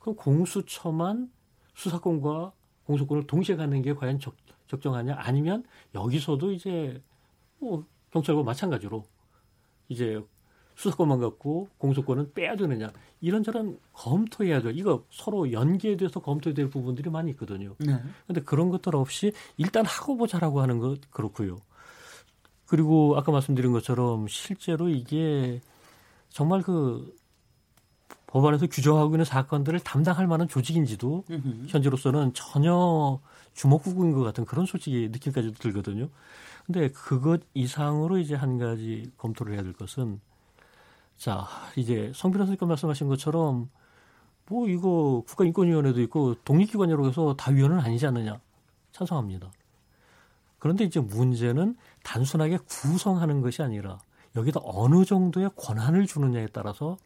그럼 0.00 0.16
공수처만 0.16 1.30
수사권과 1.74 2.50
공수권을 2.86 3.28
동시에 3.28 3.54
갖는 3.54 3.82
게 3.82 3.94
과연 3.94 4.18
적, 4.18 4.34
적정하냐 4.66 5.14
아니면 5.16 5.62
여기서도 5.94 6.50
이제 6.50 7.00
뭐 7.60 7.86
경찰과 8.10 8.42
마찬가지로 8.42 9.04
이제 9.88 10.22
수사권만 10.76 11.20
갖고 11.20 11.68
공소권은 11.78 12.32
빼야 12.32 12.56
되느냐 12.56 12.92
이런저런 13.20 13.78
검토해야죠. 13.92 14.70
이거 14.70 15.04
서로 15.10 15.52
연계돼서 15.52 16.20
검토해야 16.20 16.54
될 16.54 16.68
부분들이 16.68 17.10
많이 17.10 17.30
있거든요. 17.32 17.74
네. 17.78 18.00
근데 18.26 18.40
그런 18.42 18.70
것들 18.70 18.96
없이 18.96 19.32
일단 19.56 19.86
하고 19.86 20.16
보자라고 20.16 20.60
하는 20.60 20.78
것 20.78 21.00
그렇고요. 21.10 21.58
그리고 22.66 23.16
아까 23.16 23.30
말씀드린 23.30 23.72
것처럼 23.72 24.26
실제로 24.28 24.88
이게 24.88 25.60
정말 26.28 26.62
그 26.62 27.14
법안에서 28.26 28.66
규정하고 28.66 29.14
있는 29.14 29.24
사건들을 29.24 29.78
담당할 29.80 30.26
만한 30.26 30.48
조직인지도. 30.48 31.24
현재로서는 31.68 32.32
전혀 32.34 33.20
주먹구구인 33.54 34.12
것 34.12 34.24
같은 34.24 34.44
그런 34.44 34.66
솔직히 34.66 35.08
느낌까지도 35.12 35.54
들거든요. 35.54 36.08
근데 36.66 36.90
그것 36.90 37.42
이상으로 37.52 38.18
이제 38.18 38.34
한 38.34 38.58
가지 38.58 39.10
검토를 39.18 39.54
해야 39.54 39.62
될 39.62 39.72
것은 39.72 40.20
자, 41.16 41.46
이제 41.76 42.10
성 42.14 42.32
변호사님께 42.32 42.66
말씀하신 42.66 43.08
것처럼 43.08 43.70
뭐 44.46 44.68
이거 44.68 45.22
국가인권위원회도 45.26 46.00
있고 46.02 46.34
독립기관이라고 46.44 47.08
해서 47.08 47.34
다 47.36 47.50
위원은 47.50 47.78
아니지 47.80 48.06
않느냐. 48.06 48.40
찬성합니다. 48.92 49.50
그런데 50.58 50.84
이제 50.84 51.00
문제는 51.00 51.76
단순하게 52.02 52.58
구성하는 52.68 53.40
것이 53.40 53.62
아니라 53.62 53.98
여기다 54.36 54.60
어느 54.62 55.04
정도의 55.04 55.50
권한을 55.56 56.06
주느냐에 56.06 56.48
따라서 56.52 56.96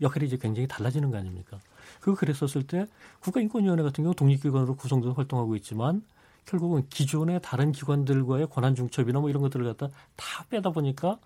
역할이 0.00 0.26
이제 0.26 0.36
굉장히 0.36 0.68
달라지는 0.68 1.10
거 1.10 1.18
아닙니까? 1.18 1.58
그 2.00 2.14
그랬었을 2.14 2.66
때 2.66 2.86
국가인권위원회 3.20 3.82
같은 3.82 4.04
경우 4.04 4.14
독립기관으로 4.14 4.76
구성돼서 4.76 5.14
활동하고 5.14 5.56
있지만 5.56 6.02
결국은 6.48 6.88
기존의 6.88 7.40
다른 7.42 7.72
기관들과의 7.72 8.48
권한 8.48 8.74
중첩이나 8.74 9.20
뭐 9.20 9.28
이런 9.28 9.42
것들을 9.42 9.66
갖다 9.66 9.94
다 10.16 10.44
빼다 10.48 10.70
보니까 10.70 11.18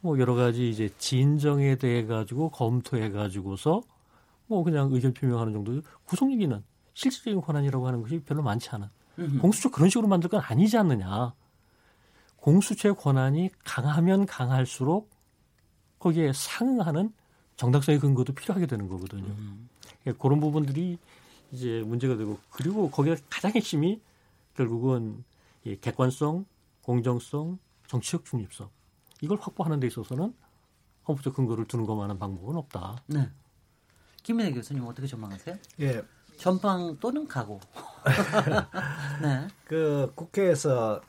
뭐 0.00 0.18
여러 0.18 0.34
가지 0.34 0.68
이제 0.68 0.90
진정에 0.98 1.76
대해 1.76 2.04
가지고 2.04 2.50
검토해 2.50 3.10
가지고서 3.10 3.82
뭐 4.48 4.64
그냥 4.64 4.88
의견 4.92 5.14
표명하는 5.14 5.52
정도 5.52 5.80
구속력이는 6.06 6.62
실질적인 6.94 7.40
권한이라고 7.40 7.86
하는 7.86 8.02
것이 8.02 8.18
별로 8.24 8.42
많지. 8.42 8.68
음흠. 9.18 9.38
공수처 9.38 9.70
그런 9.70 9.88
식으로 9.88 10.08
만들 10.08 10.28
건 10.28 10.40
아니지 10.40 10.76
않느냐. 10.76 11.32
공수처의 12.36 12.96
권한이 12.96 13.50
강하면 13.64 14.26
강할수록 14.26 15.08
거기에 16.00 16.32
상응하는 16.34 17.12
정당성의 17.56 18.00
근거도 18.00 18.32
필요하게 18.34 18.66
되는 18.66 18.88
거거든요. 18.88 19.26
음. 19.26 19.68
예, 20.08 20.12
그런 20.12 20.40
부분들이 20.40 20.98
이제 21.52 21.84
문제가 21.86 22.16
되고 22.16 22.40
그리고 22.50 22.90
거기에 22.90 23.16
가장 23.30 23.52
핵심이 23.52 24.00
결국은 24.54 25.24
이 25.64 25.76
객관성, 25.76 26.44
공정성, 26.82 27.58
정치적 27.86 28.24
중립성 28.24 28.68
이걸 29.20 29.38
확보하는 29.40 29.80
데 29.80 29.86
있어서는 29.86 30.34
헌법적 31.06 31.34
근거를 31.34 31.66
두는 31.66 31.86
것만한 31.86 32.18
방법은 32.18 32.56
없다. 32.56 32.96
네. 33.06 33.28
김민혜 34.22 34.52
교수님 34.52 34.84
어떻게 34.84 35.06
전망하세요? 35.06 35.56
예. 35.80 36.02
전방 36.36 36.96
또는 36.98 37.26
각오. 37.26 37.60
네. 39.22 39.48
그 39.64 40.12
국회에서 40.14 41.00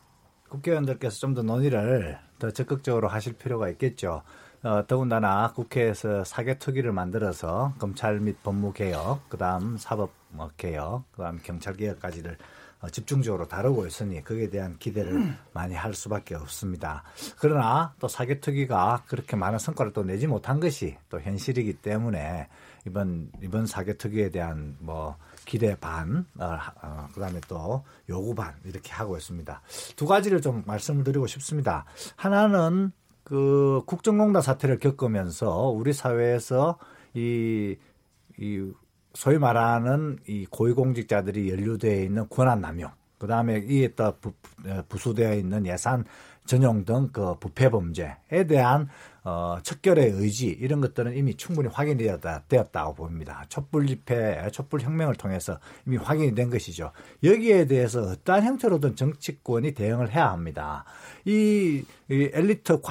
국회의원들께서 0.49 1.17
좀 1.17 1.33
더 1.33 1.41
논의를 1.41 2.19
더 2.39 2.51
적극적으로 2.51 3.07
하실 3.07 3.33
필요가 3.33 3.69
있겠죠. 3.69 4.21
어, 4.63 4.85
더군다나 4.87 5.51
국회에서 5.53 6.23
사개특위를 6.23 6.91
만들어서 6.91 7.73
검찰 7.79 8.19
및 8.19 8.41
법무개혁, 8.43 9.29
그 9.29 9.37
다음 9.37 9.77
사법 9.77 10.11
개혁, 10.57 11.03
그 11.11 11.21
다음 11.21 11.39
경찰개혁까지를 11.41 12.31
어, 12.33 12.35
집중적으로 12.91 13.47
다루고 13.47 13.85
있으니 13.87 14.23
거기에 14.23 14.49
대한 14.49 14.77
기대를 14.77 15.35
많이 15.53 15.73
할 15.75 15.93
수밖에 15.93 16.35
없습니다. 16.35 17.03
그러나 17.39 17.93
또 17.99 18.07
사개특위가 18.07 19.03
그렇게 19.07 19.35
많은 19.35 19.59
성과를 19.59 19.93
또 19.93 20.03
내지 20.03 20.27
못한 20.27 20.59
것이 20.59 20.97
또 21.09 21.19
현실이기 21.19 21.73
때문에 21.73 22.49
이번 22.85 23.31
이번 23.41 23.65
사개특위에 23.65 24.29
대한 24.29 24.75
뭐 24.79 25.17
기대 25.45 25.75
반, 25.75 26.25
어, 26.39 26.57
어, 26.81 27.07
그다음에 27.13 27.39
또 27.47 27.83
요구 28.09 28.33
반 28.33 28.53
이렇게 28.65 28.91
하고 28.93 29.17
있습니다. 29.17 29.61
두 29.95 30.05
가지를 30.05 30.41
좀 30.41 30.63
말씀을 30.65 31.03
드리고 31.03 31.27
싶습니다. 31.27 31.85
하나는 32.15 32.91
그 33.23 33.81
국정농단 33.85 34.41
사태를 34.41 34.79
겪으면서 34.79 35.69
우리 35.69 35.93
사회에서 35.93 36.77
이, 37.13 37.77
이 38.37 38.71
소위 39.13 39.37
말하는 39.37 40.19
이 40.27 40.45
고위공직자들이 40.49 41.49
연루되어 41.51 42.03
있는 42.03 42.27
권한 42.29 42.61
남용, 42.61 42.91
그 43.17 43.27
다음에 43.27 43.59
이에 43.59 43.89
또 43.95 44.13
부, 44.19 44.33
부수되어 44.89 45.35
있는 45.35 45.65
예산 45.65 46.03
전용 46.45 46.85
등 46.85 47.09
그 47.11 47.35
부패 47.39 47.69
범죄에 47.69 48.45
대한 48.47 48.89
어, 49.25 49.57
척결의 49.63 50.09
의지 50.09 50.47
이런 50.47 50.81
것들은 50.81 51.15
이미 51.15 51.35
충분히 51.35 51.69
확인이 51.69 52.09
되었다고 52.49 52.93
봅니다. 52.93 53.45
촛불 53.47 53.87
집회, 53.87 54.49
촛불 54.51 54.81
혁명을 54.81 55.15
통해서 55.15 55.59
이미 55.87 55.95
확인이 55.95 56.35
된 56.35 56.49
것이죠. 56.49 56.91
여기에 57.23 57.67
대해서 57.67 58.01
어떠한 58.01 58.43
형태로든 58.43 58.97
정치권이 58.97 59.73
대응을 59.75 60.11
해야 60.11 60.29
합니다. 60.29 60.83
이, 61.23 61.85
이 62.09 62.29
엘리트 62.33 62.81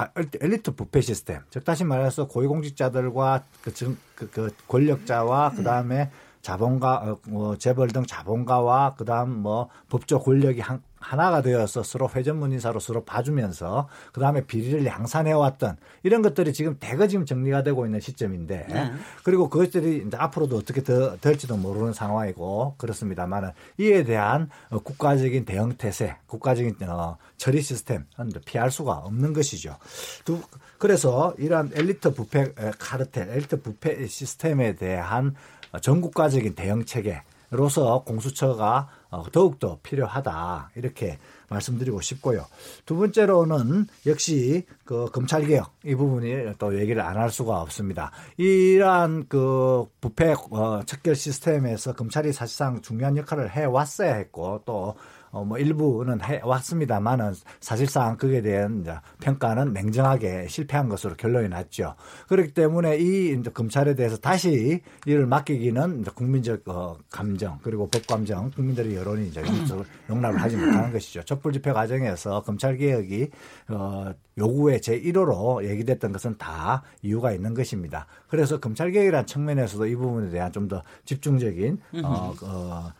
엘리트 0.40 0.74
부패 0.74 1.02
시스템, 1.02 1.40
즉 1.50 1.64
다시 1.64 1.84
말해서 1.84 2.28
고위공직자들과 2.28 3.44
그, 3.60 3.72
그, 4.14 4.30
그 4.30 4.50
권력자와 4.68 5.50
그 5.50 5.62
다음에 5.62 6.10
자본가, 6.40 6.94
어, 6.94 7.18
뭐 7.28 7.56
재벌 7.56 7.88
등 7.88 8.04
자본가와 8.04 8.94
그다음 8.94 9.42
뭐 9.42 9.68
법조 9.90 10.18
권력이 10.18 10.60
한, 10.60 10.82
하나가 11.02 11.42
되어서 11.42 11.82
서로 11.82 12.08
회전문 12.08 12.52
인사로 12.52 12.80
서로 12.80 13.04
봐주면서 13.04 13.88
그 14.12 14.20
다음에 14.20 14.46
비리를 14.46 14.86
양산해 14.86 15.32
왔던 15.32 15.76
이런 16.02 16.22
것들이 16.22 16.52
지금 16.52 16.76
대거 16.78 17.08
지금 17.08 17.26
정리가 17.26 17.62
되고 17.62 17.84
있는 17.84 18.00
시점인데 18.00 18.66
네. 18.68 18.92
그리고 19.24 19.48
그것들이 19.48 20.04
이제 20.06 20.16
앞으로도 20.16 20.56
어떻게 20.56 20.82
더 20.82 21.16
될지도 21.16 21.56
모르는 21.56 21.92
상황이고 21.92 22.76
그렇습니다만은 22.78 23.50
이에 23.78 24.04
대한 24.04 24.48
어, 24.70 24.78
국가적인 24.78 25.44
대응 25.44 25.74
태세, 25.76 26.16
국가적인 26.26 26.76
어, 26.88 27.18
처리 27.36 27.60
시스템 27.60 28.06
피할 28.46 28.70
수가 28.70 28.92
없는 28.92 29.32
것이죠. 29.32 29.76
두, 30.24 30.40
그래서 30.78 31.34
이러한 31.38 31.72
엘리트 31.74 32.14
부패 32.14 32.52
카르텔, 32.78 33.28
엘리트 33.30 33.62
부패 33.62 34.06
시스템에 34.06 34.74
대한 34.76 35.34
전국가적인 35.80 36.54
대응 36.54 36.84
체계로서 36.84 38.04
공수처가 38.04 38.88
어, 38.92 39.01
더욱더 39.32 39.78
필요하다. 39.82 40.70
이렇게 40.76 41.18
말씀드리고 41.48 42.00
싶고요. 42.00 42.46
두 42.86 42.96
번째로는 42.96 43.86
역시 44.06 44.64
그 44.84 45.06
검찰 45.12 45.46
개혁 45.46 45.70
이 45.84 45.94
부분이 45.94 46.54
또 46.58 46.78
얘기를 46.78 47.02
안 47.02 47.16
할 47.16 47.30
수가 47.30 47.60
없습니다. 47.60 48.10
이러한 48.38 49.26
그 49.28 49.84
부패 50.00 50.34
어, 50.50 50.82
척결 50.86 51.14
시스템에서 51.14 51.92
검찰이 51.92 52.32
사실상 52.32 52.80
중요한 52.80 53.16
역할을 53.16 53.54
해 53.54 53.64
왔어야 53.64 54.14
했고 54.14 54.62
또 54.64 54.96
어, 55.32 55.44
뭐 55.44 55.58
일부는 55.58 56.22
해 56.22 56.40
왔습니다만은 56.42 57.34
사실상 57.60 58.16
그에 58.16 58.40
대한 58.40 58.84
평가는 59.20 59.72
냉정하게 59.72 60.46
실패한 60.48 60.88
것으로 60.88 61.14
결론이 61.14 61.48
났죠. 61.48 61.94
그렇기 62.28 62.54
때문에 62.54 62.96
이 62.98 63.42
검찰에 63.42 63.94
대해서 63.94 64.16
다시 64.16 64.80
이를 65.06 65.26
맡기기는 65.26 66.04
국민적 66.04 66.66
어, 66.68 66.96
감정 67.10 67.58
그리고 67.62 67.88
법 67.88 68.06
감정 68.06 68.50
국민들의 68.50 68.94
여론이 68.96 69.28
이제 69.28 69.42
용납을 70.10 70.40
하지 70.40 70.56
못하는 70.56 70.92
것이죠. 70.92 71.22
촛불 71.24 71.52
집회 71.52 71.72
과정에서 71.72 72.42
검찰 72.42 72.76
개혁이 72.76 73.28
어, 73.68 74.12
요구의 74.38 74.80
제 74.80 74.98
1호로 74.98 75.64
얘기됐던 75.64 76.12
것은 76.12 76.38
다 76.38 76.82
이유가 77.02 77.32
있는 77.32 77.52
것입니다. 77.54 78.06
그래서 78.28 78.58
검찰 78.58 78.90
개혁이라는 78.90 79.26
측면에서도 79.26 79.86
이 79.86 79.94
부분에 79.96 80.30
대한 80.30 80.50
좀 80.50 80.62
더 80.68 80.82
집중적인 81.04 81.78
어, 82.04 82.34
어, 82.42 82.92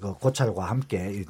그 0.00 0.12
고찰과 0.14 0.64
함께 0.64 1.24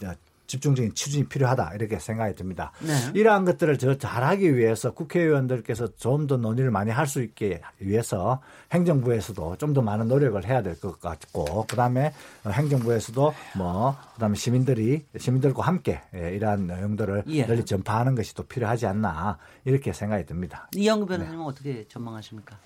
집중적인 0.47 0.95
추진이 0.95 1.25
필요하다 1.29 1.73
이렇게 1.75 1.99
생각이 1.99 2.35
듭니다. 2.35 2.73
네. 2.81 2.93
이러한 3.15 3.45
것들을 3.45 3.77
더 3.79 3.95
잘하기 3.97 4.57
위해서 4.57 4.93
국회의원들께서 4.93 5.97
좀 5.97 6.27
더 6.27 6.37
논의를 6.37 6.71
많이 6.71 6.91
할 6.91 7.07
수 7.07 7.23
있게 7.23 7.61
위해서 7.79 8.41
행정부에서도 8.73 9.57
좀 9.59 9.75
더 9.75 9.83
많은 9.83 10.09
노력을 10.09 10.45
해야 10.45 10.63
될 10.63 10.77
것 10.81 11.01
같고 11.01 11.67
그다음에 11.67 12.13
행정부에서도 12.47 13.35
뭐 13.57 13.97
그다음에 14.15 14.35
시민들이 14.37 15.05
시민들과 15.19 15.63
함께 15.63 16.01
예, 16.15 16.35
이러한 16.35 16.67
내용들을 16.67 17.25
예. 17.29 17.47
널리 17.47 17.65
전파하는 17.65 18.15
것이 18.15 18.35
또 18.35 18.43
필요하지 18.43 18.87
않나 18.87 19.39
이렇게 19.65 19.93
생각이 19.93 20.27
듭니다. 20.27 20.69
이영구 20.75 21.07
변호사님은 21.07 21.45
네. 21.45 21.49
어떻게 21.49 21.85
전망하십니까? 21.89 22.57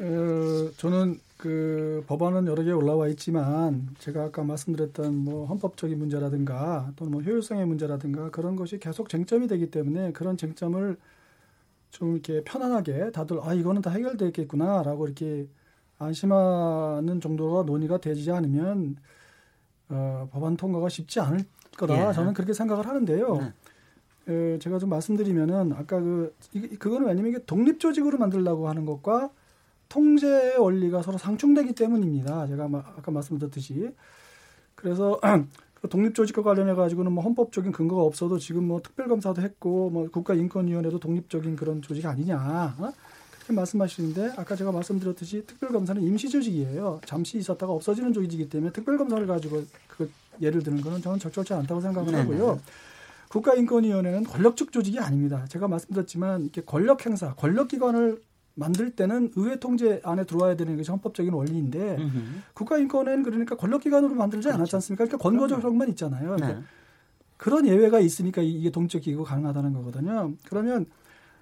어, 0.00 0.70
저는 0.76 1.20
그 1.44 2.02
법안은 2.06 2.46
여러 2.46 2.62
개 2.62 2.72
올라와 2.72 3.06
있지만 3.08 3.90
제가 3.98 4.22
아까 4.22 4.42
말씀드렸던 4.42 5.14
뭐 5.14 5.44
헌법적인 5.44 5.98
문제라든가 5.98 6.90
또는 6.96 7.12
뭐 7.12 7.20
효율성의 7.20 7.66
문제라든가 7.66 8.30
그런 8.30 8.56
것이 8.56 8.78
계속 8.78 9.10
쟁점이 9.10 9.46
되기 9.46 9.70
때문에 9.70 10.12
그런 10.12 10.38
쟁점을 10.38 10.96
좀 11.90 12.12
이렇게 12.14 12.42
편안하게 12.44 13.10
다들 13.10 13.40
아 13.42 13.52
이거는 13.52 13.82
다 13.82 13.90
해결되겠구나라고 13.90 15.04
이렇게 15.04 15.46
안심하는 15.98 17.20
정도로 17.20 17.64
논의가 17.64 17.98
되지 17.98 18.30
않으면 18.30 18.96
어, 19.90 20.26
법안 20.32 20.56
통과가 20.56 20.88
쉽지 20.88 21.20
않을 21.20 21.40
거다 21.76 22.08
예. 22.08 22.12
저는 22.14 22.32
그렇게 22.32 22.54
생각을 22.54 22.86
하는데요. 22.86 23.52
네. 24.26 24.32
에, 24.32 24.58
제가 24.60 24.78
좀 24.78 24.88
말씀드리면은 24.88 25.74
아까 25.74 26.00
그 26.00 26.34
이, 26.54 26.68
그거는 26.68 27.06
왜냐면 27.06 27.32
이게 27.32 27.44
독립 27.44 27.80
조직으로 27.80 28.16
만들려고 28.16 28.66
하는 28.66 28.86
것과 28.86 29.28
통제 29.94 30.56
원리가 30.56 31.02
서로 31.02 31.18
상충되기 31.18 31.72
때문입니다. 31.72 32.48
제가 32.48 32.64
아까 32.64 33.12
말씀드렸듯이 33.12 33.94
그래서 34.74 35.20
그 35.80 35.88
독립조직과 35.88 36.42
관련해 36.42 36.74
가지고는 36.74 37.12
뭐 37.12 37.22
헌법적인 37.22 37.70
근거가 37.70 38.02
없어도 38.02 38.40
지금 38.40 38.66
뭐 38.66 38.82
특별검사도 38.82 39.40
했고 39.40 39.90
뭐 39.90 40.10
국가인권위원회도 40.10 40.98
독립적인 40.98 41.54
그런 41.54 41.80
조직 41.80 42.06
아니냐 42.06 42.74
어? 42.76 42.92
그렇게 43.36 43.52
말씀하시는데 43.52 44.32
아까 44.36 44.56
제가 44.56 44.72
말씀드렸듯이 44.72 45.46
특별검사는 45.46 46.02
임시조직이에요. 46.02 47.00
잠시 47.06 47.38
있었다가 47.38 47.72
없어지는 47.72 48.12
조직이기 48.12 48.48
때문에 48.48 48.72
특별검사를 48.72 49.24
가지고 49.28 49.62
그 49.86 50.10
예를 50.40 50.64
드는 50.64 50.80
거는 50.80 51.02
저는 51.02 51.20
적절치 51.20 51.54
않다고 51.54 51.80
생각을 51.80 52.10
네, 52.10 52.18
하고요. 52.18 52.54
네. 52.54 52.60
국가인권위원회는 53.28 54.24
권력적 54.24 54.72
조직이 54.72 54.98
아닙니다. 54.98 55.44
제가 55.48 55.68
말씀드렸지만 55.68 56.42
이렇게 56.42 56.62
권력 56.62 57.06
행사, 57.06 57.32
권력기관을 57.34 58.20
만들 58.54 58.90
때는 58.90 59.32
의회 59.36 59.58
통제 59.58 60.00
안에 60.04 60.24
들어와야 60.24 60.56
되는 60.56 60.76
것이 60.76 60.90
헌법적인 60.90 61.32
원리인데 61.32 61.98
국가인권은 62.54 63.22
그러니까 63.22 63.56
권력기관으로 63.56 64.14
만들지 64.14 64.44
그렇죠. 64.46 64.56
않았지 64.56 64.76
않습니까? 64.76 65.04
그러니까 65.04 65.22
권고적성만 65.28 65.88
있잖아요. 65.90 66.36
그러니까 66.36 66.60
네. 66.60 66.64
그런 67.36 67.66
예외가 67.66 67.98
있으니까 68.00 68.42
이게 68.42 68.70
독립적 68.70 69.02
기구가 69.02 69.30
가능하다는 69.30 69.72
거거든요. 69.72 70.32
그러면 70.48 70.86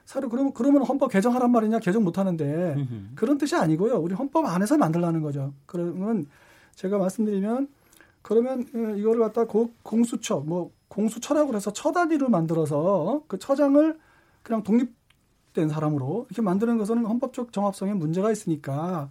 사실 0.04 0.28
그러면 0.28 0.52
그러면 0.52 0.82
헌법 0.84 1.10
개정하란 1.12 1.52
말이냐 1.52 1.78
개정 1.78 2.02
못 2.02 2.18
하는데 2.18 2.86
그런 3.14 3.38
뜻이 3.38 3.56
아니고요. 3.56 3.96
우리 3.98 4.14
헌법 4.14 4.46
안에서 4.46 4.78
만들라는 4.78 5.20
거죠. 5.20 5.52
그러면 5.66 6.26
제가 6.74 6.98
말씀드리면 6.98 7.68
그러면 8.22 8.66
어, 8.74 8.96
이거를 8.96 9.20
갖다 9.20 9.44
공수처 9.82 10.40
뭐 10.40 10.70
공수처라고 10.88 11.54
해서 11.54 11.72
처 11.72 11.92
단위로 11.92 12.28
만들어서 12.28 13.22
그 13.26 13.38
처장을 13.38 13.98
그냥 14.42 14.62
독립 14.62 14.90
된 15.52 15.68
사람으로 15.68 16.26
이렇게 16.28 16.42
만드는 16.42 16.78
것은 16.78 17.04
헌법적 17.04 17.52
정합성에 17.52 17.94
문제가 17.94 18.30
있으니까 18.30 19.10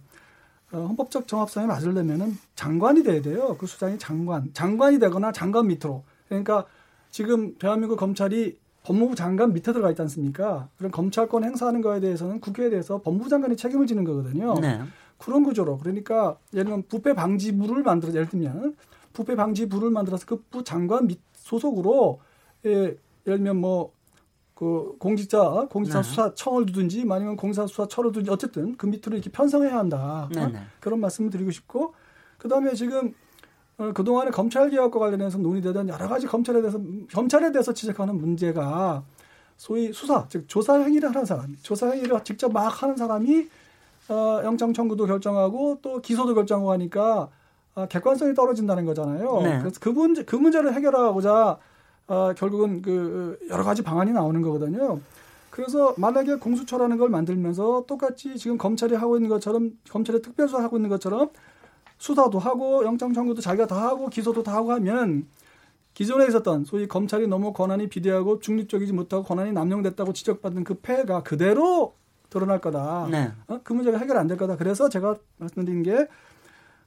어, 0.72 0.78
헌법적 0.86 1.28
정합성에 1.28 1.66
맞으려면은 1.66 2.36
장관이 2.54 3.02
돼야 3.02 3.20
돼요. 3.20 3.56
그 3.58 3.66
수장이 3.66 3.98
장관, 3.98 4.50
장관이 4.54 4.98
되거나 4.98 5.30
장관 5.32 5.66
밑으로. 5.68 6.02
그러니까 6.28 6.64
지금 7.10 7.54
대한민국 7.58 7.96
검찰이 7.96 8.58
법무부 8.84 9.14
장관 9.14 9.52
밑에 9.52 9.72
들어가 9.72 9.90
있지 9.90 10.02
않습니까? 10.02 10.68
그런 10.78 10.90
검찰권 10.90 11.44
행사하는 11.44 11.82
거에 11.82 12.00
대해서는 12.00 12.40
국회에 12.40 12.70
대해서 12.70 13.00
법무부 13.02 13.28
장관이 13.28 13.56
책임을 13.56 13.86
지는 13.86 14.02
거거든요. 14.04 14.54
네. 14.60 14.80
그런 15.18 15.44
구조로 15.44 15.78
그러니까 15.78 16.36
예를 16.52 16.64
들면 16.64 16.84
부패 16.88 17.14
방지부를 17.14 17.82
만들어 17.84 18.12
예를 18.12 18.28
들면 18.28 18.74
부패 19.12 19.36
방지부를 19.36 19.90
만들어서 19.90 20.26
그 20.26 20.42
부 20.50 20.64
장관 20.64 21.06
밑 21.06 21.20
소속으로 21.34 22.20
예, 22.64 22.70
예를 23.26 23.38
들면 23.38 23.56
뭐 23.58 23.92
그 24.62 24.94
공직자 25.00 25.66
공직자 25.68 26.02
네. 26.02 26.08
수사 26.08 26.32
청을 26.34 26.66
두든지 26.66 27.04
아니면 27.10 27.34
공사 27.34 27.66
수사 27.66 27.88
처를 27.88 28.12
두든지 28.12 28.30
어쨌든 28.30 28.76
그 28.76 28.86
밑으로 28.86 29.16
이렇게 29.16 29.28
편성해야 29.28 29.76
한다. 29.76 30.28
네, 30.32 30.40
어? 30.40 30.46
네. 30.46 30.60
그런 30.78 31.00
말씀을 31.00 31.30
드리고 31.30 31.50
싶고 31.50 31.94
그다음에 32.38 32.72
지금 32.74 33.12
어, 33.76 33.90
그동안에 33.92 34.30
검찰 34.30 34.70
개혁과 34.70 35.00
관련해서 35.00 35.38
논의되던 35.38 35.88
여러 35.88 36.06
가지 36.06 36.28
검찰에 36.28 36.60
대해서 36.60 36.80
검찰에 37.12 37.50
대해서 37.50 37.72
지적하는 37.72 38.14
문제가 38.18 39.02
소위 39.56 39.92
수사 39.92 40.28
즉 40.28 40.44
조사 40.46 40.78
행위를 40.78 41.08
하는 41.08 41.24
사람 41.24 41.56
조사 41.62 41.90
행위를 41.90 42.22
직접 42.22 42.52
막 42.52 42.68
하는 42.84 42.96
사람이 42.96 43.48
어, 44.10 44.42
영장 44.44 44.72
청구도 44.72 45.06
결정하고 45.06 45.80
또 45.82 46.00
기소도 46.00 46.36
결정하고 46.36 46.70
하니까 46.70 47.30
아, 47.74 47.86
객관성이 47.86 48.32
떨어진다는 48.34 48.84
거잖아요. 48.84 49.40
네. 49.42 49.58
그래서 49.58 49.80
그 49.80 49.88
문제 49.88 50.22
그 50.22 50.36
문제를 50.36 50.72
해결하고자 50.72 51.58
어, 52.08 52.32
결국은 52.36 52.82
그 52.82 53.38
여러 53.48 53.62
가지 53.64 53.82
방안이 53.82 54.12
나오는 54.12 54.40
거거든요. 54.42 55.00
그래서 55.50 55.94
만약에 55.98 56.36
공수처라는 56.36 56.96
걸 56.96 57.10
만들면서 57.10 57.84
똑같이 57.86 58.36
지금 58.36 58.56
검찰이 58.58 58.94
하고 58.94 59.16
있는 59.16 59.28
것처럼 59.28 59.72
검찰이 59.90 60.22
특별수사 60.22 60.62
하고 60.62 60.76
있는 60.78 60.88
것처럼 60.88 61.30
수사도 61.98 62.38
하고 62.38 62.84
영장 62.84 63.12
청구도 63.12 63.40
자기가 63.40 63.66
다 63.66 63.76
하고 63.88 64.08
기소도 64.08 64.42
다 64.42 64.54
하고 64.54 64.72
하면 64.72 65.26
기존에 65.94 66.26
있었던 66.26 66.64
소위 66.64 66.88
검찰이 66.88 67.26
너무 67.26 67.52
권한이 67.52 67.88
비대하고 67.88 68.40
중립적이지 68.40 68.94
못하고 68.94 69.22
권한이 69.24 69.52
남용됐다고 69.52 70.14
지적받는 70.14 70.64
그 70.64 70.74
폐해가 70.74 71.22
그대로 71.22 71.94
드러날 72.30 72.60
거다. 72.60 73.08
네. 73.10 73.30
어? 73.46 73.60
그 73.62 73.74
문제가 73.74 73.98
해결 73.98 74.16
안 74.16 74.26
될 74.26 74.38
거다. 74.38 74.56
그래서 74.56 74.88
제가 74.88 75.16
말씀드린 75.36 75.82
게 75.82 76.08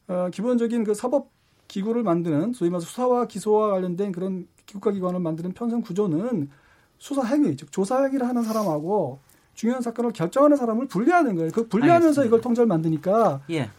어, 0.08 0.30
기본적인 0.32 0.84
그 0.84 0.96
사법 0.96 1.30
기구를 1.68 2.02
만드는 2.02 2.54
소위 2.54 2.72
말해서 2.72 2.88
수사와 2.88 3.28
기소와 3.28 3.70
관련된 3.70 4.12
그런 4.12 4.48
국가기관을 4.72 5.20
만드는 5.20 5.54
편성 5.54 5.82
구조는 5.82 6.50
수사 6.98 7.24
행위, 7.24 7.56
즉 7.56 7.72
조사 7.72 8.04
행위를 8.04 8.28
하는 8.28 8.44
사람하고 8.44 9.20
중요한 9.54 9.82
사건을 9.82 10.12
결정하는 10.12 10.58
사람을 10.58 10.88
분리하는 10.88 11.36
거예요. 11.36 11.52
그 11.52 11.68
분리하면서 11.68 12.08
알겠습니다. 12.08 12.26
이걸 12.28 12.42
통제를 12.42 12.68
만드니까 12.68 13.42
예. 13.50 13.70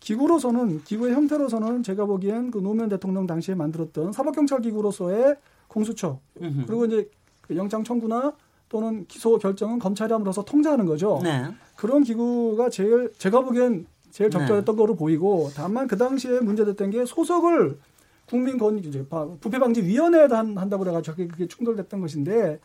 기구로서는 0.00 0.84
기구의 0.84 1.14
형태로서는 1.14 1.82
제가 1.82 2.06
보기엔 2.06 2.50
그 2.50 2.58
노무현 2.58 2.88
대통령 2.88 3.26
당시에 3.26 3.54
만들었던 3.54 4.12
사법경찰 4.12 4.60
기구로서의 4.60 5.36
공수처 5.68 6.20
음흠. 6.40 6.66
그리고 6.66 6.84
이제 6.84 7.10
그 7.40 7.56
영장 7.56 7.82
청구나 7.82 8.32
또는 8.68 9.04
기소 9.06 9.38
결정은 9.38 9.78
검찰이 9.78 10.12
함으로써 10.12 10.44
통제하는 10.44 10.86
거죠. 10.86 11.20
네. 11.22 11.46
그런 11.76 12.02
기구가 12.02 12.70
제일 12.70 13.12
제가 13.18 13.40
보기엔 13.42 13.86
제일 14.10 14.30
네. 14.30 14.38
적절했던 14.38 14.76
거로 14.76 14.94
보이고 14.94 15.50
다만 15.54 15.86
그 15.86 15.96
당시에 15.96 16.40
문제됐던 16.40 16.90
게 16.90 17.04
소속을 17.04 17.78
국민권 18.28 18.78
이제 18.78 19.06
바- 19.08 19.26
부패 19.40 19.58
방지 19.58 19.82
위원회에 19.82 20.26
한, 20.30 20.56
한다고 20.56 20.82
그래가지고 20.84 21.16
그게, 21.16 21.28
그게 21.28 21.46
충돌됐던 21.48 22.00
것인데 22.00 22.58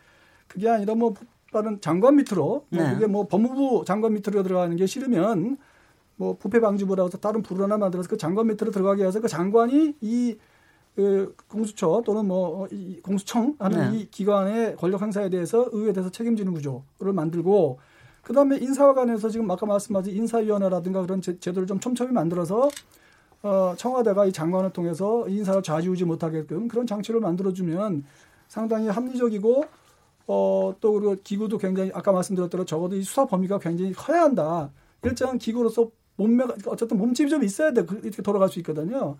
그게 0.48 0.70
아니라 0.70 0.96
뭐 0.96 1.14
다른 1.52 1.80
장관 1.82 2.16
밑으로 2.16 2.66
뭐 2.70 2.84
네. 2.84 2.94
그게 2.94 3.08
뭐 3.08 3.28
법무부 3.28 3.84
장관 3.86 4.14
밑으로 4.14 4.42
들어가는 4.44 4.76
게 4.76 4.86
싫으면 4.86 5.58
뭐 6.16 6.36
부패 6.38 6.60
방지부라고 6.60 7.08
해서 7.08 7.18
다른 7.18 7.42
부를 7.42 7.64
하나 7.64 7.78
만들어서 7.78 8.10
그 8.10 8.18
장관 8.18 8.48
밑으로 8.48 8.72
들어가게 8.72 9.04
해서 9.06 9.20
그 9.22 9.28
장관이 9.28 9.96
이 10.02 10.38
그 10.94 11.34
공수처 11.48 12.02
또는 12.06 12.26
뭐 12.28 12.68
이 12.70 13.00
공수청 13.02 13.56
하는 13.60 13.92
네. 13.92 13.98
이 14.00 14.10
기관의 14.12 14.76
권력 14.76 15.02
행사에 15.02 15.30
대해서 15.30 15.70
의회에 15.72 15.94
대해서 15.94 16.10
책임지는 16.12 16.54
구조를 16.54 17.14
만들고 17.14 17.80
그다음에 18.24 18.58
인사와 18.58 18.94
관해서 18.94 19.30
지금 19.30 19.50
아까 19.50 19.66
말씀하신 19.66 20.14
인사위원회라든가 20.14 21.02
그런 21.02 21.22
제, 21.22 21.40
제도를 21.40 21.66
좀 21.66 21.80
촘촘히 21.80 22.12
만들어서 22.12 22.70
어, 23.44 23.74
청와대가 23.78 24.26
이 24.26 24.32
장관을 24.32 24.72
통해서 24.72 25.28
이 25.28 25.38
인사를 25.38 25.64
좌지우지 25.64 26.06
못하게끔 26.06 26.68
그런 26.68 26.86
장치를 26.86 27.20
만들어주면 27.20 28.04
상당히 28.48 28.88
합리적이고 28.88 29.66
어, 30.28 30.76
또 30.80 30.94
그리고 30.94 31.16
기구도 31.24 31.58
굉장히 31.58 31.92
아까 31.94 32.12
말씀드렸대로 32.12 32.66
적어도 32.66 32.96
이 32.96 33.04
수사 33.04 33.26
범위가 33.26 33.60
굉장히 33.60 33.92
커야 33.94 34.22
한다. 34.24 34.70
일정한 35.04 35.38
기구로서 35.40 35.90
몸매가 36.18 36.56
어쨌든 36.68 36.98
몸집이 36.98 37.30
좀 37.30 37.44
있어야 37.44 37.72
돼. 37.74 37.84
그- 37.86 38.00
이렇게 38.04 38.22
돌아갈 38.22 38.48
수 38.50 38.60
있거든요. 38.60 39.18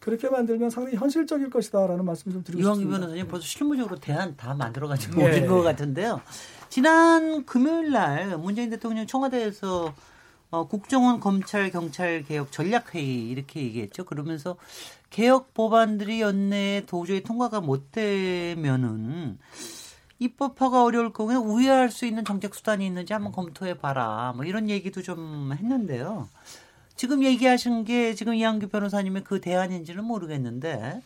그렇게 0.00 0.28
만들면 0.28 0.68
상당히 0.68 0.98
현실적일 0.98 1.48
것이다라는 1.48 2.04
말씀을 2.04 2.34
좀 2.34 2.44
드리고 2.44 2.62
이왕기 2.62 2.80
싶습니다. 2.80 2.98
변호사님 3.00 3.28
벌써 3.28 3.46
실무적으로 3.46 3.96
대안 3.98 4.36
다 4.36 4.52
만들어가지고 4.52 5.22
예. 5.22 5.30
오신 5.30 5.46
것 5.46 5.62
같은데요. 5.62 6.20
지난 6.68 7.46
금요일 7.46 7.90
날 7.90 8.36
문재인 8.36 8.68
대통령 8.68 9.06
청와대에서 9.06 9.94
어, 10.54 10.68
국정원 10.68 11.18
검찰 11.18 11.68
경찰 11.72 12.22
개혁 12.22 12.52
전략 12.52 12.94
회의 12.94 13.28
이렇게 13.28 13.60
얘기했죠. 13.60 14.04
그러면서 14.04 14.56
개혁 15.10 15.52
법안들이 15.52 16.20
연내에 16.20 16.86
도저히 16.86 17.24
통과가 17.24 17.60
못 17.60 17.90
되면은 17.90 19.38
입법화가 20.20 20.84
어려울 20.84 21.12
경우에 21.12 21.34
우회할 21.34 21.90
수 21.90 22.06
있는 22.06 22.24
정책 22.24 22.54
수단이 22.54 22.86
있는지 22.86 23.12
한번 23.12 23.32
검토해 23.32 23.78
봐라. 23.78 24.32
뭐 24.36 24.44
이런 24.44 24.70
얘기도 24.70 25.02
좀 25.02 25.52
했는데요. 25.52 26.28
지금 26.94 27.24
얘기하신 27.24 27.84
게 27.84 28.14
지금 28.14 28.34
이한규 28.34 28.68
변호사님의 28.68 29.24
그 29.24 29.40
대안인지는 29.40 30.04
모르겠는데 30.04 31.02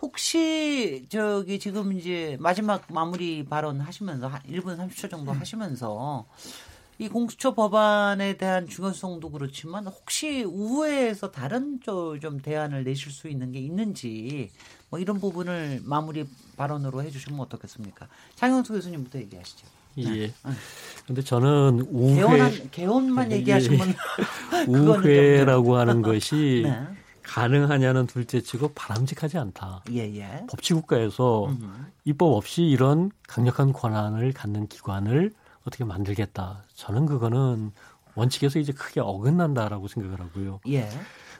혹시 0.00 1.04
저기 1.10 1.58
지금 1.58 1.92
이제 1.92 2.38
마지막 2.40 2.86
마무리 2.88 3.44
발언 3.44 3.80
하시면서 3.80 4.28
한 4.28 4.40
1분 4.44 4.78
30초 4.78 5.10
정도 5.10 5.32
하시면서 5.32 6.24
이 7.00 7.08
공수처 7.08 7.54
법안에 7.54 8.36
대한 8.36 8.68
중요성도 8.68 9.30
그렇지만 9.30 9.86
혹시 9.86 10.44
우회에서 10.44 11.30
다른 11.30 11.80
저좀 11.82 12.40
대안을 12.42 12.84
내실 12.84 13.10
수 13.10 13.28
있는 13.28 13.52
게 13.52 13.58
있는지 13.58 14.50
뭐 14.90 14.98
이런 15.00 15.18
부분을 15.18 15.80
마무리 15.82 16.26
발언으로 16.58 17.02
해주시면 17.02 17.40
어떻겠습니까? 17.40 18.06
장영수 18.34 18.74
교수님부터 18.74 19.18
얘기하시죠. 19.18 19.66
예. 20.00 20.30
근데 21.06 21.22
저는 21.22 21.86
우회 21.90 22.16
개헌한, 22.16 22.70
개헌만 22.70 23.32
예, 23.32 23.36
얘기하시면 23.36 23.88
예. 23.88 24.64
우회라고 24.70 25.76
하는 25.78 26.02
것이 26.02 26.64
네. 26.66 26.86
가능하냐는 27.22 28.08
둘째치고 28.08 28.72
바람직하지 28.74 29.38
않다. 29.38 29.84
예예. 29.90 30.44
법치국가에서 30.50 31.46
음. 31.46 31.86
입법 32.04 32.34
없이 32.34 32.64
이런 32.64 33.10
강력한 33.26 33.72
권한을 33.72 34.34
갖는 34.34 34.66
기관을 34.68 35.32
어떻게 35.66 35.84
만들겠다. 35.84 36.64
저는 36.74 37.06
그거는 37.06 37.72
원칙에서 38.14 38.58
이제 38.58 38.72
크게 38.72 39.00
어긋난다라고 39.00 39.88
생각을 39.88 40.20
하고요. 40.20 40.60
예. 40.68 40.88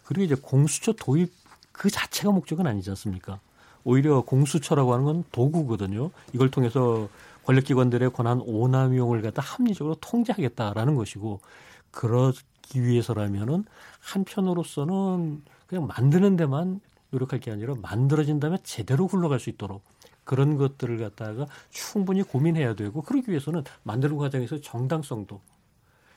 그리고 0.04 0.24
이제 0.24 0.34
공수처 0.34 0.92
도입 0.92 1.32
그 1.72 1.90
자체가 1.90 2.30
목적은 2.30 2.66
아니지 2.66 2.90
않습니까? 2.90 3.40
오히려 3.84 4.20
공수처라고 4.20 4.92
하는 4.92 5.04
건 5.04 5.24
도구거든요. 5.32 6.10
이걸 6.32 6.50
통해서 6.50 7.08
권력기관들의 7.44 8.12
권한 8.12 8.40
오남용을 8.44 9.22
갖다 9.22 9.42
합리적으로 9.42 9.96
통제하겠다라는 10.00 10.94
것이고 10.94 11.40
그러기 11.90 12.42
위해서라면은 12.74 13.64
한편으로서는 14.00 15.42
그냥 15.66 15.86
만드는 15.86 16.36
데만 16.36 16.80
노력할 17.10 17.40
게 17.40 17.50
아니라 17.50 17.74
만들어진 17.80 18.38
다음에 18.40 18.58
제대로 18.62 19.06
굴러갈 19.06 19.40
수 19.40 19.50
있도록 19.50 19.82
그런 20.24 20.56
것들을 20.56 20.98
갖다가 20.98 21.46
충분히 21.70 22.22
고민해야 22.22 22.74
되고 22.74 23.02
그러기 23.02 23.30
위해서는 23.30 23.64
만드는 23.82 24.16
과정에서 24.16 24.60
정당성도 24.60 25.40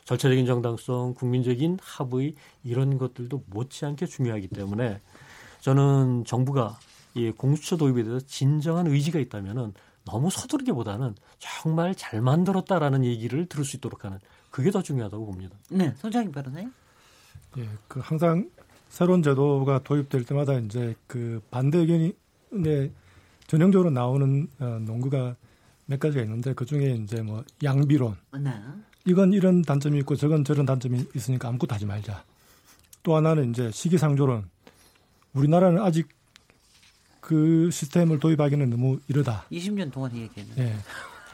절차적인 0.05 0.45
정당성, 0.45 1.13
국민적인 1.13 1.79
합의 1.81 2.35
이런 2.63 2.97
것들도 2.97 3.43
못지않게 3.47 4.05
중요하기 4.05 4.49
때문에 4.49 5.01
저는 5.61 6.25
정부가 6.25 6.77
이 7.13 7.31
공수처 7.31 7.77
도입에 7.77 8.03
대해서 8.03 8.25
진정한 8.25 8.87
의지가 8.87 9.19
있다면은 9.19 9.73
너무 10.05 10.29
서두르기보다는 10.29 11.15
정말 11.39 11.95
잘 11.95 12.21
만들었다라는 12.21 13.05
얘기를 13.05 13.45
들을 13.45 13.63
수 13.63 13.77
있도록 13.77 14.03
하는 14.03 14.19
그게 14.49 14.71
더 14.71 14.81
중요하다고 14.81 15.25
봅니다. 15.25 15.55
네, 15.69 15.93
손장희 15.97 16.31
변호사님. 16.31 16.73
예, 17.57 17.69
그 17.87 17.99
항상 18.01 18.49
새로운 18.89 19.23
제도가 19.23 19.79
도입될 19.83 20.25
때마다 20.25 20.53
이제 20.59 20.95
그 21.07 21.41
반대 21.49 21.79
의견이 21.79 22.13
네, 22.51 22.91
전형적으로 23.53 23.91
나오는 23.91 24.47
어, 24.59 24.79
농구가 24.81 25.35
몇 25.85 25.99
가지가 25.99 26.23
있는데 26.23 26.55
그 26.55 26.65
중에 26.65 26.95
이제 26.95 27.21
뭐 27.21 27.43
양비론 27.63 28.15
네. 28.39 28.51
이건 29.05 29.31
이런 29.31 29.61
단점이 29.61 29.99
있고 29.99 30.15
저건 30.15 30.43
저런 30.43 30.65
단점이 30.65 31.05
있으니까 31.15 31.49
아무것도 31.49 31.75
하지 31.75 31.85
말자. 31.85 32.23
또 33.03 33.15
하나는 33.15 33.51
이제 33.51 33.69
시기상조론. 33.69 34.49
우리나라는 35.33 35.83
아직 35.83 36.07
그 37.19 37.69
시스템을 37.69 38.19
도입하기는 38.19 38.71
너무 38.71 38.99
이르다. 39.07 39.45
20년 39.51 39.91
동안 39.91 40.15
얘기했는데. 40.15 40.63
예. 40.63 40.75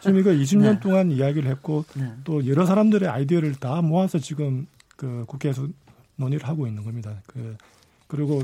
지금 0.01 0.19
이거 0.19 0.31
20년 0.31 0.73
네. 0.75 0.79
동안 0.81 1.11
이야기를 1.11 1.49
했고 1.49 1.85
네. 1.95 2.11
또 2.25 2.45
여러 2.47 2.65
사람들의 2.65 3.07
아이디어를 3.07 3.55
다 3.55 3.81
모아서 3.81 4.19
지금 4.19 4.67
그 4.97 5.23
국회에서 5.25 5.69
논의를 6.17 6.45
하고 6.45 6.67
있는 6.67 6.83
겁니다. 6.83 7.21
그 7.27 7.55
그리고 8.07 8.41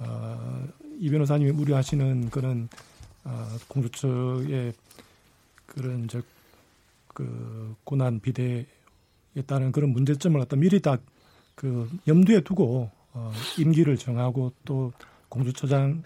어, 0.00 0.66
이 0.98 1.08
변호사님이 1.10 1.50
우려하시는 1.52 2.30
그런 2.30 2.68
어, 3.24 3.48
공수처의 3.68 4.72
그런 5.66 6.04
이제 6.04 6.22
그 7.08 7.74
고난 7.84 8.20
비대에 8.20 8.64
따른 9.46 9.72
그런 9.72 9.90
문제점을 9.90 10.38
갖다 10.38 10.56
미리 10.56 10.80
다 10.80 10.98
그 11.54 11.88
염두에 12.06 12.40
두고 12.40 12.90
어, 13.12 13.32
임기를 13.58 13.96
정하고 13.96 14.52
또 14.64 14.92
공수처장을 15.28 16.02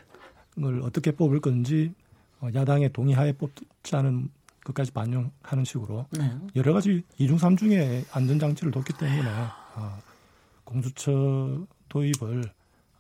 어떻게 0.83 1.11
뽑을 1.11 1.41
건지 1.41 1.93
어, 2.41 2.49
야당의 2.55 2.93
동의하에 2.93 3.33
뽑자는 3.33 4.31
것까지 4.65 4.93
반영하는 4.93 5.65
식으로 5.65 6.07
네. 6.11 6.37
여러 6.57 6.75
가지 6.75 7.03
이중 7.17 7.39
삼중의 7.39 8.07
안전장치를 8.13 8.71
뒀기 8.73 8.93
때문에 8.95 9.29
어, 9.77 9.99
공수처 10.65 11.67
도입을 11.89 12.45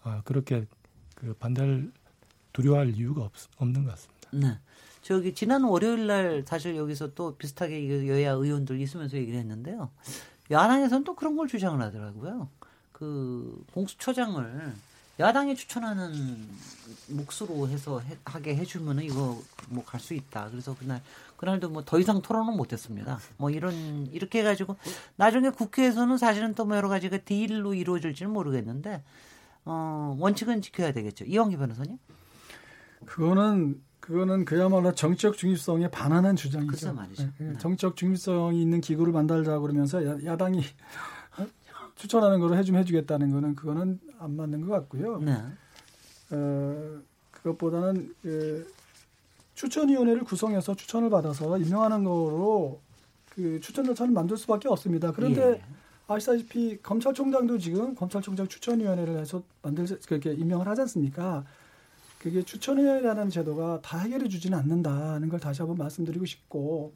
어, 0.05 0.21
그렇게 0.25 0.64
그 1.14 1.35
반대할 1.35 1.91
두려워할 2.59 2.93
이유가 2.97 3.23
없, 3.23 3.33
없는 3.59 3.85
것 3.85 3.91
같습니다. 3.93 4.29
네. 4.33 4.59
저기 5.03 5.33
지난 5.33 5.63
월요일 5.63 6.07
날 6.09 6.45
사실 6.47 6.77
여기서 6.77 7.15
또 7.15 7.37
비슷하게 7.37 8.09
여야 8.09 8.33
의원들 8.33 8.81
있으면서 8.81 9.17
얘기를 9.17 9.39
했는데요. 9.39 9.91
야당에서는 10.51 11.05
또 11.05 11.15
그런 11.15 11.37
걸 11.37 11.47
주장을 11.47 11.81
하더라고요. 11.81 12.49
그 12.93 13.65
공수처장을 13.75 14.75
야당이 15.21 15.55
추천하는 15.57 16.49
몫으로 17.09 17.69
해서 17.69 18.01
해, 18.01 18.17
하게 18.25 18.57
해주면은 18.57 19.05
이거 19.05 19.41
뭐 19.69 19.85
갈 19.85 20.01
수 20.01 20.15
있다. 20.15 20.49
그래서 20.51 20.75
그날 20.79 21.01
그날도 21.37 21.71
뭐 21.71 21.83
더 21.85 21.99
이상 22.01 22.21
토론은 22.21 22.57
못했습니다. 22.57 23.21
뭐 23.37 23.51
이런 23.51 24.09
이렇게 24.13 24.41
해가지고 24.41 24.77
나중에 25.17 25.51
국회에서는 25.51 26.19
사실은 26.19 26.55
또뭐 26.55 26.77
여러 26.77 26.89
가지가 26.89 27.19
딜로 27.19 27.75
이루어질지는 27.75 28.33
모르겠는데 28.33 29.03
어 29.65 30.17
원칙은 30.19 30.61
지켜야 30.63 30.93
되겠죠. 30.93 31.25
이왕기 31.25 31.57
변호사님. 31.57 31.99
그거는 33.05 33.81
그거는 34.01 34.47
그야말로 34.47 34.95
정치적 34.95 35.37
중립성에 35.37 35.91
반하는 35.91 36.35
주장이죠. 36.35 36.71
글쎄 36.71 36.93
말이죠. 36.93 37.25
네, 37.39 37.53
네. 37.53 37.59
정치적 37.59 37.95
중립성이 37.95 38.63
있는 38.63 38.81
기구를 38.81 39.13
만들자 39.13 39.59
그러면서 39.59 40.25
야, 40.25 40.37
당이 40.37 40.63
추천하는 41.95 42.41
거로 42.41 42.57
해주면 42.57 42.81
해주겠다는 42.81 43.31
거는 43.31 43.55
그거는 43.55 44.01
안 44.19 44.37
맞는 44.37 44.63
것 44.63 44.73
같고요. 44.73 45.19
네. 45.19 45.37
어, 46.31 47.01
그것보다는 47.33 48.15
그 48.23 48.73
추천위원회를 49.55 50.25
구성해서 50.25 50.75
추천을 50.75 51.11
받아서 51.11 51.59
임명하는 51.59 52.05
거로 52.05 52.81
그 53.35 53.61
추천 53.61 53.85
절차를 53.85 54.13
만들 54.13 54.37
수밖에 54.37 54.69
없습니다. 54.69 55.13
그런데 55.13 55.51
예. 55.51 55.63
아시다시피 56.07 56.79
검찰총장도 56.83 57.59
지금 57.59 57.95
검찰총장 57.95 58.49
추천위원회를 58.49 59.19
해서 59.19 59.43
만들 59.61 59.85
그렇게 60.07 60.33
임명을 60.33 60.67
하지 60.67 60.81
않습니까? 60.83 61.45
그게 62.19 62.43
추천위원회라는 62.43 63.31
제도가 63.31 63.81
다 63.81 63.99
해결해 63.99 64.29
주지는 64.29 64.59
않는다는 64.59 65.29
걸 65.29 65.39
다시 65.39 65.62
한번 65.62 65.77
말씀드리고 65.79 66.27
싶고 66.27 66.95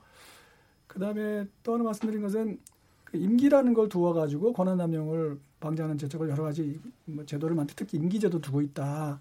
그다음에 0.87 1.47
또 1.62 1.75
하나 1.75 1.85
말씀드린 1.85 2.23
것은 2.23 2.59
그 3.05 3.16
임기라는 3.16 3.73
걸 3.75 3.89
두어 3.89 4.12
가지고 4.12 4.53
권한 4.53 4.79
남용을 4.79 5.39
방지하는 5.61 5.97
제도가 5.97 6.29
여러 6.29 6.43
가지 6.43 6.81
뭐 7.05 7.25
제도를 7.25 7.55
만들 7.55 7.77
특히 7.77 7.99
임기 7.99 8.18
제도 8.18 8.41
두고 8.41 8.61
있다. 8.62 9.20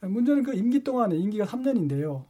문제는 0.00 0.42
그 0.42 0.54
임기 0.54 0.84
동안에 0.84 1.16
임기가 1.16 1.46
3년인데요. 1.46 2.24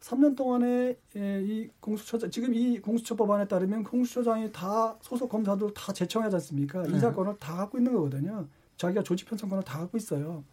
3년 0.00 0.36
동안에 0.36 0.96
이 1.14 1.68
공수처장 1.80 2.30
지금 2.30 2.54
이 2.54 2.78
공수처 2.78 3.16
법안에 3.16 3.48
따르면 3.48 3.84
공수처장이 3.84 4.52
다 4.52 4.96
소속 5.00 5.30
검사들 5.30 5.72
다 5.74 5.92
제청하지 5.92 6.36
않습니까? 6.36 6.82
네. 6.82 6.90
인사권을 6.90 7.38
다 7.38 7.56
갖고 7.56 7.78
있는 7.78 7.92
거거든요. 7.94 8.46
자기가 8.76 9.02
조직 9.02 9.28
편성권을 9.28 9.64
다 9.64 9.78
갖고 9.80 9.96
있어요. 9.96 10.44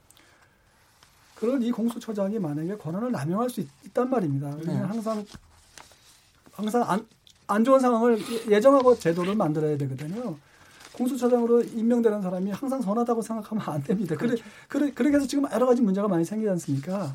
그런 1.41 1.59
이 1.63 1.71
공수처장이 1.71 2.37
만약에 2.37 2.77
권한을 2.77 3.11
남용할 3.11 3.49
수 3.49 3.61
있, 3.61 3.67
단 3.95 4.07
말입니다. 4.11 4.55
네. 4.63 4.75
항상 4.75 5.25
항상 6.51 6.83
안, 6.87 7.03
안 7.47 7.63
좋은 7.63 7.79
상황을 7.79 8.19
예- 8.19 8.55
예정하고 8.55 8.95
제도를 8.95 9.35
만들어야 9.35 9.75
되거든요. 9.75 10.35
공수처장으로 10.93 11.63
임명되는 11.63 12.21
사람이 12.21 12.51
항상 12.51 12.79
선하다고 12.79 13.23
생각하면 13.23 13.63
안 13.65 13.83
됩니다. 13.83 14.15
그래, 14.15 14.35
그래, 14.67 14.91
그렇게 14.91 15.15
해서 15.15 15.25
지금 15.25 15.45
여러 15.51 15.65
가지 15.65 15.81
문제가 15.81 16.07
많이 16.07 16.23
생기지 16.23 16.47
않습니까? 16.51 17.11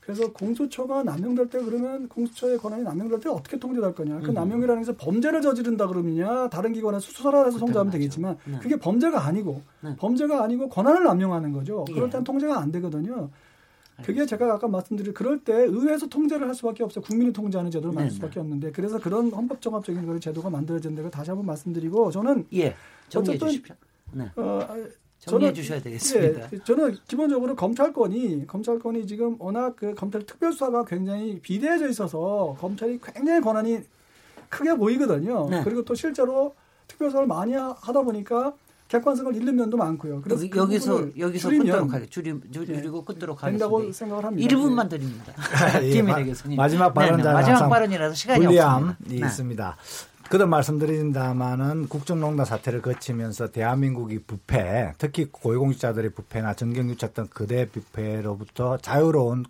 그래서 0.00 0.30
공수처가 0.30 1.02
남용될 1.04 1.48
때 1.48 1.62
그러면 1.62 2.06
공수처의 2.10 2.58
권한이 2.58 2.82
남용될 2.82 3.20
때 3.20 3.30
어떻게 3.30 3.58
통제될 3.58 3.94
거냐? 3.94 4.20
그 4.20 4.28
음. 4.28 4.34
남용이라는 4.34 4.82
것은 4.82 4.98
범죄를 4.98 5.40
저지른다 5.40 5.86
그러느냐? 5.86 6.50
다른 6.50 6.74
기관에서 6.74 7.00
수사를 7.00 7.46
해서 7.46 7.56
통제하면 7.56 7.90
되겠지만 7.90 8.36
네. 8.44 8.58
그게 8.58 8.76
범죄가 8.76 9.24
아니고 9.24 9.62
네. 9.80 9.96
범죄가 9.96 10.44
아니고 10.44 10.68
권한을 10.68 11.04
남용하는 11.04 11.52
거죠. 11.52 11.86
그럴 11.86 12.08
예. 12.08 12.10
땐 12.10 12.24
통제가 12.24 12.58
안 12.58 12.70
되거든요. 12.72 13.30
그게 14.02 14.26
제가 14.26 14.52
아까 14.54 14.66
말씀드린 14.66 15.14
그럴 15.14 15.38
때 15.38 15.52
의회에서 15.54 16.06
통제를 16.08 16.48
할 16.48 16.54
수밖에 16.54 16.82
없어요. 16.82 17.04
국민이 17.04 17.32
통제하는 17.32 17.70
제도를 17.70 17.94
만들 17.94 18.08
네네. 18.08 18.14
수밖에 18.14 18.40
없는데 18.40 18.72
그래서 18.72 18.98
그런 18.98 19.30
헌법정합적인 19.30 20.04
그런 20.04 20.20
제도가 20.20 20.50
만들어진 20.50 20.94
데를 20.94 21.10
다시 21.10 21.30
한번 21.30 21.46
말씀드리고 21.46 22.10
저는 22.10 22.46
예. 22.54 22.74
정리해 23.08 23.36
어쨌든 23.36 23.48
주십시오. 23.48 23.74
네. 24.12 24.24
어, 24.36 24.66
정리해 25.20 25.52
저는- 25.52 25.54
주셔야 25.54 25.80
되겠습니다. 25.80 26.48
예, 26.52 26.58
저는 26.64 26.96
기본적으로 27.06 27.54
검찰권이 27.54 28.46
검찰권이 28.48 29.06
지금 29.06 29.36
워낙 29.38 29.76
그 29.76 29.94
검찰 29.94 30.24
특별수사가 30.26 30.84
굉장히 30.86 31.38
비대해져 31.40 31.88
있어서 31.88 32.56
검찰이 32.58 32.98
굉장히 33.00 33.40
권한이 33.40 33.78
크게 34.48 34.74
보이거든요. 34.74 35.48
네. 35.50 35.62
그리고 35.62 35.84
또 35.84 35.94
실제로 35.94 36.54
특별수사를 36.88 37.26
많이 37.28 37.54
하- 37.54 37.74
하다 37.80 38.02
보니까 38.02 38.54
객관성을 38.98 39.34
잃는 39.34 39.56
면도 39.56 39.76
많고요. 39.76 40.20
그래서 40.22 40.42
여기, 40.42 40.50
그 40.50 41.12
여기서 41.18 41.48
줄이면 41.48 41.66
끊도록 41.66 41.92
하겠 41.94 42.10
줄이 42.10 42.34
줄이고 42.52 43.04
끊도록 43.04 43.40
된다고 43.40 43.78
하겠습니다. 43.80 43.98
생각을 43.98 44.24
합니다. 44.24 44.56
1분만 44.56 44.88
드립니다. 44.88 45.32
예, 45.82 45.88
김민혜 45.90 46.20
마- 46.20 46.24
교수님. 46.24 46.56
마지막 46.56 46.94
네, 46.94 47.00
네, 47.00 47.06
발언자는 47.06 47.32
마지막 47.34 47.68
발언이라서 47.68 48.14
시간이 48.14 48.46
없습니다. 48.46 48.96
네. 49.00 49.16
있습니다. 49.16 49.76
그도 50.30 50.46
말씀드린다마는 50.46 51.88
국정농단 51.88 52.46
사태를 52.46 52.80
거치면서 52.82 53.50
대한민국이 53.50 54.20
부패, 54.20 54.94
특히 54.98 55.26
고위공직자들의 55.30 56.10
부패나 56.10 56.54
정경유착 56.54 57.12
그대 57.30 57.68
부패로부터 57.68 58.78
자유로운 58.78 59.44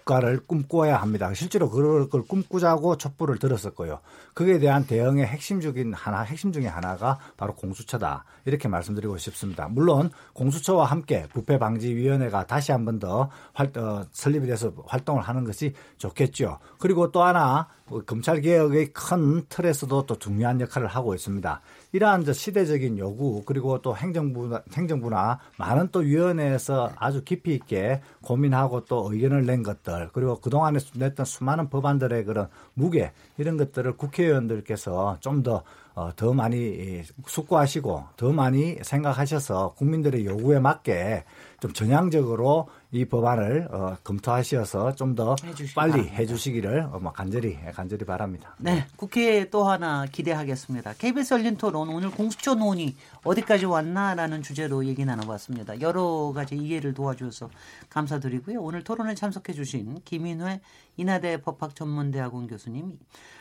국가를 0.00 0.40
꿈꿔야 0.46 0.96
합니다. 0.96 1.32
실제로 1.34 1.70
그걸 1.70 2.08
걸 2.08 2.22
꿈꾸자고 2.22 2.96
촛불을 2.96 3.38
들었었고요. 3.38 4.00
그에 4.34 4.58
대한 4.58 4.86
대응의 4.86 5.26
핵심 5.26 5.60
중인 5.60 5.94
하나, 5.94 6.22
핵심 6.22 6.52
중에 6.52 6.66
하나가 6.66 7.18
바로 7.36 7.54
공수처다. 7.54 8.24
이렇게 8.44 8.68
말씀드리고 8.68 9.18
싶습니다. 9.18 9.68
물론 9.68 10.10
공수처와 10.32 10.86
함께 10.86 11.26
부패방지위원회가 11.32 12.46
다시 12.46 12.72
한 12.72 12.84
번더 12.84 13.30
어, 13.76 14.02
설립이 14.12 14.46
돼서 14.46 14.72
활동을 14.86 15.22
하는 15.22 15.44
것이 15.44 15.74
좋겠죠. 15.98 16.58
그리고 16.78 17.10
또 17.10 17.22
하나 17.22 17.68
어, 17.86 18.00
검찰 18.02 18.40
개혁의 18.40 18.92
큰 18.92 19.44
틀에서도 19.48 20.06
또 20.06 20.18
중요한 20.18 20.60
역할을 20.60 20.88
하고 20.88 21.14
있습니다. 21.14 21.60
이러한 21.92 22.24
저 22.24 22.32
시대적인 22.32 22.98
요구 22.98 23.42
그리고 23.44 23.80
또 23.82 23.96
행정부나 23.96 24.62
행정부나 24.72 25.40
많은 25.58 25.88
또 25.90 26.00
위원회에서 26.00 26.92
아주 26.96 27.24
깊이 27.24 27.54
있게 27.54 28.00
고민하고 28.22 28.84
또 28.84 29.12
의견을 29.12 29.44
낸 29.46 29.62
것들 29.62 30.10
그리고 30.12 30.40
그 30.40 30.50
동안에 30.50 30.78
냈던 30.94 31.26
수많은 31.26 31.68
법안들의 31.68 32.24
그런 32.24 32.48
무게 32.74 33.12
이런 33.38 33.56
것들을 33.56 33.96
국회의원들께서 33.96 35.18
좀더 35.20 35.64
어, 35.94 36.10
더 36.14 36.32
많이 36.32 37.02
숙고하시고 37.26 38.04
더 38.16 38.32
많이 38.32 38.78
생각하셔서 38.80 39.74
국민들의 39.76 40.24
요구에 40.24 40.60
맞게 40.60 41.24
좀 41.58 41.72
전향적으로 41.72 42.68
이 42.92 43.04
법안을 43.04 43.68
어, 43.70 43.96
검토하셔서 44.02 44.94
좀 44.96 45.14
더 45.14 45.34
빨리 45.74 45.92
바랍니다. 45.92 46.14
해주시기를 46.16 46.80
어, 46.92 46.98
뭐 47.00 47.12
간절히 47.12 47.58
간절히 47.74 48.04
바랍니다. 48.04 48.54
네, 48.58 48.86
국회에 48.96 49.50
또 49.50 49.64
하나 49.64 50.06
기대하겠습니다. 50.06 50.94
KBS 50.94 51.34
열린 51.34 51.56
토론 51.56 51.88
오늘 51.88 52.10
공수처 52.10 52.54
논의 52.54 52.94
어디까지 53.24 53.66
왔나라는 53.66 54.42
주제로 54.42 54.84
얘기 54.84 55.04
나눠봤습니다. 55.04 55.80
여러 55.80 56.32
가지 56.34 56.56
이해를 56.56 56.94
도와주셔서 56.94 57.50
감사드리고요. 57.90 58.60
오늘 58.60 58.82
토론에 58.82 59.14
참석해주신 59.14 60.00
김인회 60.04 60.60
인하대 60.96 61.40
법학전문대학원 61.42 62.46
교수님, 62.46 62.98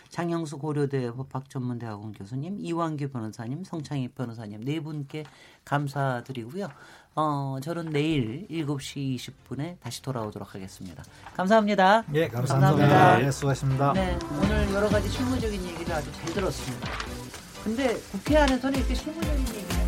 장영수 0.09 0.57
고려대 0.57 1.11
법학전문대학원 1.11 2.13
교수님, 2.13 2.57
이완규 2.59 3.09
변호사님, 3.09 3.63
성창희 3.63 4.09
변호사님 4.09 4.61
네 4.63 4.79
분께 4.79 5.23
감사드리고요. 5.65 6.67
어, 7.15 7.57
저는 7.61 7.89
내일 7.89 8.47
7시 8.49 9.17
20분에 9.17 9.77
다시 9.81 10.01
돌아오도록 10.01 10.53
하겠습니다. 10.55 11.03
감사합니다. 11.35 12.03
예, 12.13 12.27
감사합니다. 12.27 13.25
예, 13.25 13.31
수고하셨습니다. 13.31 13.93
네, 13.93 14.17
오늘 14.41 14.73
여러 14.73 14.87
가지 14.87 15.09
실무적인 15.09 15.61
얘기를 15.65 15.93
아주 15.93 16.11
잘 16.13 16.25
들었습니다. 16.33 16.87
근데 17.63 17.93
국회 18.11 18.37
안에서는 18.37 18.79
이렇게 18.79 18.95
실무적인 18.95 19.39
얘기를 19.49 19.78